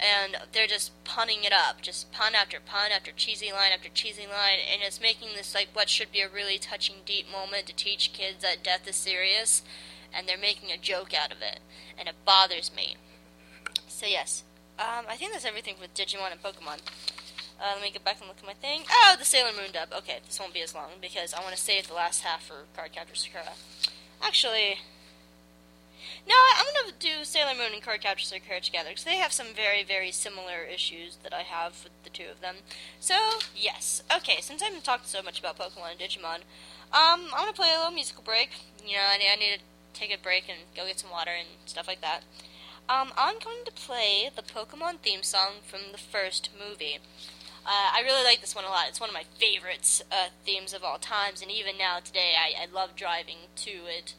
and 0.00 0.36
they're 0.52 0.66
just 0.66 0.92
punning 1.04 1.44
it 1.44 1.52
up, 1.52 1.82
just 1.82 2.12
pun 2.12 2.34
after 2.34 2.58
pun 2.60 2.90
after 2.92 3.10
cheesy 3.12 3.52
line 3.52 3.72
after 3.74 3.88
cheesy 3.88 4.26
line, 4.26 4.58
and 4.72 4.82
it's 4.82 5.00
making 5.00 5.30
this 5.36 5.54
like 5.54 5.68
what 5.72 5.88
should 5.88 6.12
be 6.12 6.20
a 6.20 6.28
really 6.28 6.58
touching, 6.58 6.96
deep 7.04 7.26
moment 7.30 7.66
to 7.66 7.74
teach 7.74 8.12
kids 8.12 8.42
that 8.42 8.62
death 8.62 8.86
is 8.88 8.96
serious, 8.96 9.62
and 10.14 10.28
they're 10.28 10.38
making 10.38 10.70
a 10.70 10.78
joke 10.78 11.12
out 11.14 11.32
of 11.32 11.38
it, 11.42 11.60
and 11.98 12.08
it 12.08 12.14
bothers 12.24 12.70
me. 12.74 12.96
So 13.88 14.06
yes, 14.06 14.44
um, 14.78 15.06
I 15.08 15.16
think 15.16 15.32
that's 15.32 15.44
everything 15.44 15.74
with 15.80 15.94
Digimon 15.94 16.30
and 16.30 16.42
Pokemon. 16.42 16.80
Uh, 17.60 17.72
let 17.74 17.82
me 17.82 17.90
get 17.90 18.04
back 18.04 18.20
and 18.20 18.28
look 18.28 18.38
at 18.38 18.46
my 18.46 18.52
thing. 18.52 18.82
Oh, 18.88 19.16
the 19.18 19.24
Sailor 19.24 19.50
Moon 19.50 19.72
dub. 19.72 19.88
Okay, 19.92 20.18
this 20.24 20.38
won't 20.38 20.54
be 20.54 20.62
as 20.62 20.74
long 20.76 20.90
because 21.00 21.34
I 21.34 21.40
want 21.40 21.56
to 21.56 21.60
save 21.60 21.88
the 21.88 21.94
last 21.94 22.22
half 22.22 22.44
for 22.44 22.66
Card 22.76 22.92
Cardcaptor 22.92 23.16
Sakura. 23.16 23.54
Actually, 24.22 24.78
no, 26.28 26.34
I'm 26.58 26.66
gonna 26.74 26.94
do 26.98 27.24
Sailor 27.24 27.54
Moon 27.56 27.72
and 27.72 27.82
Cardcaptor 27.82 28.20
Sakura 28.20 28.60
together 28.60 28.90
because 28.90 29.04
they 29.04 29.16
have 29.16 29.32
some 29.32 29.48
very, 29.54 29.82
very 29.82 30.12
similar 30.12 30.62
issues 30.62 31.16
that 31.22 31.32
I 31.32 31.42
have 31.42 31.84
with 31.84 32.02
the 32.04 32.10
two 32.10 32.26
of 32.30 32.40
them. 32.40 32.56
So 33.00 33.14
yes, 33.56 34.02
okay. 34.14 34.38
Since 34.40 34.62
I've 34.62 34.82
talked 34.82 35.08
so 35.08 35.22
much 35.22 35.40
about 35.40 35.58
Pokemon 35.58 35.92
and 35.92 36.00
Digimon, 36.00 36.44
um, 36.92 37.32
I'm 37.32 37.44
gonna 37.44 37.52
play 37.52 37.72
a 37.74 37.78
little 37.78 37.92
musical 37.92 38.22
break. 38.22 38.50
You 38.84 38.96
know, 38.96 39.04
I 39.10 39.18
need, 39.18 39.30
I 39.32 39.36
need 39.36 39.58
to 39.58 39.98
take 39.98 40.14
a 40.14 40.22
break 40.22 40.44
and 40.48 40.58
go 40.76 40.86
get 40.86 41.00
some 41.00 41.10
water 41.10 41.30
and 41.30 41.48
stuff 41.64 41.88
like 41.88 42.02
that. 42.02 42.24
Um, 42.88 43.12
I'm 43.18 43.38
going 43.38 43.64
to 43.66 43.72
play 43.72 44.30
the 44.34 44.42
Pokemon 44.42 45.00
theme 45.00 45.22
song 45.22 45.60
from 45.66 45.92
the 45.92 45.98
first 45.98 46.48
movie. 46.58 46.98
Uh, 47.66 47.90
I 47.94 48.00
really 48.02 48.24
like 48.24 48.40
this 48.40 48.54
one 48.54 48.64
a 48.64 48.68
lot. 48.68 48.86
It's 48.88 49.00
one 49.00 49.10
of 49.10 49.14
my 49.14 49.24
favorites 49.38 50.02
uh, 50.10 50.28
themes 50.46 50.72
of 50.72 50.82
all 50.82 50.98
times, 50.98 51.42
and 51.42 51.50
even 51.50 51.76
now 51.76 51.98
today, 52.02 52.32
I, 52.34 52.62
I 52.62 52.66
love 52.72 52.96
driving 52.96 53.36
to 53.56 53.70
it. 53.70 54.14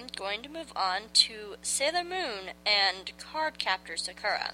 Am 0.00 0.06
going 0.16 0.40
to 0.42 0.48
move 0.48 0.72
on 0.74 1.02
to 1.12 1.56
Sailor 1.60 2.04
Moon 2.04 2.54
and 2.64 3.12
Cardcaptor 3.18 3.98
Sakura. 3.98 4.52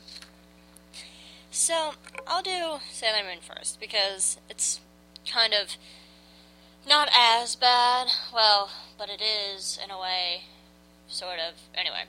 So, 1.53 1.93
I'll 2.27 2.43
do 2.43 2.79
Sailor 2.91 3.23
Moon 3.23 3.39
first 3.41 3.79
because 3.79 4.39
it's 4.51 4.81
kind 5.31 5.55
of 5.55 5.77
not 6.89 7.09
as 7.17 7.55
bad. 7.55 8.09
Well, 8.35 8.71
but 8.99 9.09
it 9.09 9.23
is 9.23 9.79
in 9.83 9.93
a 9.93 10.01
way, 10.01 10.43
sort 11.07 11.39
of. 11.39 11.55
Anyway. 11.77 12.07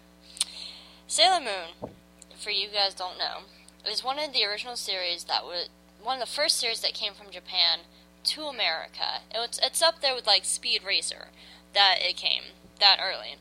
Sailor 1.05 1.39
Moon, 1.39 1.91
for 2.35 2.49
you 2.49 2.69
guys 2.69 2.95
don't 2.95 3.19
know, 3.19 3.41
is 3.87 4.03
one 4.03 4.17
of 4.17 4.33
the 4.33 4.45
original 4.45 4.75
series 4.75 5.25
that 5.25 5.43
was 5.43 5.69
one 6.01 6.19
of 6.19 6.27
the 6.27 6.33
first 6.33 6.57
series 6.57 6.81
that 6.81 6.95
came 6.95 7.13
from 7.13 7.29
Japan 7.29 7.81
to 8.23 8.45
America. 8.45 9.21
It 9.29 9.37
was, 9.37 9.59
it's 9.61 9.83
up 9.83 10.01
there 10.01 10.15
with 10.15 10.25
like 10.25 10.43
Speed 10.43 10.81
Racer 10.83 11.27
that 11.75 11.97
it 12.01 12.17
came 12.17 12.43
that 12.79 12.99
early. 13.01 13.35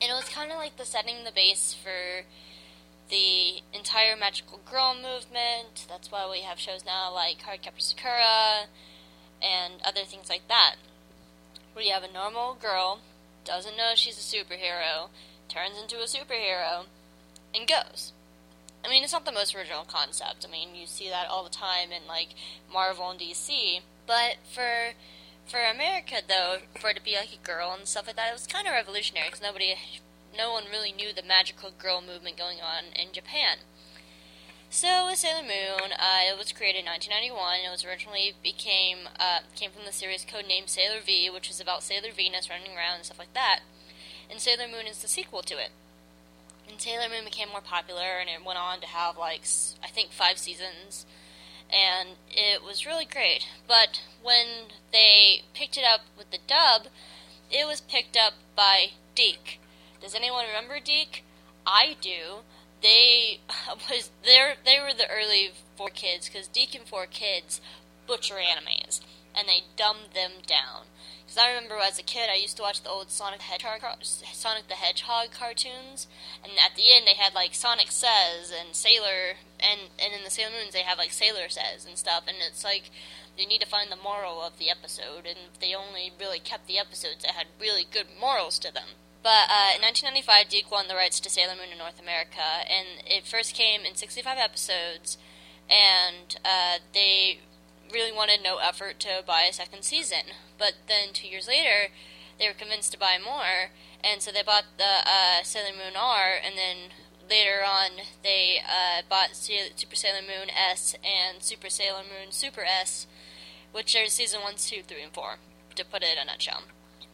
And 0.00 0.10
it 0.10 0.14
was 0.14 0.28
kind 0.28 0.50
of 0.50 0.58
like 0.58 0.76
the 0.76 0.84
setting 0.84 1.24
the 1.24 1.32
base 1.32 1.74
for 1.74 2.24
the 3.10 3.62
entire 3.72 4.16
magical 4.16 4.60
girl 4.70 4.94
movement. 4.94 5.86
That's 5.88 6.12
why 6.12 6.28
we 6.30 6.40
have 6.40 6.58
shows 6.58 6.84
now 6.84 7.12
like 7.12 7.38
Cardcaptor 7.38 7.80
Sakura 7.80 8.66
and 9.42 9.74
other 9.84 10.04
things 10.04 10.28
like 10.28 10.46
that. 10.48 10.76
Where 11.72 11.84
you 11.84 11.92
have 11.92 12.02
a 12.02 12.12
normal 12.12 12.54
girl, 12.54 13.00
doesn't 13.44 13.76
know 13.76 13.92
she's 13.94 14.18
a 14.18 14.36
superhero, 14.36 15.08
turns 15.48 15.78
into 15.80 15.96
a 15.96 16.06
superhero, 16.06 16.84
and 17.54 17.68
goes. 17.68 18.12
I 18.84 18.88
mean, 18.88 19.02
it's 19.02 19.12
not 19.12 19.24
the 19.24 19.32
most 19.32 19.54
original 19.54 19.84
concept. 19.84 20.46
I 20.46 20.50
mean, 20.50 20.74
you 20.74 20.86
see 20.86 21.08
that 21.08 21.28
all 21.28 21.44
the 21.44 21.50
time 21.50 21.90
in 21.90 22.06
like 22.06 22.28
Marvel 22.72 23.10
and 23.10 23.18
DC. 23.18 23.80
But 24.06 24.36
for 24.52 24.94
for 25.48 25.64
America, 25.64 26.16
though, 26.26 26.58
for 26.78 26.90
it 26.90 26.96
to 26.96 27.02
be 27.02 27.16
like 27.16 27.32
a 27.32 27.46
girl 27.46 27.74
and 27.76 27.88
stuff 27.88 28.06
like 28.06 28.16
that, 28.16 28.30
it 28.30 28.32
was 28.34 28.46
kind 28.46 28.66
of 28.66 28.72
revolutionary 28.72 29.28
because 29.28 29.42
nobody, 29.42 29.74
no 30.36 30.52
one 30.52 30.64
really 30.70 30.92
knew 30.92 31.12
the 31.12 31.22
magical 31.22 31.70
girl 31.70 32.00
movement 32.00 32.36
going 32.36 32.58
on 32.60 32.92
in 32.94 33.12
Japan. 33.12 33.58
So 34.70 35.06
with 35.06 35.16
Sailor 35.16 35.42
Moon, 35.42 35.92
uh, 35.96 36.28
it 36.28 36.36
was 36.36 36.52
created 36.52 36.80
in 36.80 36.92
1991. 36.92 37.64
and 37.64 37.66
It 37.66 37.70
was 37.70 37.84
originally 37.84 38.34
became 38.44 39.08
uh, 39.18 39.40
came 39.56 39.70
from 39.70 39.86
the 39.86 39.92
series 39.92 40.26
codenamed 40.26 40.68
Sailor 40.68 41.00
V, 41.00 41.30
which 41.30 41.48
is 41.48 41.58
about 41.58 41.82
Sailor 41.82 42.12
Venus 42.14 42.50
running 42.50 42.76
around 42.76 42.96
and 42.96 43.04
stuff 43.04 43.18
like 43.18 43.32
that. 43.32 43.60
And 44.30 44.40
Sailor 44.40 44.68
Moon 44.68 44.86
is 44.86 45.00
the 45.00 45.08
sequel 45.08 45.40
to 45.42 45.54
it. 45.54 45.70
And 46.68 46.78
Sailor 46.78 47.08
Moon 47.08 47.24
became 47.24 47.48
more 47.48 47.62
popular, 47.62 48.20
and 48.20 48.28
it 48.28 48.44
went 48.44 48.58
on 48.58 48.80
to 48.80 48.86
have 48.86 49.16
like 49.16 49.48
I 49.82 49.88
think 49.88 50.12
five 50.12 50.36
seasons, 50.36 51.06
and 51.70 52.10
it 52.30 52.62
was 52.62 52.86
really 52.86 53.04
great. 53.04 53.46
But 53.66 54.02
when 54.22 54.70
they 54.92 55.42
picked 55.54 55.76
it 55.76 55.84
up 55.84 56.00
with 56.16 56.30
the 56.30 56.38
dub, 56.46 56.88
it 57.50 57.66
was 57.66 57.80
picked 57.80 58.16
up 58.16 58.34
by 58.56 58.92
DiC. 59.14 59.58
Does 60.00 60.14
anyone 60.14 60.46
remember 60.46 60.80
DiC? 60.80 61.24
I 61.66 61.96
do. 62.00 62.44
They 62.82 63.40
was 63.90 64.10
they 64.24 64.54
they 64.64 64.80
were 64.80 64.94
the 64.94 65.10
early 65.10 65.50
4Kids 65.78 66.32
because 66.32 66.48
DiC 66.48 66.74
and 66.74 66.86
4Kids 66.86 67.60
butcher 68.06 68.36
animes 68.36 69.00
and 69.36 69.48
they 69.48 69.62
dumbed 69.76 70.14
them 70.14 70.32
down. 70.46 70.87
Because 71.28 71.44
I 71.44 71.52
remember 71.52 71.76
as 71.76 71.98
a 71.98 72.02
kid, 72.02 72.30
I 72.32 72.40
used 72.40 72.56
to 72.56 72.62
watch 72.62 72.82
the 72.82 72.88
old 72.88 73.10
Sonic 73.10 73.40
the 73.40 73.44
Hedgehog, 73.44 73.82
Sonic 74.00 74.66
the 74.66 74.80
Hedgehog 74.80 75.30
cartoons, 75.30 76.06
and 76.42 76.54
at 76.56 76.74
the 76.74 76.90
end 76.90 77.06
they 77.06 77.20
had 77.20 77.34
like 77.34 77.54
Sonic 77.54 77.90
Says 77.90 78.50
and 78.50 78.74
Sailor, 78.74 79.36
and 79.60 79.92
and 80.02 80.14
in 80.14 80.24
the 80.24 80.30
Sailor 80.30 80.52
Moons 80.52 80.72
they 80.72 80.88
have 80.88 80.96
like 80.96 81.12
Sailor 81.12 81.50
Says 81.50 81.84
and 81.84 81.98
stuff, 81.98 82.24
and 82.26 82.38
it's 82.40 82.64
like 82.64 82.90
you 83.36 83.46
need 83.46 83.60
to 83.60 83.66
find 83.66 83.92
the 83.92 84.02
moral 84.02 84.40
of 84.40 84.58
the 84.58 84.70
episode, 84.70 85.26
and 85.28 85.52
they 85.60 85.74
only 85.74 86.10
really 86.18 86.38
kept 86.38 86.66
the 86.66 86.78
episodes 86.78 87.22
that 87.24 87.34
had 87.34 87.48
really 87.60 87.84
good 87.84 88.06
morals 88.18 88.58
to 88.60 88.72
them. 88.72 88.96
But 89.22 89.52
uh, 89.52 89.76
in 89.76 89.84
1995, 89.84 90.48
DiC 90.48 90.70
won 90.70 90.88
the 90.88 90.96
rights 90.96 91.20
to 91.20 91.28
Sailor 91.28 91.56
Moon 91.56 91.70
in 91.70 91.76
North 91.76 92.00
America, 92.00 92.64
and 92.64 93.04
it 93.04 93.26
first 93.26 93.54
came 93.54 93.82
in 93.84 93.96
65 93.96 94.38
episodes, 94.38 95.18
and 95.68 96.38
uh, 96.42 96.80
they 96.94 97.40
really 97.92 98.12
wanted 98.12 98.40
no 98.42 98.58
effort 98.58 98.98
to 99.00 99.22
buy 99.26 99.42
a 99.42 99.52
second 99.52 99.82
season. 99.82 100.34
But 100.58 100.74
then 100.86 101.12
two 101.12 101.28
years 101.28 101.48
later, 101.48 101.92
they 102.38 102.46
were 102.46 102.54
convinced 102.54 102.92
to 102.92 102.98
buy 102.98 103.18
more, 103.22 103.70
and 104.02 104.22
so 104.22 104.30
they 104.30 104.42
bought 104.42 104.64
the 104.76 105.02
uh, 105.04 105.42
Sailor 105.42 105.72
Moon 105.72 105.96
R, 105.96 106.34
and 106.44 106.56
then 106.56 106.92
later 107.28 107.62
on 107.66 108.06
they 108.22 108.60
uh, 108.64 109.02
bought 109.08 109.34
Super 109.34 109.96
Sailor 109.96 110.22
Moon 110.22 110.48
S 110.50 110.94
and 111.04 111.42
Super 111.42 111.68
Sailor 111.68 112.02
Moon 112.02 112.30
Super 112.30 112.62
S, 112.62 113.06
which 113.72 113.94
are 113.96 114.06
season 114.06 114.40
1, 114.40 114.54
2, 114.56 114.82
3, 114.86 115.02
and 115.02 115.12
4, 115.12 115.36
to 115.74 115.84
put 115.84 116.02
it 116.02 116.12
in 116.12 116.22
a 116.22 116.24
nutshell. 116.24 116.62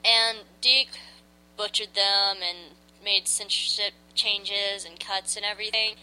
And 0.05 0.41
DiC 0.61 0.89
butchered 1.57 1.95
them 1.95 2.37
and 2.43 2.75
made 3.03 3.27
censorship 3.27 3.93
changes 4.15 4.85
and 4.85 5.01
cuts 5.01 5.37
and 5.37 5.45
everything. 5.45 5.95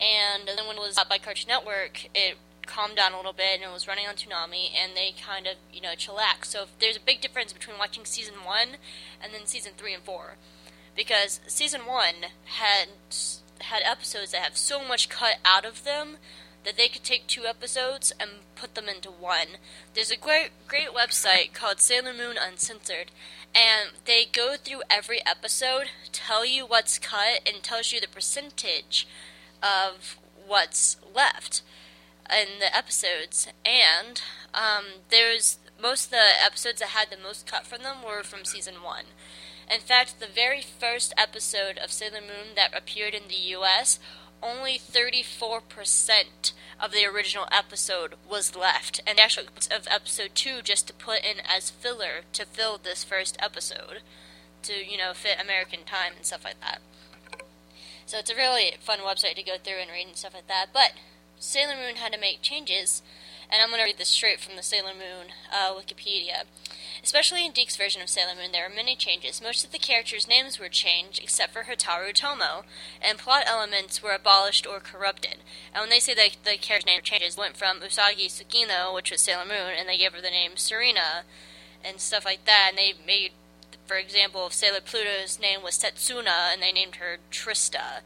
And 0.00 0.46
then 0.46 0.66
when 0.66 0.76
it 0.76 0.80
was 0.80 0.94
bought 0.94 1.08
by 1.08 1.18
Cartoon 1.18 1.48
Network, 1.48 2.06
it 2.14 2.36
calmed 2.68 2.96
down 2.96 3.12
a 3.12 3.16
little 3.16 3.32
bit 3.32 3.54
and 3.54 3.62
it 3.62 3.72
was 3.72 3.88
running 3.88 4.06
on 4.06 4.14
Toonami 4.14 4.70
and 4.80 4.94
they 4.94 5.12
kind 5.12 5.46
of, 5.46 5.54
you 5.72 5.80
know, 5.80 5.94
chillaxed. 5.96 6.46
So 6.46 6.66
there's 6.78 6.96
a 6.96 7.00
big 7.00 7.20
difference 7.20 7.52
between 7.52 7.78
watching 7.78 8.04
season 8.04 8.44
1 8.44 8.68
and 9.20 9.34
then 9.34 9.46
season 9.46 9.72
3 9.76 9.94
and 9.94 10.02
4. 10.02 10.36
Because 10.94 11.40
season 11.46 11.82
1 11.86 12.14
had 12.44 12.88
had 13.60 13.82
episodes 13.84 14.30
that 14.32 14.42
have 14.42 14.56
so 14.56 14.84
much 14.84 15.08
cut 15.08 15.36
out 15.44 15.64
of 15.64 15.82
them 15.82 16.18
that 16.64 16.76
they 16.76 16.88
could 16.88 17.02
take 17.02 17.26
two 17.26 17.44
episodes 17.44 18.12
and 18.20 18.30
put 18.54 18.74
them 18.74 18.88
into 18.88 19.10
one. 19.10 19.58
There's 19.94 20.10
a 20.10 20.16
great 20.16 20.50
great 20.68 20.90
website 20.90 21.54
called 21.54 21.80
Sailor 21.80 22.12
Moon 22.12 22.36
Uncensored 22.40 23.10
and 23.54 23.90
they 24.04 24.24
go 24.24 24.56
through 24.56 24.82
every 24.90 25.24
episode, 25.26 25.86
tell 26.12 26.44
you 26.44 26.66
what's 26.66 26.98
cut 26.98 27.40
and 27.46 27.62
tells 27.62 27.92
you 27.92 28.00
the 28.00 28.08
percentage 28.08 29.08
of 29.62 30.18
what's 30.46 30.96
left 31.14 31.62
in 32.30 32.58
the 32.60 32.74
episodes, 32.76 33.48
and 33.64 34.20
um, 34.54 34.84
there's 35.10 35.58
most 35.80 36.06
of 36.06 36.10
the 36.10 36.44
episodes 36.44 36.80
that 36.80 36.90
had 36.90 37.08
the 37.10 37.22
most 37.22 37.46
cut 37.46 37.66
from 37.66 37.82
them 37.82 38.02
were 38.04 38.22
from 38.22 38.44
season 38.44 38.82
one. 38.82 39.04
In 39.70 39.80
fact, 39.80 40.18
the 40.18 40.26
very 40.26 40.62
first 40.62 41.12
episode 41.16 41.78
of 41.78 41.92
Sailor 41.92 42.20
Moon 42.20 42.54
that 42.56 42.76
appeared 42.76 43.14
in 43.14 43.28
the 43.28 43.34
U.S. 43.34 43.98
Only 44.42 44.78
34% 44.78 46.52
of 46.80 46.92
the 46.92 47.04
original 47.04 47.46
episode 47.50 48.14
was 48.28 48.56
left, 48.56 49.00
and 49.06 49.18
actually 49.18 49.48
of 49.70 49.86
episode 49.90 50.30
2 50.34 50.62
just 50.62 50.86
to 50.86 50.92
put 50.92 51.24
in 51.24 51.38
as 51.44 51.70
filler 51.70 52.22
to 52.32 52.46
fill 52.46 52.78
this 52.78 53.04
first 53.04 53.36
episode 53.40 54.00
to, 54.62 54.72
you 54.72 54.96
know, 54.96 55.12
fit 55.12 55.38
American 55.40 55.80
time 55.84 56.12
and 56.16 56.24
stuff 56.24 56.44
like 56.44 56.60
that. 56.60 56.80
So 58.06 58.18
it's 58.18 58.30
a 58.30 58.36
really 58.36 58.72
fun 58.80 59.00
website 59.00 59.34
to 59.34 59.42
go 59.42 59.56
through 59.62 59.80
and 59.82 59.90
read 59.90 60.06
and 60.06 60.16
stuff 60.16 60.34
like 60.34 60.48
that. 60.48 60.68
But 60.72 60.92
Sailor 61.40 61.76
Moon 61.76 61.96
had 61.96 62.12
to 62.12 62.20
make 62.20 62.42
changes, 62.42 63.02
and 63.50 63.62
I'm 63.62 63.68
going 63.68 63.80
to 63.80 63.84
read 63.84 63.98
this 63.98 64.08
straight 64.08 64.40
from 64.40 64.56
the 64.56 64.62
Sailor 64.62 64.92
Moon 64.92 65.32
uh, 65.52 65.72
Wikipedia. 65.72 66.44
Especially 67.02 67.46
in 67.46 67.52
DiC's 67.52 67.76
version 67.76 68.02
of 68.02 68.08
Sailor 68.08 68.34
Moon, 68.34 68.52
there 68.52 68.66
are 68.66 68.74
many 68.74 68.96
changes. 68.96 69.40
Most 69.40 69.64
of 69.64 69.70
the 69.70 69.78
characters' 69.78 70.28
names 70.28 70.58
were 70.58 70.68
changed, 70.68 71.20
except 71.22 71.52
for 71.52 71.62
Hotaru 71.62 72.12
Tomoe, 72.12 72.64
and 73.00 73.18
plot 73.18 73.44
elements 73.46 74.02
were 74.02 74.14
abolished 74.14 74.66
or 74.66 74.80
corrupted. 74.80 75.36
And 75.72 75.82
when 75.82 75.90
they 75.90 76.00
say 76.00 76.14
that 76.14 76.36
the 76.44 76.56
character 76.58 76.86
name 76.86 77.00
changes, 77.02 77.36
went 77.36 77.56
from 77.56 77.80
Usagi 77.80 78.26
Tsukino, 78.26 78.92
which 78.92 79.10
was 79.10 79.20
Sailor 79.20 79.46
Moon, 79.46 79.72
and 79.78 79.88
they 79.88 79.98
gave 79.98 80.12
her 80.12 80.20
the 80.20 80.30
name 80.30 80.56
Serena, 80.56 81.22
and 81.84 82.00
stuff 82.00 82.24
like 82.24 82.44
that, 82.46 82.70
and 82.70 82.78
they 82.78 82.94
made 83.06 83.32
for 83.86 83.96
example, 83.96 84.50
Sailor 84.50 84.80
Pluto's 84.80 85.40
name 85.40 85.62
was 85.62 85.78
Setsuna, 85.78 86.52
and 86.52 86.60
they 86.60 86.72
named 86.72 86.96
her 86.96 87.16
Trista, 87.32 88.02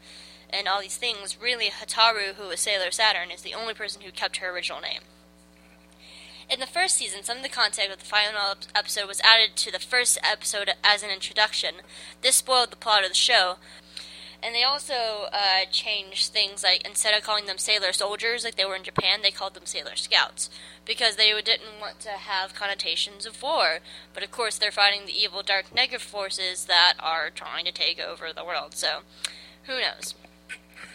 and 0.53 0.67
all 0.67 0.81
these 0.81 0.97
things. 0.97 1.37
Really, 1.41 1.69
Hotaru, 1.69 2.35
who 2.35 2.47
was 2.47 2.59
Sailor 2.59 2.91
Saturn, 2.91 3.31
is 3.31 3.41
the 3.41 3.53
only 3.53 3.73
person 3.73 4.03
who 4.03 4.11
kept 4.11 4.37
her 4.37 4.49
original 4.49 4.81
name. 4.81 5.01
In 6.49 6.59
the 6.59 6.67
first 6.67 6.97
season, 6.97 7.23
some 7.23 7.37
of 7.37 7.43
the 7.43 7.49
content 7.49 7.91
of 7.91 7.99
the 7.99 8.05
final 8.05 8.55
episode 8.75 9.07
was 9.07 9.21
added 9.21 9.55
to 9.55 9.71
the 9.71 9.79
first 9.79 10.19
episode 10.23 10.69
as 10.83 11.01
an 11.01 11.09
introduction. 11.09 11.75
This 12.21 12.35
spoiled 12.35 12.69
the 12.69 12.75
plot 12.75 13.03
of 13.03 13.09
the 13.09 13.15
show. 13.15 13.55
And 14.43 14.53
they 14.53 14.63
also 14.63 15.29
uh, 15.31 15.65
changed 15.71 16.33
things 16.33 16.63
like 16.63 16.85
instead 16.85 17.17
of 17.17 17.23
calling 17.23 17.45
them 17.45 17.57
sailor 17.57 17.93
soldiers 17.93 18.43
like 18.43 18.55
they 18.55 18.65
were 18.65 18.75
in 18.75 18.83
Japan, 18.83 19.21
they 19.21 19.31
called 19.31 19.53
them 19.53 19.65
sailor 19.65 19.95
scouts 19.95 20.49
because 20.85 21.15
they 21.15 21.29
didn't 21.41 21.79
want 21.79 22.01
to 22.01 22.09
have 22.09 22.53
connotations 22.53 23.25
of 23.25 23.41
war. 23.41 23.79
But 24.13 24.21
of 24.21 24.31
course, 24.31 24.57
they're 24.57 24.69
fighting 24.69 25.05
the 25.05 25.17
evil 25.17 25.43
dark 25.43 25.73
negative 25.73 26.01
forces 26.01 26.65
that 26.65 26.95
are 26.99 27.29
trying 27.29 27.63
to 27.63 27.71
take 27.71 28.01
over 28.01 28.33
the 28.33 28.43
world. 28.43 28.75
So, 28.75 28.99
who 29.63 29.79
knows? 29.79 30.13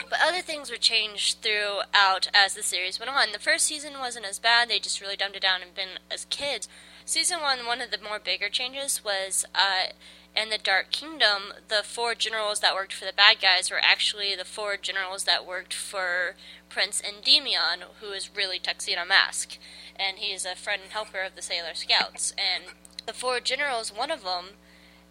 But 0.09 0.20
other 0.24 0.40
things 0.40 0.70
were 0.70 0.76
changed 0.76 1.42
throughout 1.42 2.28
as 2.34 2.54
the 2.54 2.62
series 2.62 2.98
went 2.98 3.11
on. 3.11 3.32
The 3.32 3.38
first 3.38 3.66
season 3.66 3.98
wasn't 3.98 4.26
as 4.26 4.38
bad, 4.38 4.68
they 4.68 4.78
just 4.78 5.00
really 5.00 5.16
dumbed 5.16 5.36
it 5.36 5.42
down 5.42 5.62
and 5.62 5.74
been 5.74 5.98
as 6.11 6.26
kids. 6.26 6.68
Season 7.04 7.40
one, 7.40 7.66
one 7.66 7.80
of 7.80 7.90
the 7.90 7.98
more 8.02 8.18
bigger 8.18 8.48
changes 8.48 9.02
was 9.04 9.46
uh, 9.54 9.92
in 10.36 10.50
the 10.50 10.59
Dark 10.59 10.90
Kingdom, 10.90 11.54
the 11.68 11.82
four 11.82 12.14
generals 12.14 12.61
that 12.61 12.74
worked 12.74 12.92
for 12.92 13.04
the 13.04 13.12
bad 13.12 13.40
guys 13.40 13.70
were 13.70 13.80
actually 13.82 14.36
the 14.36 14.44
four 14.44 14.76
generals 14.76 15.24
that 15.24 15.46
worked 15.46 15.74
for 15.74 16.36
Prince 16.68 17.02
Endymion, 17.02 17.80
who 18.00 18.12
is 18.12 18.30
really 18.34 18.59
Tuxedo 18.59 19.04
Mask. 19.04 19.59
And 19.96 20.18
he 20.18 20.32
is 20.32 20.44
a 20.44 20.54
friend 20.54 20.82
and 20.82 20.92
helper 20.92 21.22
of 21.22 21.34
the 21.34 21.42
Sailor 21.42 21.74
Scouts. 21.74 22.32
And 22.38 22.76
the 23.06 23.12
four 23.12 23.40
generals, 23.40 23.92
one 23.92 24.11
of 24.11 24.22
them 24.22 24.50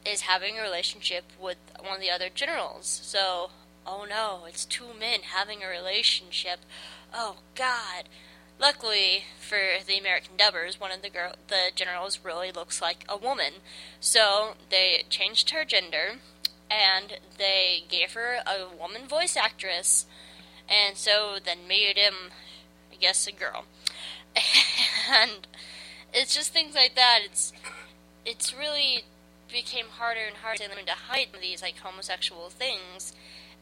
is 0.05 0.21
having 0.21 0.57
a 0.57 0.61
relationship 0.61 1.25
with 1.39 1.57
one 1.77 1.95
of 1.95 2.01
the 2.01 2.11
other 2.11 2.29
generals. 2.33 3.01
So 3.03 3.49
oh 3.87 4.05
no, 4.07 4.41
it's 4.47 4.65
two 4.65 4.93
men 4.99 5.21
having 5.33 5.63
a 5.63 5.67
relationship. 5.67 6.59
Oh 7.13 7.37
God. 7.55 8.03
Luckily 8.59 9.25
for 9.39 9.59
the 9.85 9.97
American 9.97 10.35
dubbers, 10.35 10.79
one 10.79 10.91
of 10.91 11.03
the 11.03 11.09
girl, 11.09 11.33
the 11.47 11.71
generals 11.75 12.19
really 12.23 12.51
looks 12.51 12.81
like 12.81 13.05
a 13.07 13.15
woman, 13.15 13.53
so 13.99 14.55
they 14.71 15.03
changed 15.09 15.51
her 15.51 15.63
gender, 15.63 16.15
and 16.69 17.19
they 17.37 17.83
gave 17.87 18.13
her 18.13 18.37
a 18.47 18.65
woman 18.75 19.07
voice 19.07 19.37
actress, 19.37 20.07
and 20.67 20.97
so 20.97 21.37
then 21.43 21.67
made 21.67 21.97
him, 21.97 22.31
I 22.91 22.95
guess, 22.95 23.27
a 23.27 23.31
girl, 23.31 23.65
and 25.11 25.45
it's 26.11 26.33
just 26.33 26.51
things 26.51 26.73
like 26.73 26.95
that. 26.95 27.19
It's 27.23 27.53
it's 28.25 28.57
really 28.57 29.03
became 29.51 29.85
harder 29.99 30.21
and 30.27 30.37
harder 30.37 30.63
to 30.63 30.91
hide 31.09 31.27
these 31.39 31.61
like 31.61 31.77
homosexual 31.77 32.49
things 32.49 33.13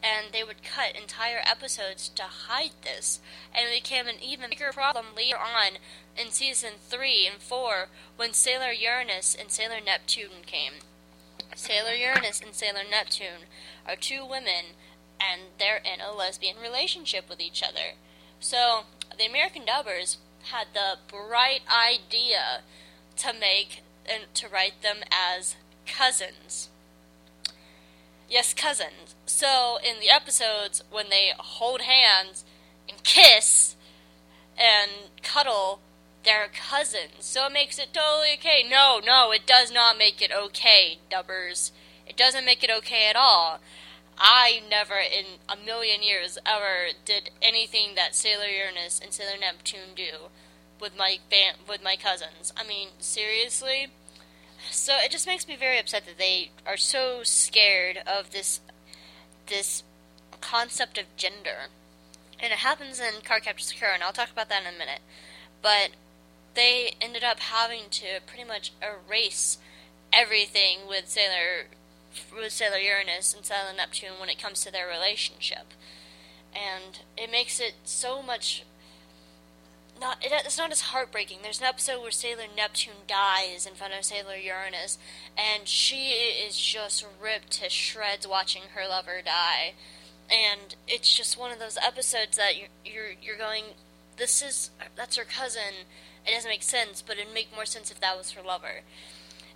and 0.05 0.31
they 0.31 0.43
would 0.43 0.63
cut 0.63 0.95
entire 0.95 1.41
episodes 1.43 2.09
to 2.09 2.23
hide 2.23 2.71
this, 2.83 3.19
and 3.53 3.67
it 3.67 3.83
became 3.83 4.07
an 4.07 4.21
even 4.21 4.51
bigger 4.51 4.71
problem 4.71 5.07
later 5.15 5.37
on 5.37 5.79
in 6.15 6.31
season 6.31 6.73
3 6.87 7.27
and 7.31 7.41
4 7.41 7.87
when 8.15 8.33
Sailor 8.33 8.71
Uranus 8.71 9.35
and 9.39 9.49
Sailor 9.49 9.79
Neptune 9.83 10.45
came. 10.45 10.73
Sailor 11.55 11.93
Uranus 11.93 12.39
and 12.39 12.53
Sailor 12.53 12.83
Neptune 12.89 13.47
are 13.87 13.95
two 13.95 14.23
women, 14.23 14.75
and 15.19 15.41
they're 15.57 15.77
in 15.77 16.01
a 16.01 16.15
lesbian 16.15 16.57
relationship 16.61 17.27
with 17.27 17.39
each 17.39 17.63
other. 17.63 17.95
So, 18.39 18.81
the 19.17 19.25
American 19.25 19.65
dubbers 19.65 20.17
had 20.51 20.67
the 20.73 20.97
bright 21.07 21.61
idea 21.67 22.61
to 23.17 23.33
make 23.33 23.81
and 24.05 24.25
to 24.35 24.47
write 24.47 24.83
them 24.83 24.97
as 25.11 25.55
cousins. 25.87 26.69
Yes, 28.29 28.53
cousins. 28.53 29.14
So 29.25 29.77
in 29.83 29.99
the 29.99 30.09
episodes 30.09 30.83
when 30.91 31.09
they 31.09 31.31
hold 31.37 31.81
hands 31.81 32.45
and 32.89 33.01
kiss 33.03 33.75
and 34.57 35.09
cuddle, 35.21 35.79
they're 36.23 36.47
cousins. 36.47 37.21
So 37.21 37.45
it 37.47 37.53
makes 37.53 37.79
it 37.79 37.93
totally 37.93 38.33
okay. 38.37 38.63
No, 38.67 38.99
no, 39.03 39.31
it 39.31 39.45
does 39.45 39.71
not 39.71 39.97
make 39.97 40.21
it 40.21 40.31
okay, 40.31 40.99
dubbers. 41.09 41.71
It 42.07 42.17
doesn't 42.17 42.45
make 42.45 42.63
it 42.63 42.71
okay 42.71 43.09
at 43.09 43.15
all. 43.15 43.59
I 44.17 44.61
never 44.69 44.95
in 44.95 45.39
a 45.49 45.57
million 45.57 46.01
years 46.01 46.37
ever 46.45 46.89
did 47.03 47.31
anything 47.41 47.95
that 47.95 48.15
Sailor 48.15 48.47
Uranus 48.47 48.99
and 48.99 49.13
Sailor 49.13 49.37
Neptune 49.39 49.93
do 49.95 50.29
with 50.79 50.97
my 50.97 51.17
band, 51.29 51.57
with 51.67 51.83
my 51.83 51.95
cousins. 51.95 52.53
I 52.55 52.65
mean, 52.65 52.89
seriously? 52.99 53.87
So 54.71 54.93
it 54.97 55.11
just 55.11 55.27
makes 55.27 55.47
me 55.47 55.55
very 55.55 55.79
upset 55.79 56.05
that 56.05 56.17
they 56.17 56.51
are 56.65 56.77
so 56.77 57.21
scared 57.23 57.99
of 58.07 58.31
this 58.31 58.61
this 59.47 59.83
concept 60.41 60.97
of 60.97 61.05
gender. 61.17 61.69
And 62.39 62.51
it 62.51 62.59
happens 62.59 62.99
in 62.99 63.21
Cardcaptor 63.21 63.61
Sakura, 63.61 63.93
and 63.93 64.03
I'll 64.03 64.13
talk 64.13 64.31
about 64.31 64.49
that 64.49 64.61
in 64.61 64.73
a 64.73 64.77
minute. 64.77 65.01
But 65.61 65.91
they 66.53 66.95
ended 67.01 67.23
up 67.23 67.39
having 67.39 67.83
to 67.91 68.19
pretty 68.25 68.43
much 68.43 68.71
erase 68.81 69.57
everything 70.11 70.87
with 70.87 71.09
Sailor 71.09 71.67
with 72.33 72.53
Sailor 72.53 72.77
Uranus 72.77 73.33
and 73.33 73.45
Sailor 73.45 73.73
Neptune 73.75 74.19
when 74.19 74.29
it 74.29 74.41
comes 74.41 74.63
to 74.63 74.71
their 74.71 74.87
relationship. 74.87 75.73
And 76.53 76.99
it 77.17 77.29
makes 77.29 77.59
it 77.59 77.73
so 77.83 78.21
much 78.21 78.63
not 79.99 80.23
it, 80.23 80.31
it's 80.45 80.57
not 80.57 80.71
as 80.71 80.81
heartbreaking. 80.81 81.39
There's 81.41 81.59
an 81.59 81.65
episode 81.65 82.01
where 82.01 82.11
Sailor 82.11 82.43
Neptune 82.55 83.05
dies 83.07 83.65
in 83.65 83.75
front 83.75 83.93
of 83.93 84.03
Sailor 84.03 84.35
Uranus, 84.35 84.97
and 85.37 85.67
she 85.67 86.09
is 86.11 86.57
just 86.57 87.05
ripped 87.21 87.51
to 87.51 87.69
shreds 87.69 88.27
watching 88.27 88.63
her 88.73 88.87
lover 88.87 89.21
die. 89.23 89.73
And 90.29 90.75
it's 90.87 91.15
just 91.15 91.37
one 91.37 91.51
of 91.51 91.59
those 91.59 91.77
episodes 91.77 92.37
that 92.37 92.57
you're 92.57 92.69
you're, 92.85 93.13
you're 93.21 93.37
going, 93.37 93.63
this 94.17 94.41
is 94.41 94.71
that's 94.95 95.15
her 95.17 95.23
cousin. 95.23 95.85
It 96.25 96.31
doesn't 96.31 96.49
make 96.49 96.63
sense, 96.63 97.01
but 97.01 97.17
it'd 97.17 97.33
make 97.33 97.53
more 97.53 97.65
sense 97.65 97.91
if 97.91 97.99
that 97.99 98.17
was 98.17 98.31
her 98.31 98.41
lover. 98.41 98.81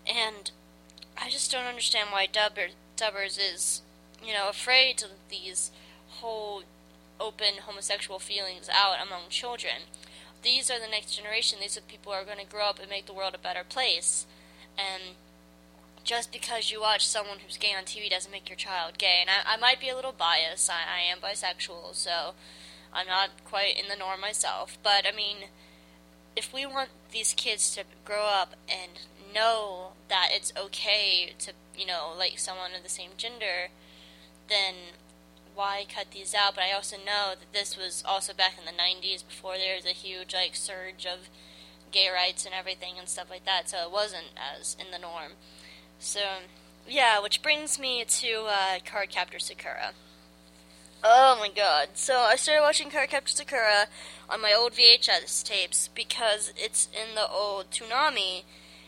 And 0.08 0.52
I 1.18 1.30
just 1.30 1.52
don't 1.52 1.66
understand 1.66 2.10
why 2.12 2.28
Dubber, 2.28 2.70
Dubbers 2.96 3.40
is, 3.40 3.82
you 4.24 4.34
know, 4.34 4.50
afraid 4.50 5.00
to 5.00 5.08
these 5.30 5.72
whole 6.08 6.62
open 7.20 7.56
homosexual 7.66 8.20
feelings 8.20 8.70
out 8.72 8.98
among 9.06 9.30
children 9.30 9.82
these 10.44 10.70
are 10.70 10.80
the 10.80 10.88
next 10.88 11.16
generation. 11.16 11.60
These 11.62 11.78
are 11.78 11.82
the 11.82 11.88
people 11.88 12.12
who 12.12 12.20
are 12.20 12.26
going 12.26 12.44
to 12.44 12.46
grow 12.46 12.70
up 12.70 12.80
and 12.80 12.90
make 12.90 13.06
the 13.06 13.14
world 13.14 13.36
a 13.36 13.40
better 13.40 13.64
place. 13.68 14.26
And 14.78 15.16
just 16.04 16.32
because 16.32 16.72
you 16.72 16.82
watch 16.82 17.06
someone 17.06 17.40
who's 17.40 17.58
gay 17.58 17.74
on 17.78 17.84
TV 17.84 18.10
doesn't 18.10 18.32
make 18.32 18.50
your 18.50 18.56
child 18.56 18.98
gay. 18.98 19.20
And 19.22 19.30
I, 19.30 19.54
I 19.54 19.58
might 19.58 19.80
be 19.80 19.90
a 19.90 19.96
little 19.96 20.14
biased. 20.14 20.70
I, 20.70 20.82
I 20.98 21.12
am 21.12 21.20
bisexual, 21.20 21.94
so 21.94 22.34
I'm 22.94 23.08
not 23.08 23.30
quite 23.46 23.78
in 23.78 23.90
the 23.90 23.96
norm 23.96 24.22
myself, 24.22 24.78
but 24.82 25.06
I 25.08 25.16
mean, 25.16 25.50
if 26.36 26.54
we 26.54 26.66
want 26.66 26.90
these 27.12 27.34
kids 27.34 27.76
to 27.76 27.84
grow 28.06 28.26
up 28.26 28.56
and 28.68 28.92
know 29.34 29.90
that 30.08 30.30
it's 30.32 30.54
okay 30.58 31.34
to, 31.40 31.54
you 31.78 31.86
know, 31.86 32.14
like 32.18 32.40
someone 32.40 32.72
of 32.76 32.84
the 32.84 32.90
same 32.90 33.12
gender, 33.18 33.70
then 34.48 34.74
why 35.60 35.86
cut 35.94 36.12
these 36.12 36.34
out? 36.34 36.56
But 36.56 36.64
I 36.64 36.72
also 36.72 36.96
know 36.96 37.34
that 37.38 37.52
this 37.52 37.76
was 37.76 38.02
also 38.08 38.34
back 38.34 38.54
in 38.58 38.64
the 38.64 38.72
90s 38.72 39.28
before 39.28 39.58
there 39.58 39.76
was 39.76 39.86
a 39.86 39.90
huge, 39.90 40.34
like, 40.34 40.56
surge 40.56 41.06
of 41.06 41.28
gay 41.92 42.08
rights 42.08 42.46
and 42.46 42.56
everything 42.58 42.94
and 42.98 43.10
stuff 43.10 43.30
like 43.30 43.44
that, 43.44 43.68
so 43.68 43.84
it 43.84 43.92
wasn't 43.92 44.32
as 44.40 44.78
in 44.80 44.92
the 44.92 44.98
norm. 44.98 45.34
So, 46.00 46.22
yeah, 46.88 47.20
which 47.20 47.42
brings 47.42 47.78
me 47.78 48.06
to 48.06 48.46
uh, 48.48 48.80
Cardcaptor 48.86 49.42
Sakura. 49.42 49.92
Oh 51.04 51.36
my 51.38 51.50
god. 51.50 51.90
So 51.96 52.20
I 52.20 52.38
started 52.38 52.62
watching 52.62 52.90
Cardcaptor 52.90 53.30
Sakura 53.30 53.88
on 54.30 54.42
my 54.42 54.54
old 54.54 54.74
VHS 54.74 55.44
tapes 55.44 55.90
because 55.94 56.54
it's 56.56 56.88
in 56.94 57.16
the 57.16 57.28
old 57.28 57.70
Toonami. 57.72 58.44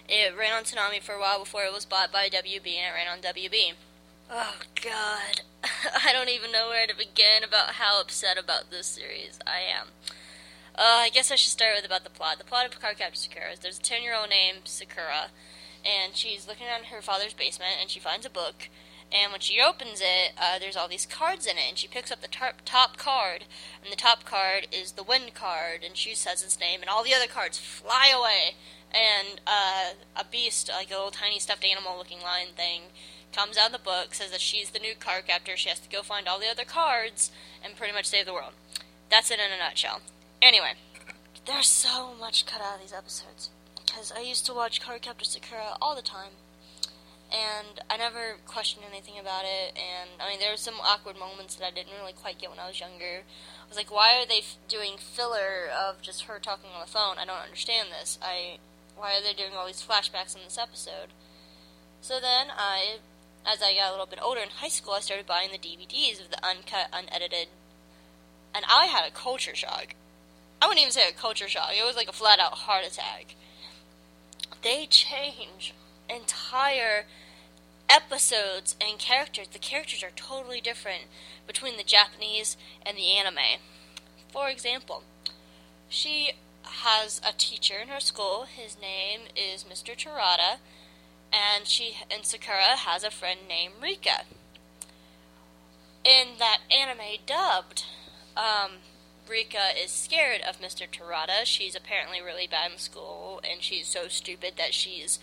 It 0.08 0.38
ran 0.38 0.54
on 0.54 0.64
Toonami 0.64 1.02
for 1.02 1.16
a 1.16 1.20
while 1.20 1.40
before 1.40 1.64
it 1.64 1.74
was 1.74 1.86
bought 1.86 2.14
by 2.14 2.28
WB 2.30 2.76
and 2.76 2.88
it 2.88 2.96
ran 2.96 3.08
on 3.10 3.20
WB. 3.20 3.74
Oh 4.34 4.54
god. 4.82 5.42
I 6.06 6.14
don't 6.14 6.30
even 6.30 6.54
know 6.54 6.70
where 6.70 6.88
to 6.88 6.96
begin 6.96 7.44
about 7.44 7.72
how 7.72 8.00
upset 8.00 8.38
about 8.38 8.72
this 8.72 8.88
series 8.88 9.38
I 9.46 9.60
am. 9.60 9.90
Uh, 10.74 11.04
I 11.04 11.10
guess 11.10 11.32
I 11.32 11.36
should 11.36 11.52
start 11.52 11.76
with 11.76 11.86
about 11.86 12.06
the 12.06 12.10
plot. 12.10 12.38
The 12.38 12.46
plot 12.46 12.66
of 12.66 12.80
Cardcaptor 12.80 13.18
Sakura 13.18 13.52
is 13.52 13.60
there's 13.60 13.80
a 13.80 13.82
10 13.82 14.02
year 14.02 14.16
old 14.16 14.30
named 14.30 14.62
Sakura, 14.70 15.32
and 15.84 16.16
she's 16.16 16.48
looking 16.48 16.66
in 16.68 16.86
her 16.86 17.02
father's 17.02 17.34
basement, 17.34 17.74
and 17.82 17.90
she 17.90 18.00
finds 18.00 18.26
a 18.26 18.30
book, 18.30 18.70
and 19.12 19.34
when 19.34 19.42
she 19.42 19.60
opens 19.60 20.00
it, 20.00 20.32
uh, 20.38 20.58
there's 20.58 20.78
all 20.78 20.88
these 20.88 21.06
cards 21.06 21.46
in 21.46 21.58
it, 21.58 21.68
and 21.68 21.78
she 21.78 21.90
picks 21.90 22.10
up 22.10 22.22
the 22.22 22.30
top, 22.30 22.62
top 22.64 22.96
card, 22.96 23.44
and 23.84 23.92
the 23.92 23.98
top 23.98 24.24
card 24.24 24.66
is 24.72 24.94
the 24.94 25.04
wind 25.04 25.34
card, 25.34 25.84
and 25.86 25.98
she 25.98 26.16
says 26.16 26.42
its 26.42 26.58
name, 26.58 26.80
and 26.80 26.90
all 26.90 27.04
the 27.04 27.14
other 27.14 27.28
cards 27.28 27.60
fly 27.60 28.14
away, 28.16 28.56
and 28.94 29.42
uh, 29.46 29.92
a 30.16 30.24
beast, 30.24 30.70
like 30.74 30.90
a 30.90 30.94
little 30.94 31.12
tiny 31.12 31.40
stuffed 31.40 31.66
animal 31.66 31.98
looking 31.98 32.22
lion 32.22 32.56
thing, 32.56 32.84
comes 33.32 33.58
out 33.58 33.68
of 33.68 33.72
the 33.74 33.80
book, 33.80 34.14
says 34.14 34.32
that 34.32 34.42
she's 34.42 34.72
the 34.72 34.80
new 34.80 34.94
card 34.96 35.28
captor, 35.28 35.56
she 35.56 35.70
has 35.70 35.80
to 35.80 35.90
go 35.90 36.02
find 36.02 36.28
all 36.28 36.40
the 36.40 36.50
other 36.50 36.66
cards, 36.66 37.32
and 37.64 37.76
pretty 37.76 37.94
much 37.94 38.06
save 38.06 38.26
the 38.26 38.34
world. 38.34 38.54
That's 39.10 39.32
it 39.32 39.40
in 39.40 39.52
a 39.52 39.58
nutshell. 39.58 40.02
Anyway, 40.42 40.74
there's 41.46 41.68
so 41.68 42.14
much 42.20 42.46
cut 42.46 42.62
out 42.62 42.76
of 42.76 42.82
these 42.82 42.94
episodes, 42.94 43.50
because 43.76 44.12
I 44.16 44.22
used 44.22 44.46
to 44.46 44.54
watch 44.54 44.82
Card 44.82 45.02
Captor 45.02 45.26
Sakura 45.26 45.78
all 45.82 45.96
the 45.96 46.02
time 46.02 46.32
and 47.32 47.80
I 47.90 47.96
never 47.96 48.36
questioned 48.46 48.86
anything 48.90 49.18
about 49.18 49.44
it. 49.46 49.74
And 49.78 50.10
I 50.20 50.30
mean, 50.30 50.40
there 50.40 50.52
were 50.52 50.58
some 50.58 50.76
awkward 50.84 51.18
moments 51.18 51.56
that 51.56 51.66
I 51.66 51.72
didn't 51.72 51.94
really 51.98 52.14
quite 52.14 52.38
get 52.38 52.50
when 52.50 52.60
I 52.60 52.68
was 52.68 52.80
younger. 52.80 53.24
I 53.24 53.68
was 53.70 53.78
like, 53.78 53.92
why 53.92 54.22
are 54.22 54.28
they 54.28 54.40
f- 54.40 54.58
doing 54.68 54.98
filler 55.00 55.72
of 55.72 56.02
just 56.02 56.24
her 56.24 56.40
talking 56.40 56.70
on 56.76 56.82
the 56.82 56.92
phone? 56.92 57.18
I 57.18 57.26
don't 57.26 57.42
understand 57.42 57.88
this. 57.90 58.20
I 58.22 58.60
why 58.98 59.16
are 59.16 59.24
they 59.24 59.34
doing 59.34 59.54
all 59.56 59.66
these 59.66 59.84
flashbacks 59.84 60.36
in 60.36 60.44
this 60.44 60.58
episode? 60.58 61.16
So 62.02 62.20
then 62.20 62.48
I, 62.56 62.98
as 63.46 63.62
I 63.62 63.74
got 63.74 63.90
a 63.90 63.92
little 63.92 64.06
bit 64.06 64.20
older 64.22 64.42
in 64.42 64.50
high 64.50 64.70
school, 64.70 64.94
I 64.94 65.00
started 65.00 65.26
buying 65.26 65.50
the 65.52 65.58
DVDs 65.58 66.22
of 66.22 66.30
the 66.30 66.46
uncut, 66.46 66.88
unedited, 66.94 67.48
and 68.54 68.66
I 68.70 68.86
had 68.86 69.08
a 69.08 69.12
culture 69.12 69.56
shock. 69.56 69.96
I 70.62 70.68
wouldn't 70.68 70.82
even 70.82 70.92
say 70.92 71.10
a 71.10 71.14
culture 71.14 71.48
shock. 71.48 71.72
It 71.72 71.86
was 71.86 71.96
like 71.96 72.10
a 72.10 72.14
flat 72.14 72.40
out 72.40 72.54
heart 72.54 72.86
attack. 72.86 73.36
They 74.62 74.86
change 74.86 75.74
entire 76.08 77.06
episodes 77.90 78.76
and 78.80 79.00
characters. 79.00 79.48
The 79.48 79.60
characters 79.60 80.04
are 80.04 80.12
totally 80.16 80.62
different 80.62 81.06
between 81.48 81.78
the 81.78 81.84
Japanese 81.84 82.58
and 82.86 82.96
the 82.96 83.12
anime. 83.18 83.60
For 84.32 84.50
example, 84.50 85.04
she 85.90 86.34
has 86.64 87.20
a 87.28 87.34
teacher 87.36 87.76
in 87.82 87.88
her 87.88 88.00
school. 88.00 88.46
His 88.46 88.78
name 88.80 89.22
is 89.36 89.64
Mr. 89.64 89.96
Terada, 89.96 90.58
and 91.32 91.68
she 91.68 91.98
and 92.14 92.26
Sakura 92.26 92.78
has 92.78 93.04
a 93.04 93.12
friend 93.12 93.42
named 93.48 93.76
Rika. 93.82 94.24
In 96.04 96.40
that 96.40 96.60
anime 96.72 97.20
dubbed, 97.26 97.86
um, 98.36 98.80
Rika 99.30 99.70
is 99.82 99.92
scared 99.92 100.42
of 100.42 100.60
Mr. 100.60 100.88
Terada. 100.90 101.46
She's 101.46 101.76
apparently 101.76 102.22
really 102.22 102.48
bad 102.48 102.72
in 102.74 102.78
school, 102.78 103.40
and 103.50 103.62
she's 103.62 103.88
so 103.88 104.08
stupid 104.08 104.54
that 104.58 104.74
she's 104.74 105.20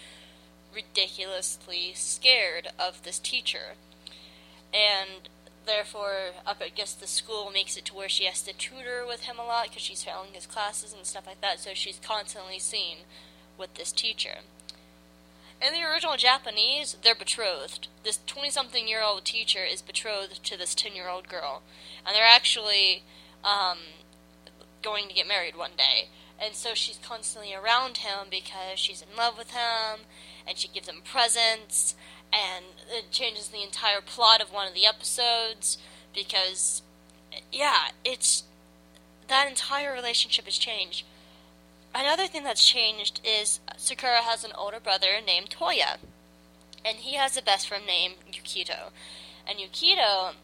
ridiculously 0.74 1.92
scared 1.94 2.68
of 2.78 3.02
this 3.02 3.18
teacher. 3.18 3.74
And 4.72 5.28
therefore, 5.66 6.30
up 6.46 6.59
I 6.61 6.68
guess 6.68 6.94
the 6.94 7.06
school 7.06 7.50
makes 7.52 7.76
it 7.76 7.84
to 7.86 7.94
where 7.94 8.09
she 8.09 8.24
has 8.24 8.42
to 8.42 8.52
tutor 8.52 9.04
with 9.06 9.22
him 9.22 9.38
a 9.38 9.44
lot 9.44 9.64
because 9.64 9.82
she's 9.82 10.04
failing 10.04 10.32
his 10.32 10.46
classes 10.46 10.92
and 10.92 11.04
stuff 11.04 11.26
like 11.26 11.40
that, 11.40 11.59
so 11.59 11.70
she's 11.74 11.98
constantly 12.02 12.59
seen 12.59 12.98
with 13.59 13.74
this 13.74 13.92
teacher. 13.92 14.38
In 15.61 15.72
the 15.72 15.82
original 15.82 16.16
Japanese, 16.16 16.96
they're 17.02 17.14
betrothed. 17.16 17.88
This 18.04 18.20
20 18.26 18.50
something 18.50 18.86
year 18.86 19.02
old 19.02 19.24
teacher 19.24 19.64
is 19.64 19.82
betrothed 19.82 20.44
to 20.44 20.56
this 20.56 20.74
10 20.74 20.94
year 20.94 21.09
old 21.09 21.28
girl. 21.28 21.62
And 22.06 22.14
they're 22.14 22.24
actually 22.24 23.02
um, 23.44 23.78
going 24.82 25.09
to 25.09 25.14
get 25.14 25.26
married 25.26 25.56
one 25.56 25.72
day. 25.76 26.09
And 26.40 26.54
so 26.54 26.74
she's 26.74 26.98
constantly 26.98 27.52
around 27.52 27.98
him 27.98 28.28
because 28.30 28.78
she's 28.78 29.02
in 29.02 29.16
love 29.16 29.36
with 29.36 29.50
him 29.50 30.06
and 30.46 30.56
she 30.56 30.68
gives 30.68 30.88
him 30.88 31.02
presents, 31.04 31.94
and 32.32 32.64
it 32.90 33.11
changes 33.11 33.48
the 33.48 33.62
entire 33.62 34.00
plot 34.00 34.40
of 34.40 34.52
one 34.52 34.66
of 34.66 34.72
the 34.72 34.86
episodes 34.86 35.76
because, 36.14 36.80
yeah, 37.52 37.88
it's 38.02 38.44
that 39.28 39.46
entire 39.46 39.92
relationship 39.92 40.46
has 40.46 40.56
changed. 40.56 41.04
Another 41.95 42.26
thing 42.26 42.45
that's 42.45 42.64
changed 42.64 43.20
is 43.24 43.61
Sakura 43.76 44.22
has 44.22 44.45
an 44.45 44.53
older 44.57 44.80
brother 44.80 45.20
named 45.24 45.51
Toya, 45.51 45.97
and 46.84 46.99
he 46.99 47.16
has 47.16 47.36
a 47.36 47.43
best 47.43 47.68
friend 47.68 47.84
named 47.86 48.14
Yukito. 48.30 48.91
And 49.47 49.59
Yukito 49.59 50.34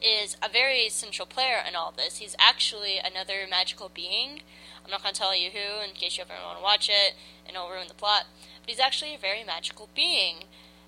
is 0.00 0.36
a 0.42 0.48
very 0.48 0.88
central 0.88 1.26
player 1.26 1.58
in 1.66 1.74
all 1.74 1.92
this. 1.92 2.18
He's 2.18 2.36
actually 2.38 2.98
another 2.98 3.46
magical 3.48 3.90
being. 3.92 4.40
I'm 4.84 4.90
not 4.90 5.02
going 5.02 5.12
to 5.12 5.20
tell 5.20 5.36
you 5.36 5.50
who 5.50 5.82
in 5.82 5.94
case 5.94 6.16
you 6.16 6.24
ever 6.24 6.32
want 6.44 6.58
to 6.58 6.62
watch 6.62 6.88
it, 6.88 7.14
and 7.46 7.56
it'll 7.56 7.68
ruin 7.68 7.88
the 7.88 7.94
plot. 7.94 8.24
But 8.62 8.70
he's 8.70 8.80
actually 8.80 9.14
a 9.14 9.18
very 9.18 9.44
magical 9.44 9.88
being. 9.94 10.44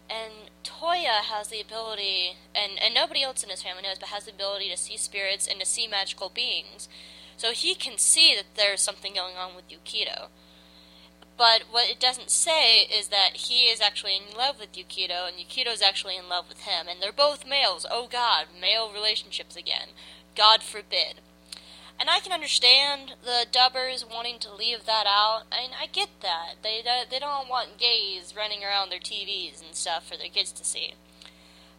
And 0.09 0.51
Toya 0.64 1.20
has 1.24 1.49
the 1.49 1.61
ability, 1.61 2.36
and, 2.55 2.78
and 2.82 2.94
nobody 2.94 3.22
else 3.22 3.42
in 3.42 3.51
his 3.51 3.62
family 3.62 3.82
knows, 3.82 3.99
but 3.99 4.09
has 4.09 4.24
the 4.24 4.32
ability 4.32 4.70
to 4.70 4.76
see 4.76 4.96
spirits 4.96 5.46
and 5.46 5.61
to 5.61 5.66
see 5.66 5.86
magical 5.86 6.30
beings. 6.34 6.88
So 7.39 7.53
he 7.53 7.74
can 7.74 7.99
see 7.99 8.34
that 8.36 8.57
there's 8.57 8.82
something 8.82 9.14
going 9.14 9.36
on 9.36 9.55
with 9.55 9.70
Yukito. 9.70 10.26
But 11.36 11.62
what 11.70 11.89
it 11.89 12.01
doesn't 12.01 12.30
say 12.30 12.80
is 12.80 13.09
that 13.09 13.36
he 13.36 13.66
is 13.66 13.80
actually 13.80 14.16
in 14.16 14.36
love 14.36 14.59
with 14.59 14.72
Yukito, 14.72 15.28
and 15.28 15.36
Yukito 15.36 15.72
is 15.72 15.80
actually 15.80 16.16
in 16.16 16.28
love 16.28 16.49
with 16.49 16.62
him. 16.62 16.89
And 16.89 17.01
they're 17.01 17.12
both 17.12 17.47
males. 17.47 17.86
Oh 17.89 18.09
god, 18.11 18.47
male 18.61 18.91
relationships 18.93 19.55
again. 19.55 19.91
God 20.34 20.64
forbid. 20.64 21.20
And 22.01 22.11
I 22.11 22.18
can 22.18 22.32
understand 22.32 23.14
the 23.24 23.47
dubbers 23.51 24.05
wanting 24.05 24.41
to 24.41 24.55
leave 24.55 24.84
that 24.86 25.07
out. 25.07 25.45
Mean, 25.51 25.70
I 25.80 25.86
get 25.86 26.11
that. 26.22 26.57
They 26.62 26.82
they 27.09 27.18
don't 27.20 27.49
want 27.49 27.78
gays 27.78 28.34
running 28.36 28.64
around 28.64 28.91
their 28.91 28.99
TVs 28.99 29.62
and 29.64 29.76
stuff 29.76 30.09
for 30.09 30.16
their 30.16 30.28
kids 30.28 30.51
to 30.53 30.64
see. 30.64 30.95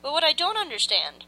But 0.01 0.13
what 0.13 0.23
I 0.23 0.31
don't 0.31 0.57
understand 0.57 1.25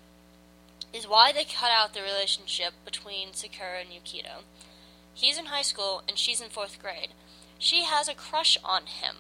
is 0.94 1.08
why 1.08 1.32
they 1.32 1.44
cut 1.44 1.72
out 1.72 1.94
the 1.94 2.02
relationship 2.02 2.74
between 2.86 3.34
Sakura 3.34 3.82
and 3.82 3.90
Yukito. 3.90 4.44
He's 5.14 5.38
in 5.38 5.46
high 5.46 5.62
school 5.62 6.04
and 6.08 6.18
she's 6.18 6.42
in 6.42 6.50
fourth 6.50 6.82
grade. 6.82 7.10
She 7.58 7.84
has 7.84 8.08
a 8.08 8.16
crush 8.16 8.58
on 8.64 8.84
him. 8.84 9.16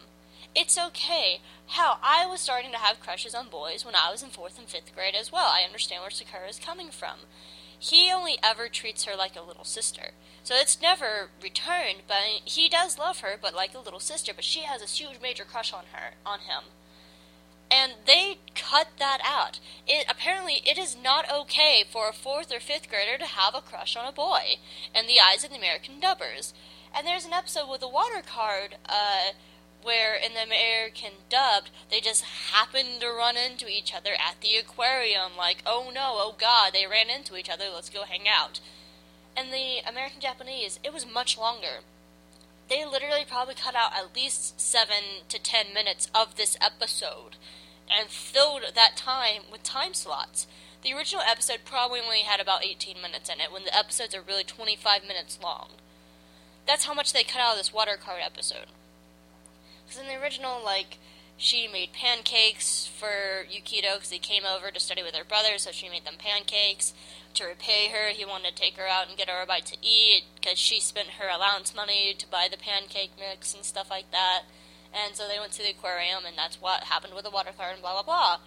It's 0.55 0.77
okay. 0.77 1.39
How 1.67 1.97
I 2.03 2.25
was 2.25 2.41
starting 2.41 2.71
to 2.71 2.77
have 2.77 2.99
crushes 2.99 3.33
on 3.33 3.47
boys 3.47 3.85
when 3.85 3.95
I 3.95 4.11
was 4.11 4.21
in 4.21 4.29
fourth 4.29 4.57
and 4.57 4.67
fifth 4.67 4.93
grade 4.93 5.15
as 5.15 5.31
well. 5.31 5.47
I 5.47 5.63
understand 5.63 6.01
where 6.01 6.11
Sakura 6.11 6.49
is 6.49 6.59
coming 6.59 6.89
from 6.89 7.19
he 7.81 8.11
only 8.11 8.37
ever 8.43 8.67
treats 8.69 9.05
her 9.05 9.15
like 9.15 9.35
a 9.35 9.41
little 9.41 9.63
sister. 9.63 10.11
So 10.43 10.53
it's 10.55 10.79
never 10.79 11.29
returned, 11.41 12.03
but 12.07 12.21
he 12.45 12.69
does 12.69 12.99
love 12.99 13.21
her, 13.21 13.37
but 13.41 13.55
like 13.55 13.73
a 13.73 13.79
little 13.79 13.99
sister. 13.99 14.33
But 14.35 14.43
she 14.43 14.61
has 14.61 14.83
a 14.83 14.85
huge 14.85 15.19
major 15.19 15.43
crush 15.43 15.73
on 15.73 15.85
her, 15.91 16.13
on 16.23 16.41
him, 16.41 16.65
and 17.71 17.93
they 18.05 18.39
cut 18.53 18.89
that 18.99 19.19
out. 19.23 19.59
It 19.87 20.05
apparently 20.09 20.61
it 20.65 20.77
is 20.77 20.95
not 21.01 21.31
okay 21.31 21.83
for 21.89 22.09
a 22.09 22.13
fourth 22.13 22.53
or 22.53 22.59
fifth 22.59 22.89
grader 22.89 23.17
to 23.17 23.25
have 23.25 23.55
a 23.55 23.61
crush 23.61 23.95
on 23.95 24.07
a 24.07 24.11
boy 24.11 24.57
in 24.93 25.07
the 25.07 25.19
eyes 25.19 25.43
of 25.43 25.49
the 25.49 25.57
American 25.57 25.99
dubbers. 25.99 26.53
And 26.93 27.07
there's 27.07 27.25
an 27.25 27.33
episode 27.33 27.69
with 27.69 27.81
a 27.81 27.87
water 27.87 28.21
card. 28.25 28.75
Uh, 28.87 29.31
where 29.83 30.13
in 30.13 30.33
the 30.35 30.43
American 30.43 31.11
dubbed, 31.27 31.71
they 31.89 31.99
just 31.99 32.23
happened 32.51 33.01
to 33.01 33.07
run 33.07 33.35
into 33.35 33.67
each 33.67 33.95
other 33.95 34.11
at 34.13 34.39
the 34.41 34.55
aquarium, 34.55 35.31
like, 35.35 35.63
oh 35.65 35.89
no, 35.91 36.17
oh 36.17 36.35
god, 36.37 36.71
they 36.71 36.85
ran 36.85 37.09
into 37.09 37.35
each 37.35 37.49
other, 37.49 37.65
let's 37.73 37.89
go 37.89 38.03
hang 38.03 38.27
out. 38.27 38.59
And 39.35 39.51
the 39.51 39.79
American 39.89 40.19
Japanese, 40.19 40.79
it 40.83 40.93
was 40.93 41.11
much 41.11 41.35
longer. 41.35 41.81
They 42.69 42.85
literally 42.85 43.25
probably 43.27 43.55
cut 43.55 43.75
out 43.75 43.93
at 43.95 44.15
least 44.15 44.61
seven 44.61 45.25
to 45.29 45.41
ten 45.41 45.73
minutes 45.73 46.09
of 46.13 46.35
this 46.35 46.57
episode 46.61 47.37
and 47.91 48.09
filled 48.09 48.63
that 48.75 48.95
time 48.95 49.43
with 49.51 49.63
time 49.63 49.93
slots. 49.93 50.47
the 50.83 50.93
original 50.93 51.21
episode 51.29 51.59
probably 51.63 51.99
only 51.99 52.21
had 52.21 52.39
about 52.39 52.65
18 52.65 53.01
minutes 53.01 53.29
in 53.29 53.39
it, 53.39 53.51
when 53.51 53.63
the 53.65 53.77
episodes 53.77 54.15
are 54.15 54.21
really 54.21 54.43
25 54.43 55.03
minutes 55.03 55.37
long. 55.41 55.69
That's 56.65 56.85
how 56.85 56.93
much 56.93 57.13
they 57.13 57.23
cut 57.23 57.41
out 57.41 57.51
of 57.51 57.57
this 57.57 57.73
water 57.73 57.97
card 58.03 58.21
episode. 58.25 58.65
Because 59.85 60.01
in 60.01 60.07
the 60.07 60.19
original, 60.19 60.63
like, 60.63 60.97
she 61.37 61.67
made 61.67 61.91
pancakes 61.91 62.85
for 62.87 63.45
Yukito 63.49 63.95
because 63.95 64.11
he 64.11 64.19
came 64.19 64.43
over 64.45 64.69
to 64.69 64.79
study 64.79 65.01
with 65.01 65.15
her 65.15 65.23
brother, 65.23 65.57
so 65.57 65.71
she 65.71 65.89
made 65.89 66.05
them 66.05 66.15
pancakes. 66.17 66.93
To 67.35 67.45
repay 67.45 67.89
her, 67.89 68.09
he 68.09 68.25
wanted 68.25 68.55
to 68.55 68.61
take 68.61 68.77
her 68.77 68.87
out 68.87 69.07
and 69.07 69.17
get 69.17 69.29
her 69.29 69.41
a 69.41 69.45
bite 69.45 69.65
to 69.67 69.77
eat 69.81 70.23
because 70.35 70.59
she 70.59 70.79
spent 70.79 71.17
her 71.19 71.29
allowance 71.29 71.73
money 71.75 72.13
to 72.17 72.29
buy 72.29 72.47
the 72.49 72.57
pancake 72.57 73.11
mix 73.19 73.53
and 73.53 73.63
stuff 73.63 73.89
like 73.89 74.11
that. 74.11 74.43
And 74.93 75.15
so 75.15 75.27
they 75.27 75.39
went 75.39 75.53
to 75.53 75.63
the 75.63 75.71
aquarium, 75.71 76.25
and 76.25 76.37
that's 76.37 76.61
what 76.61 76.83
happened 76.85 77.13
with 77.13 77.23
the 77.23 77.31
water 77.31 77.51
card 77.55 77.73
and 77.73 77.81
blah 77.81 77.93
blah 77.93 78.03
blah. 78.03 78.37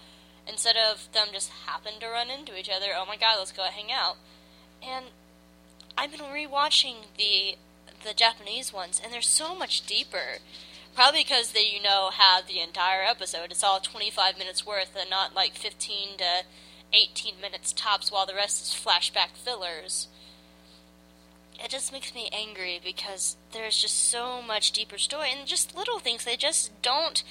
Instead 0.46 0.76
of 0.76 1.08
them 1.12 1.28
just 1.32 1.50
happen 1.66 1.94
to 2.00 2.06
run 2.08 2.30
into 2.30 2.58
each 2.58 2.68
other, 2.68 2.88
oh 2.96 3.06
my 3.06 3.16
god, 3.16 3.36
let's 3.38 3.52
go 3.52 3.62
hang 3.64 3.90
out. 3.90 4.16
And 4.82 5.06
I've 5.96 6.10
been 6.10 6.20
rewatching 6.20 7.06
the 7.16 7.56
the 8.04 8.14
Japanese 8.14 8.72
ones, 8.72 9.00
and 9.02 9.12
they're 9.12 9.22
so 9.22 9.54
much 9.54 9.86
deeper. 9.86 10.38
Probably 10.94 11.24
because 11.24 11.52
they, 11.52 11.68
you 11.68 11.82
know, 11.82 12.10
have 12.12 12.46
the 12.46 12.60
entire 12.60 13.02
episode. 13.02 13.50
It's 13.50 13.64
all 13.64 13.80
25 13.80 14.38
minutes 14.38 14.64
worth, 14.64 14.94
and 14.98 15.10
not 15.10 15.34
like 15.34 15.54
15 15.54 16.18
to 16.18 16.44
18 16.92 17.40
minutes 17.40 17.72
tops, 17.72 18.12
while 18.12 18.26
the 18.26 18.34
rest 18.34 18.62
is 18.62 18.68
flashback 18.74 19.30
fillers. 19.34 20.06
It 21.62 21.70
just 21.70 21.92
makes 21.92 22.14
me 22.14 22.28
angry 22.32 22.80
because 22.82 23.36
there's 23.52 23.80
just 23.80 24.10
so 24.10 24.42
much 24.42 24.72
deeper 24.72 24.98
story, 24.98 25.30
and 25.32 25.46
just 25.46 25.76
little 25.76 25.98
things 25.98 26.24
they 26.24 26.36
just 26.36 26.70
don't 26.82 27.22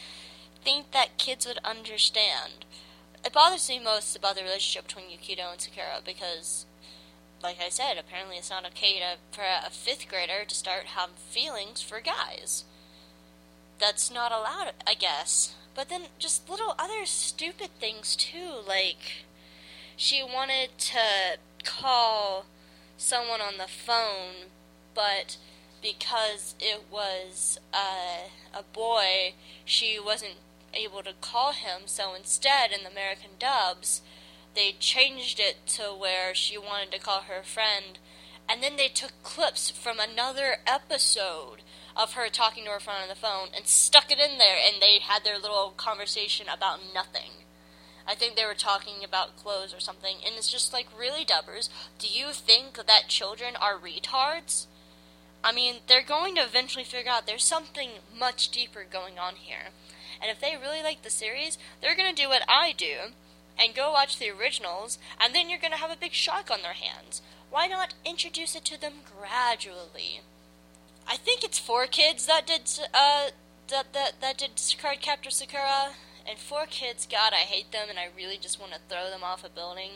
think 0.63 0.91
that 0.91 1.17
kids 1.17 1.45
would 1.45 1.59
understand. 1.63 2.65
It 3.25 3.33
bothers 3.33 3.69
me 3.69 3.79
most 3.79 4.15
about 4.15 4.35
the 4.35 4.43
relationship 4.43 4.87
between 4.87 5.05
Yukito 5.05 5.51
and 5.51 5.61
Sakura 5.61 6.01
because 6.03 6.65
like 7.43 7.57
I 7.63 7.69
said, 7.69 7.97
apparently 7.97 8.37
it's 8.37 8.49
not 8.49 8.65
okay 8.67 8.99
to, 8.99 9.17
for 9.31 9.43
a 9.43 9.69
fifth 9.69 10.07
grader 10.07 10.45
to 10.47 10.55
start 10.55 10.85
having 10.85 11.15
feelings 11.15 11.81
for 11.81 11.99
guys. 11.99 12.63
That's 13.79 14.09
not 14.09 14.31
allowed, 14.31 14.71
I 14.87 14.93
guess. 14.93 15.53
But 15.75 15.89
then 15.89 16.03
just 16.17 16.49
little 16.49 16.73
other 16.79 17.05
stupid 17.05 17.69
things 17.79 18.15
too, 18.15 18.61
like 18.65 19.25
she 19.97 20.23
wanted 20.23 20.69
to 20.77 21.37
call 21.65 22.45
someone 22.97 23.41
on 23.41 23.57
the 23.57 23.67
phone, 23.67 24.49
but 24.93 25.37
because 25.81 26.55
it 26.59 26.83
was 26.89 27.59
uh, 27.73 28.29
a 28.53 28.63
boy, 28.73 29.33
she 29.65 29.99
wasn't 29.99 30.35
able 30.73 31.03
to 31.03 31.13
call 31.21 31.51
him. 31.51 31.81
So 31.85 32.13
instead, 32.15 32.71
in 32.71 32.83
the 32.83 32.91
American 32.91 33.31
dubs, 33.37 34.01
they 34.55 34.75
changed 34.79 35.39
it 35.39 35.65
to 35.67 35.93
where 35.93 36.33
she 36.33 36.57
wanted 36.57 36.91
to 36.91 36.99
call 36.99 37.21
her 37.21 37.43
friend, 37.43 37.99
and 38.47 38.61
then 38.61 38.77
they 38.77 38.87
took 38.87 39.11
clips 39.23 39.69
from 39.69 39.99
another 39.99 40.57
episode 40.67 41.63
of 41.95 42.13
her 42.13 42.29
talking 42.29 42.65
to 42.65 42.71
her 42.71 42.79
friend 42.79 43.03
on 43.03 43.09
the 43.09 43.15
phone 43.15 43.49
and 43.55 43.67
stuck 43.67 44.11
it 44.11 44.19
in 44.19 44.37
there, 44.37 44.57
and 44.57 44.81
they 44.81 44.99
had 44.99 45.23
their 45.23 45.37
little 45.37 45.73
conversation 45.75 46.47
about 46.47 46.79
nothing. 46.93 47.42
I 48.07 48.15
think 48.15 48.35
they 48.35 48.45
were 48.45 48.53
talking 48.53 49.03
about 49.03 49.37
clothes 49.37 49.73
or 49.73 49.79
something, 49.79 50.17
and 50.25 50.35
it's 50.35 50.51
just 50.51 50.73
like, 50.73 50.87
really, 50.97 51.23
dubbers, 51.23 51.69
do 51.99 52.07
you 52.07 52.31
think 52.31 52.75
that 52.75 53.07
children 53.07 53.55
are 53.55 53.77
retards? 53.77 54.67
I 55.43 55.51
mean, 55.51 55.75
they're 55.87 56.03
going 56.03 56.35
to 56.35 56.41
eventually 56.41 56.83
figure 56.83 57.11
out 57.11 57.27
there's 57.27 57.43
something 57.43 57.91
much 58.17 58.49
deeper 58.49 58.85
going 58.89 59.19
on 59.19 59.35
here. 59.35 59.71
And 60.21 60.31
if 60.31 60.39
they 60.39 60.55
really 60.55 60.81
like 60.81 61.01
the 61.01 61.09
series, 61.09 61.57
they're 61.81 61.95
going 61.95 62.13
to 62.13 62.21
do 62.21 62.29
what 62.29 62.43
I 62.47 62.73
do 62.77 63.13
and 63.59 63.75
go 63.75 63.91
watch 63.91 64.17
the 64.17 64.31
originals, 64.31 64.97
and 65.19 65.35
then 65.35 65.49
you're 65.49 65.59
going 65.59 65.73
to 65.73 65.79
have 65.79 65.91
a 65.91 65.97
big 65.97 66.13
shock 66.13 66.49
on 66.49 66.61
their 66.61 66.73
hands. 66.73 67.21
Why 67.49 67.67
not 67.67 67.93
introduce 68.05 68.55
it 68.55 68.65
to 68.65 68.79
them 68.79 68.93
gradually? 69.05 70.21
I 71.07 71.17
think 71.17 71.43
it's 71.43 71.59
4Kids 71.59 72.25
that 72.25 72.47
did 72.47 72.61
uh 72.93 73.27
that 73.69 73.93
that 73.93 74.13
that 74.21 74.37
did 74.37 74.55
Cardcaptor 74.55 75.31
Sakura, 75.31 75.93
and 76.27 76.37
4Kids. 76.37 77.09
God, 77.09 77.33
I 77.33 77.45
hate 77.45 77.71
them, 77.71 77.87
and 77.89 77.99
I 77.99 78.07
really 78.15 78.37
just 78.37 78.59
want 78.59 78.73
to 78.73 78.79
throw 78.89 79.09
them 79.09 79.23
off 79.23 79.43
a 79.43 79.49
building 79.49 79.91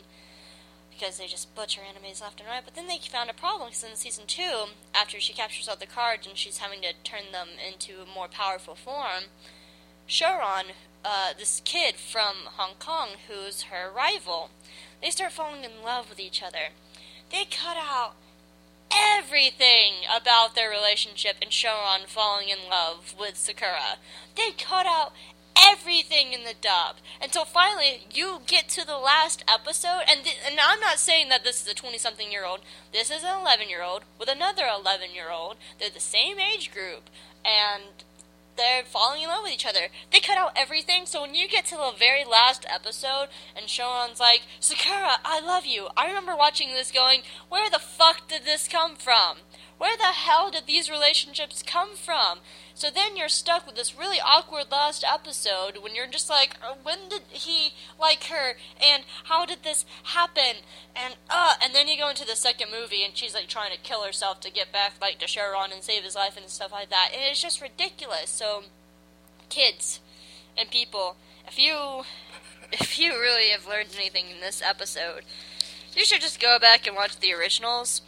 because 0.98 1.18
they 1.18 1.26
just 1.26 1.54
butcher 1.54 1.80
animes 1.80 2.20
left 2.20 2.40
and 2.40 2.48
right. 2.48 2.62
But 2.64 2.74
then 2.74 2.88
they 2.88 2.98
found 2.98 3.30
a 3.30 3.34
problem 3.34 3.68
because 3.68 3.84
in 3.84 3.96
season 3.96 4.24
two, 4.26 4.66
after 4.94 5.20
she 5.20 5.32
captures 5.32 5.68
all 5.68 5.76
the 5.76 5.86
cards 5.86 6.26
and 6.26 6.36
she's 6.36 6.58
having 6.58 6.80
to 6.82 6.92
turn 7.04 7.32
them 7.32 7.48
into 7.64 8.02
a 8.02 8.14
more 8.14 8.28
powerful 8.28 8.74
form, 8.74 9.24
Syaoran, 10.08 10.72
uh, 11.04 11.32
this 11.38 11.62
kid 11.64 11.96
from 11.96 12.34
Hong 12.56 12.74
Kong 12.78 13.10
who's 13.28 13.62
her 13.64 13.90
rival. 13.94 14.50
They 15.00 15.10
start 15.10 15.32
falling 15.32 15.62
in 15.64 15.82
love 15.84 16.08
with 16.08 16.18
each 16.18 16.42
other. 16.42 16.72
They 17.30 17.44
cut 17.44 17.76
out 17.76 18.14
everything 18.90 20.04
about 20.14 20.54
their 20.54 20.70
relationship 20.70 21.36
and 21.40 21.50
Syaoran 21.50 22.06
falling 22.06 22.48
in 22.48 22.68
love 22.68 23.14
with 23.18 23.36
Sakura. 23.36 23.98
They 24.34 24.50
cut 24.50 24.86
out 24.86 25.12
everything 25.60 26.32
in 26.32 26.44
the 26.44 26.54
dub 26.60 26.96
until 27.22 27.44
finally 27.44 28.06
you 28.12 28.40
get 28.46 28.68
to 28.68 28.86
the 28.86 28.96
last 28.98 29.44
episode 29.48 30.02
and 30.08 30.24
th- 30.24 30.36
and 30.46 30.58
I'm 30.60 30.80
not 30.80 30.98
saying 30.98 31.28
that 31.28 31.44
this 31.44 31.62
is 31.62 31.68
a 31.68 31.74
20 31.74 31.98
something 31.98 32.30
year 32.30 32.44
old 32.44 32.60
this 32.92 33.10
is 33.10 33.24
an 33.24 33.40
11 33.40 33.68
year 33.68 33.82
old 33.82 34.02
with 34.18 34.28
another 34.28 34.64
11 34.66 35.14
year 35.14 35.30
old 35.30 35.56
they're 35.78 35.90
the 35.90 36.00
same 36.00 36.38
age 36.38 36.70
group 36.72 37.10
and 37.44 38.04
they're 38.58 38.82
falling 38.82 39.22
in 39.22 39.28
love 39.28 39.44
with 39.44 39.52
each 39.52 39.64
other. 39.64 39.86
They 40.12 40.18
cut 40.18 40.36
out 40.36 40.52
everything, 40.56 41.06
so 41.06 41.22
when 41.22 41.34
you 41.34 41.48
get 41.48 41.64
to 41.66 41.76
the 41.76 41.92
very 41.96 42.24
last 42.24 42.66
episode 42.68 43.28
and 43.56 43.66
Syaoran's 43.66 44.18
like, 44.20 44.42
Sakura, 44.58 45.20
I 45.24 45.40
love 45.40 45.64
you. 45.64 45.88
I 45.96 46.08
remember 46.08 46.36
watching 46.36 46.70
this 46.70 46.90
going, 46.90 47.22
where 47.48 47.70
the 47.70 47.78
fuck 47.78 48.28
did 48.28 48.44
this 48.44 48.66
come 48.66 48.96
from? 48.96 49.38
Where 49.78 49.96
the 49.96 50.12
hell 50.12 50.50
did 50.50 50.66
these 50.66 50.90
relationships 50.90 51.62
come 51.62 51.94
from? 51.94 52.40
So 52.74 52.90
then 52.90 53.16
you're 53.16 53.28
stuck 53.28 53.64
with 53.64 53.76
this 53.76 53.96
really 53.96 54.18
awkward 54.20 54.72
last 54.72 55.04
episode 55.08 55.78
when 55.80 55.94
you're 55.94 56.08
just 56.08 56.28
like, 56.28 56.56
uh, 56.60 56.74
when 56.82 57.08
did 57.08 57.22
he 57.30 57.74
like 57.98 58.24
her? 58.24 58.56
And 58.82 59.04
how 59.24 59.46
did 59.46 59.62
this 59.62 59.86
happen? 60.02 60.62
And 60.96 61.14
uh, 61.30 61.54
and 61.62 61.74
then 61.74 61.86
you 61.86 61.96
go 61.96 62.08
into 62.08 62.26
the 62.26 62.34
second 62.34 62.68
movie 62.72 63.04
and 63.04 63.16
she's 63.16 63.34
like 63.34 63.46
trying 63.46 63.70
to 63.70 63.78
kill 63.78 64.04
herself 64.04 64.40
to 64.40 64.50
get 64.50 64.72
back 64.72 64.94
like 65.00 65.20
to 65.20 65.26
Syaoran 65.26 65.72
and 65.72 65.82
save 65.82 66.02
his 66.02 66.16
life 66.16 66.36
and 66.36 66.48
stuff 66.48 66.72
like 66.72 66.90
that. 66.90 67.10
And 67.12 67.22
it's 67.22 67.40
just 67.40 67.62
ridiculous. 67.62 68.30
So, 68.30 68.64
kids 69.48 70.00
and 70.56 70.70
people, 70.72 71.16
if 71.46 71.56
you 71.56 72.02
if 72.72 72.98
you 72.98 73.12
really 73.12 73.50
have 73.50 73.68
learned 73.68 73.90
anything 73.96 74.26
in 74.28 74.40
this 74.40 74.60
episode, 74.60 75.22
you 75.94 76.04
should 76.04 76.20
just 76.20 76.40
go 76.40 76.58
back 76.58 76.84
and 76.86 76.96
watch 76.96 77.20
the 77.20 77.32
originals 77.32 78.02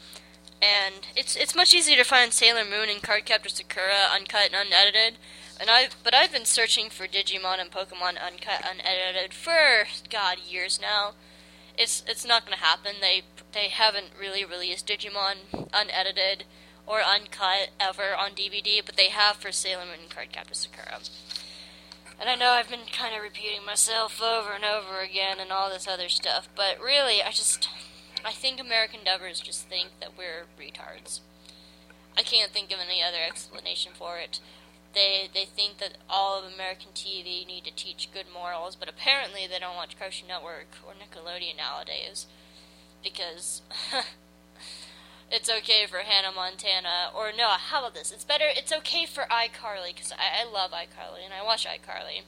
and 0.62 1.06
it's 1.16 1.36
it's 1.36 1.54
much 1.54 1.74
easier 1.74 1.96
to 1.96 2.04
find 2.04 2.32
Sailor 2.32 2.64
Moon 2.64 2.88
and 2.88 3.02
Cardcaptor 3.02 3.50
Sakura 3.50 4.08
uncut 4.14 4.52
and 4.52 4.66
unedited. 4.66 5.18
And 5.58 5.70
I 5.70 5.88
but 6.04 6.14
I've 6.14 6.32
been 6.32 6.44
searching 6.44 6.90
for 6.90 7.06
Digimon 7.06 7.60
and 7.60 7.70
Pokemon 7.70 8.20
uncut 8.24 8.64
unedited 8.64 9.34
for 9.34 9.86
god 10.10 10.38
years 10.46 10.78
now. 10.80 11.12
It's 11.76 12.02
it's 12.06 12.26
not 12.26 12.44
going 12.44 12.56
to 12.56 12.64
happen. 12.64 12.96
They 13.00 13.22
they 13.52 13.68
haven't 13.68 14.12
really 14.18 14.44
released 14.44 14.86
Digimon 14.86 15.68
unedited 15.72 16.44
or 16.86 17.00
uncut 17.00 17.70
ever 17.78 18.14
on 18.16 18.32
DVD, 18.32 18.84
but 18.84 18.96
they 18.96 19.08
have 19.08 19.36
for 19.36 19.52
Sailor 19.52 19.84
Moon 19.84 20.00
and 20.02 20.10
Cardcaptor 20.10 20.54
Sakura. 20.54 21.00
And 22.20 22.28
I 22.28 22.34
know 22.34 22.50
I've 22.50 22.68
been 22.68 22.80
kind 22.92 23.14
of 23.14 23.22
repeating 23.22 23.64
myself 23.64 24.20
over 24.20 24.52
and 24.52 24.64
over 24.64 25.00
again 25.00 25.38
and 25.40 25.50
all 25.50 25.70
this 25.70 25.88
other 25.88 26.10
stuff, 26.10 26.48
but 26.54 26.78
really 26.78 27.22
I 27.22 27.30
just 27.30 27.66
I 28.24 28.32
think 28.32 28.60
American 28.60 29.00
dubbers 29.04 29.42
just 29.42 29.66
think 29.68 29.90
that 30.00 30.16
we're 30.16 30.46
retards. 30.58 31.20
I 32.16 32.22
can't 32.22 32.50
think 32.52 32.72
of 32.72 32.78
any 32.78 33.02
other 33.02 33.22
explanation 33.26 33.92
for 33.94 34.18
it. 34.18 34.40
They 34.92 35.30
they 35.32 35.44
think 35.44 35.78
that 35.78 35.98
all 36.08 36.38
of 36.38 36.52
American 36.52 36.90
TV 36.94 37.46
need 37.46 37.64
to 37.64 37.74
teach 37.74 38.10
good 38.12 38.26
morals, 38.32 38.76
but 38.76 38.88
apparently 38.88 39.46
they 39.46 39.58
don't 39.58 39.76
watch 39.76 39.98
Cartoon 39.98 40.28
Network 40.28 40.66
or 40.86 40.92
Nickelodeon 40.94 41.56
nowadays 41.56 42.26
because 43.02 43.62
it's 45.30 45.48
okay 45.48 45.86
for 45.88 45.98
Hannah 45.98 46.34
Montana 46.34 47.10
or 47.16 47.30
no, 47.36 47.48
how 47.50 47.80
about 47.80 47.94
this? 47.94 48.10
It's 48.10 48.24
better. 48.24 48.46
It's 48.48 48.72
okay 48.72 49.06
for 49.06 49.24
iCarly 49.30 49.94
because 49.94 50.12
I, 50.12 50.42
I 50.42 50.50
love 50.50 50.72
iCarly 50.72 51.24
and 51.24 51.32
I 51.32 51.44
watch 51.44 51.66
iCarly. 51.66 52.22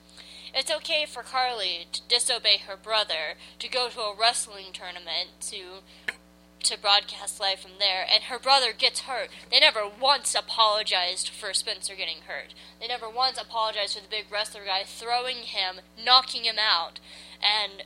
It's 0.55 0.71
okay 0.71 1.07
for 1.07 1.23
Carly 1.23 1.87
to 1.93 2.03
disobey 2.09 2.59
her 2.67 2.77
brother, 2.77 3.37
to 3.59 3.69
go 3.69 3.89
to 3.89 4.01
a 4.01 4.15
wrestling 4.19 4.67
tournament, 4.73 5.31
to 5.43 5.83
to 6.65 6.79
broadcast 6.79 7.41
live 7.41 7.59
from 7.59 7.73
there, 7.81 8.07
and 8.09 8.25
her 8.25 8.39
brother 8.39 8.73
gets 8.73 9.01
hurt. 9.01 9.29
They 9.51 9.59
never 9.59 9.83
once 9.89 10.33
apologized 10.33 11.29
for 11.29 11.53
Spencer 11.53 11.97
getting 11.97 12.23
hurt. 12.29 12.55
They 12.81 12.87
never 12.87 13.11
once 13.11 13.37
apologized 13.37 13.97
for 13.97 14.03
the 14.03 14.09
big 14.09 14.27
wrestler 14.31 14.65
guy 14.65 14.85
throwing 14.85 15.39
him, 15.39 15.81
knocking 16.03 16.45
him 16.45 16.59
out, 16.61 17.01
and 17.43 17.83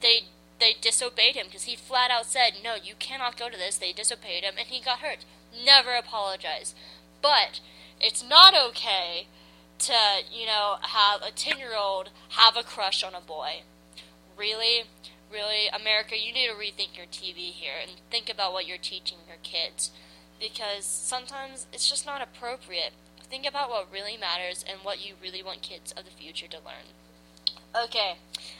they 0.00 0.24
they 0.58 0.74
disobeyed 0.78 1.36
him 1.36 1.46
because 1.46 1.62
he 1.62 1.76
flat 1.76 2.10
out 2.10 2.26
said, 2.26 2.54
"No, 2.62 2.74
you 2.74 2.94
cannot 2.98 3.38
go 3.38 3.48
to 3.48 3.56
this." 3.56 3.78
They 3.78 3.92
disobeyed 3.92 4.44
him, 4.44 4.54
and 4.58 4.68
he 4.68 4.80
got 4.80 4.98
hurt. 4.98 5.24
Never 5.64 5.94
apologized. 5.94 6.76
But 7.22 7.60
it's 8.00 8.22
not 8.22 8.54
okay 8.54 9.28
to, 9.80 10.22
you 10.30 10.46
know, 10.46 10.76
have 10.82 11.22
a 11.22 11.30
10 11.30 11.58
year 11.58 11.76
old 11.76 12.10
have 12.30 12.56
a 12.56 12.62
crush 12.62 13.02
on 13.02 13.14
a 13.14 13.20
boy. 13.20 13.62
Really? 14.36 14.84
really, 15.32 15.68
America, 15.68 16.14
you 16.18 16.32
need 16.32 16.48
to 16.48 16.54
rethink 16.54 16.96
your 16.96 17.06
TV 17.06 17.52
here 17.52 17.74
and 17.80 17.92
think 18.10 18.30
about 18.30 18.52
what 18.52 18.66
you're 18.66 18.78
teaching 18.78 19.18
your 19.28 19.38
kids. 19.42 19.90
Because 20.40 20.84
sometimes 20.84 21.66
it's 21.72 21.88
just 21.88 22.06
not 22.06 22.22
appropriate. 22.22 22.92
Think 23.28 23.46
about 23.46 23.70
what 23.70 23.92
really 23.92 24.16
matters 24.16 24.64
and 24.68 24.80
what 24.82 25.06
you 25.06 25.14
really 25.22 25.42
want 25.42 25.62
kids 25.62 25.92
of 25.92 26.04
the 26.04 26.10
future 26.10 26.48
to 26.48 26.56
learn. 26.56 26.90
Okay, 27.84 28.16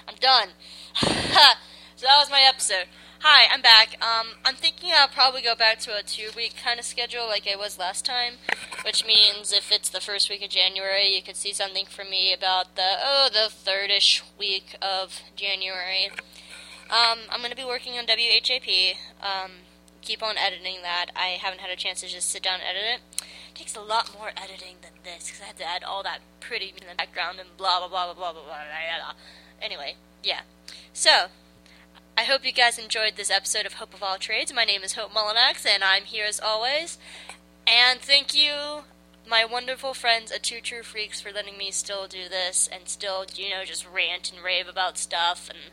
I'm 0.06 0.14
done. 0.20 0.50
so 0.94 1.06
that 1.06 2.18
was 2.18 2.30
my 2.30 2.42
episode. 2.42 2.84
Hi, 3.22 3.44
I'm 3.52 3.60
back. 3.60 3.96
Um, 4.00 4.28
I'm 4.46 4.54
thinking 4.54 4.92
I'll 4.96 5.06
probably 5.06 5.42
go 5.42 5.54
back 5.54 5.78
to 5.80 5.94
a 5.94 6.02
two-week 6.02 6.54
kind 6.56 6.80
of 6.80 6.86
schedule 6.86 7.26
like 7.26 7.46
I 7.46 7.54
was 7.54 7.78
last 7.78 8.06
time, 8.06 8.36
which 8.82 9.04
means 9.04 9.52
if 9.52 9.70
it's 9.70 9.90
the 9.90 10.00
first 10.00 10.30
week 10.30 10.42
of 10.42 10.48
January, 10.48 11.14
you 11.14 11.20
could 11.20 11.36
see 11.36 11.52
something 11.52 11.84
from 11.84 12.08
me 12.08 12.32
about 12.32 12.76
the 12.76 12.96
oh 13.04 13.28
the 13.30 13.52
thirdish 13.52 14.22
week 14.38 14.74
of 14.80 15.20
January. 15.36 16.08
Um, 16.88 17.28
I'm 17.28 17.42
gonna 17.42 17.54
be 17.54 17.62
working 17.62 17.98
on 17.98 18.06
WHAP. 18.06 18.96
Um, 19.20 19.50
keep 20.00 20.22
on 20.22 20.38
editing 20.38 20.80
that. 20.80 21.10
I 21.14 21.36
haven't 21.42 21.60
had 21.60 21.70
a 21.70 21.76
chance 21.76 22.00
to 22.00 22.08
just 22.08 22.30
sit 22.30 22.42
down 22.42 22.60
and 22.60 22.70
edit 22.70 22.88
it. 22.88 23.22
It 23.50 23.54
takes 23.54 23.76
a 23.76 23.82
lot 23.82 24.16
more 24.18 24.30
editing 24.34 24.76
than 24.80 24.92
this 25.04 25.26
because 25.26 25.42
I 25.42 25.44
have 25.44 25.58
to 25.58 25.68
add 25.68 25.84
all 25.84 26.02
that 26.04 26.20
pretty 26.40 26.68
in 26.68 26.88
the 26.88 26.96
background 26.96 27.38
and 27.38 27.50
blah 27.58 27.80
blah 27.80 27.88
blah 27.88 28.06
blah 28.06 28.14
blah 28.14 28.32
blah 28.32 28.42
blah. 28.44 28.64
blah, 28.64 29.12
blah. 29.12 29.14
Anyway, 29.60 29.96
yeah. 30.24 30.40
So, 30.94 31.26
I 32.20 32.24
hope 32.24 32.44
you 32.44 32.52
guys 32.52 32.78
enjoyed 32.78 33.16
this 33.16 33.30
episode 33.30 33.64
of 33.64 33.72
Hope 33.72 33.94
of 33.94 34.02
All 34.02 34.18
Trades. 34.18 34.52
My 34.52 34.64
name 34.64 34.82
is 34.82 34.92
Hope 34.92 35.10
Mullinax, 35.10 35.64
and 35.64 35.82
I'm 35.82 36.02
here 36.02 36.26
as 36.28 36.38
always. 36.38 36.98
And 37.66 37.98
thank 37.98 38.34
you, 38.34 38.82
my 39.26 39.46
wonderful 39.46 39.94
friends 39.94 40.30
at 40.30 40.42
Two 40.42 40.60
True 40.60 40.82
Freaks, 40.82 41.22
for 41.22 41.32
letting 41.32 41.56
me 41.56 41.70
still 41.70 42.06
do 42.06 42.28
this 42.28 42.68
and 42.70 42.88
still, 42.88 43.24
you 43.34 43.48
know, 43.48 43.64
just 43.64 43.88
rant 43.90 44.30
and 44.30 44.44
rave 44.44 44.68
about 44.68 44.98
stuff. 44.98 45.48
And 45.48 45.72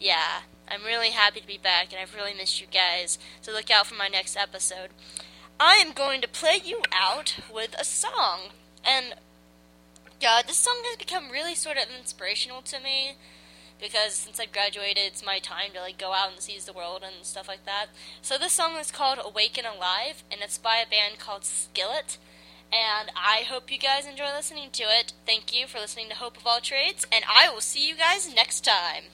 yeah, 0.00 0.40
I'm 0.66 0.82
really 0.82 1.10
happy 1.10 1.40
to 1.40 1.46
be 1.46 1.58
back, 1.62 1.92
and 1.92 2.00
I've 2.00 2.14
really 2.14 2.32
missed 2.32 2.58
you 2.58 2.68
guys. 2.68 3.18
So 3.42 3.52
look 3.52 3.70
out 3.70 3.86
for 3.86 3.94
my 3.94 4.08
next 4.08 4.34
episode. 4.34 4.88
I 5.60 5.74
am 5.74 5.92
going 5.92 6.22
to 6.22 6.26
play 6.26 6.58
you 6.64 6.80
out 6.90 7.36
with 7.52 7.76
a 7.78 7.84
song. 7.84 8.52
And 8.82 9.16
God, 10.22 10.44
this 10.46 10.56
song 10.56 10.80
has 10.84 10.96
become 10.96 11.30
really 11.30 11.54
sort 11.54 11.76
of 11.76 11.84
inspirational 11.94 12.62
to 12.62 12.80
me 12.80 13.16
because 13.82 14.14
since 14.14 14.40
I've 14.40 14.52
graduated, 14.52 15.02
it's 15.04 15.24
my 15.24 15.40
time 15.40 15.72
to 15.74 15.80
like 15.80 15.98
go 15.98 16.12
out 16.12 16.32
and 16.32 16.40
seize 16.40 16.64
the 16.64 16.72
world 16.72 17.02
and 17.04 17.26
stuff 17.26 17.48
like 17.48 17.66
that. 17.66 17.86
So 18.22 18.38
this 18.38 18.52
song 18.52 18.76
is 18.76 18.90
called 18.90 19.18
"Awake 19.22 19.58
and 19.58 19.66
Alive" 19.66 20.22
and 20.30 20.40
it's 20.40 20.56
by 20.56 20.76
a 20.76 20.88
band 20.88 21.18
called 21.18 21.44
Skillet. 21.44 22.16
And 22.72 23.10
I 23.14 23.42
hope 23.42 23.70
you 23.70 23.78
guys 23.78 24.06
enjoy 24.06 24.32
listening 24.34 24.70
to 24.72 24.84
it. 24.84 25.12
Thank 25.26 25.52
you 25.54 25.66
for 25.66 25.78
listening 25.78 26.08
to 26.08 26.14
Hope 26.14 26.38
of 26.38 26.46
All 26.46 26.60
Trades, 26.60 27.06
and 27.12 27.22
I 27.28 27.50
will 27.50 27.60
see 27.60 27.86
you 27.86 27.94
guys 27.96 28.32
next 28.32 28.64
time. 28.64 29.10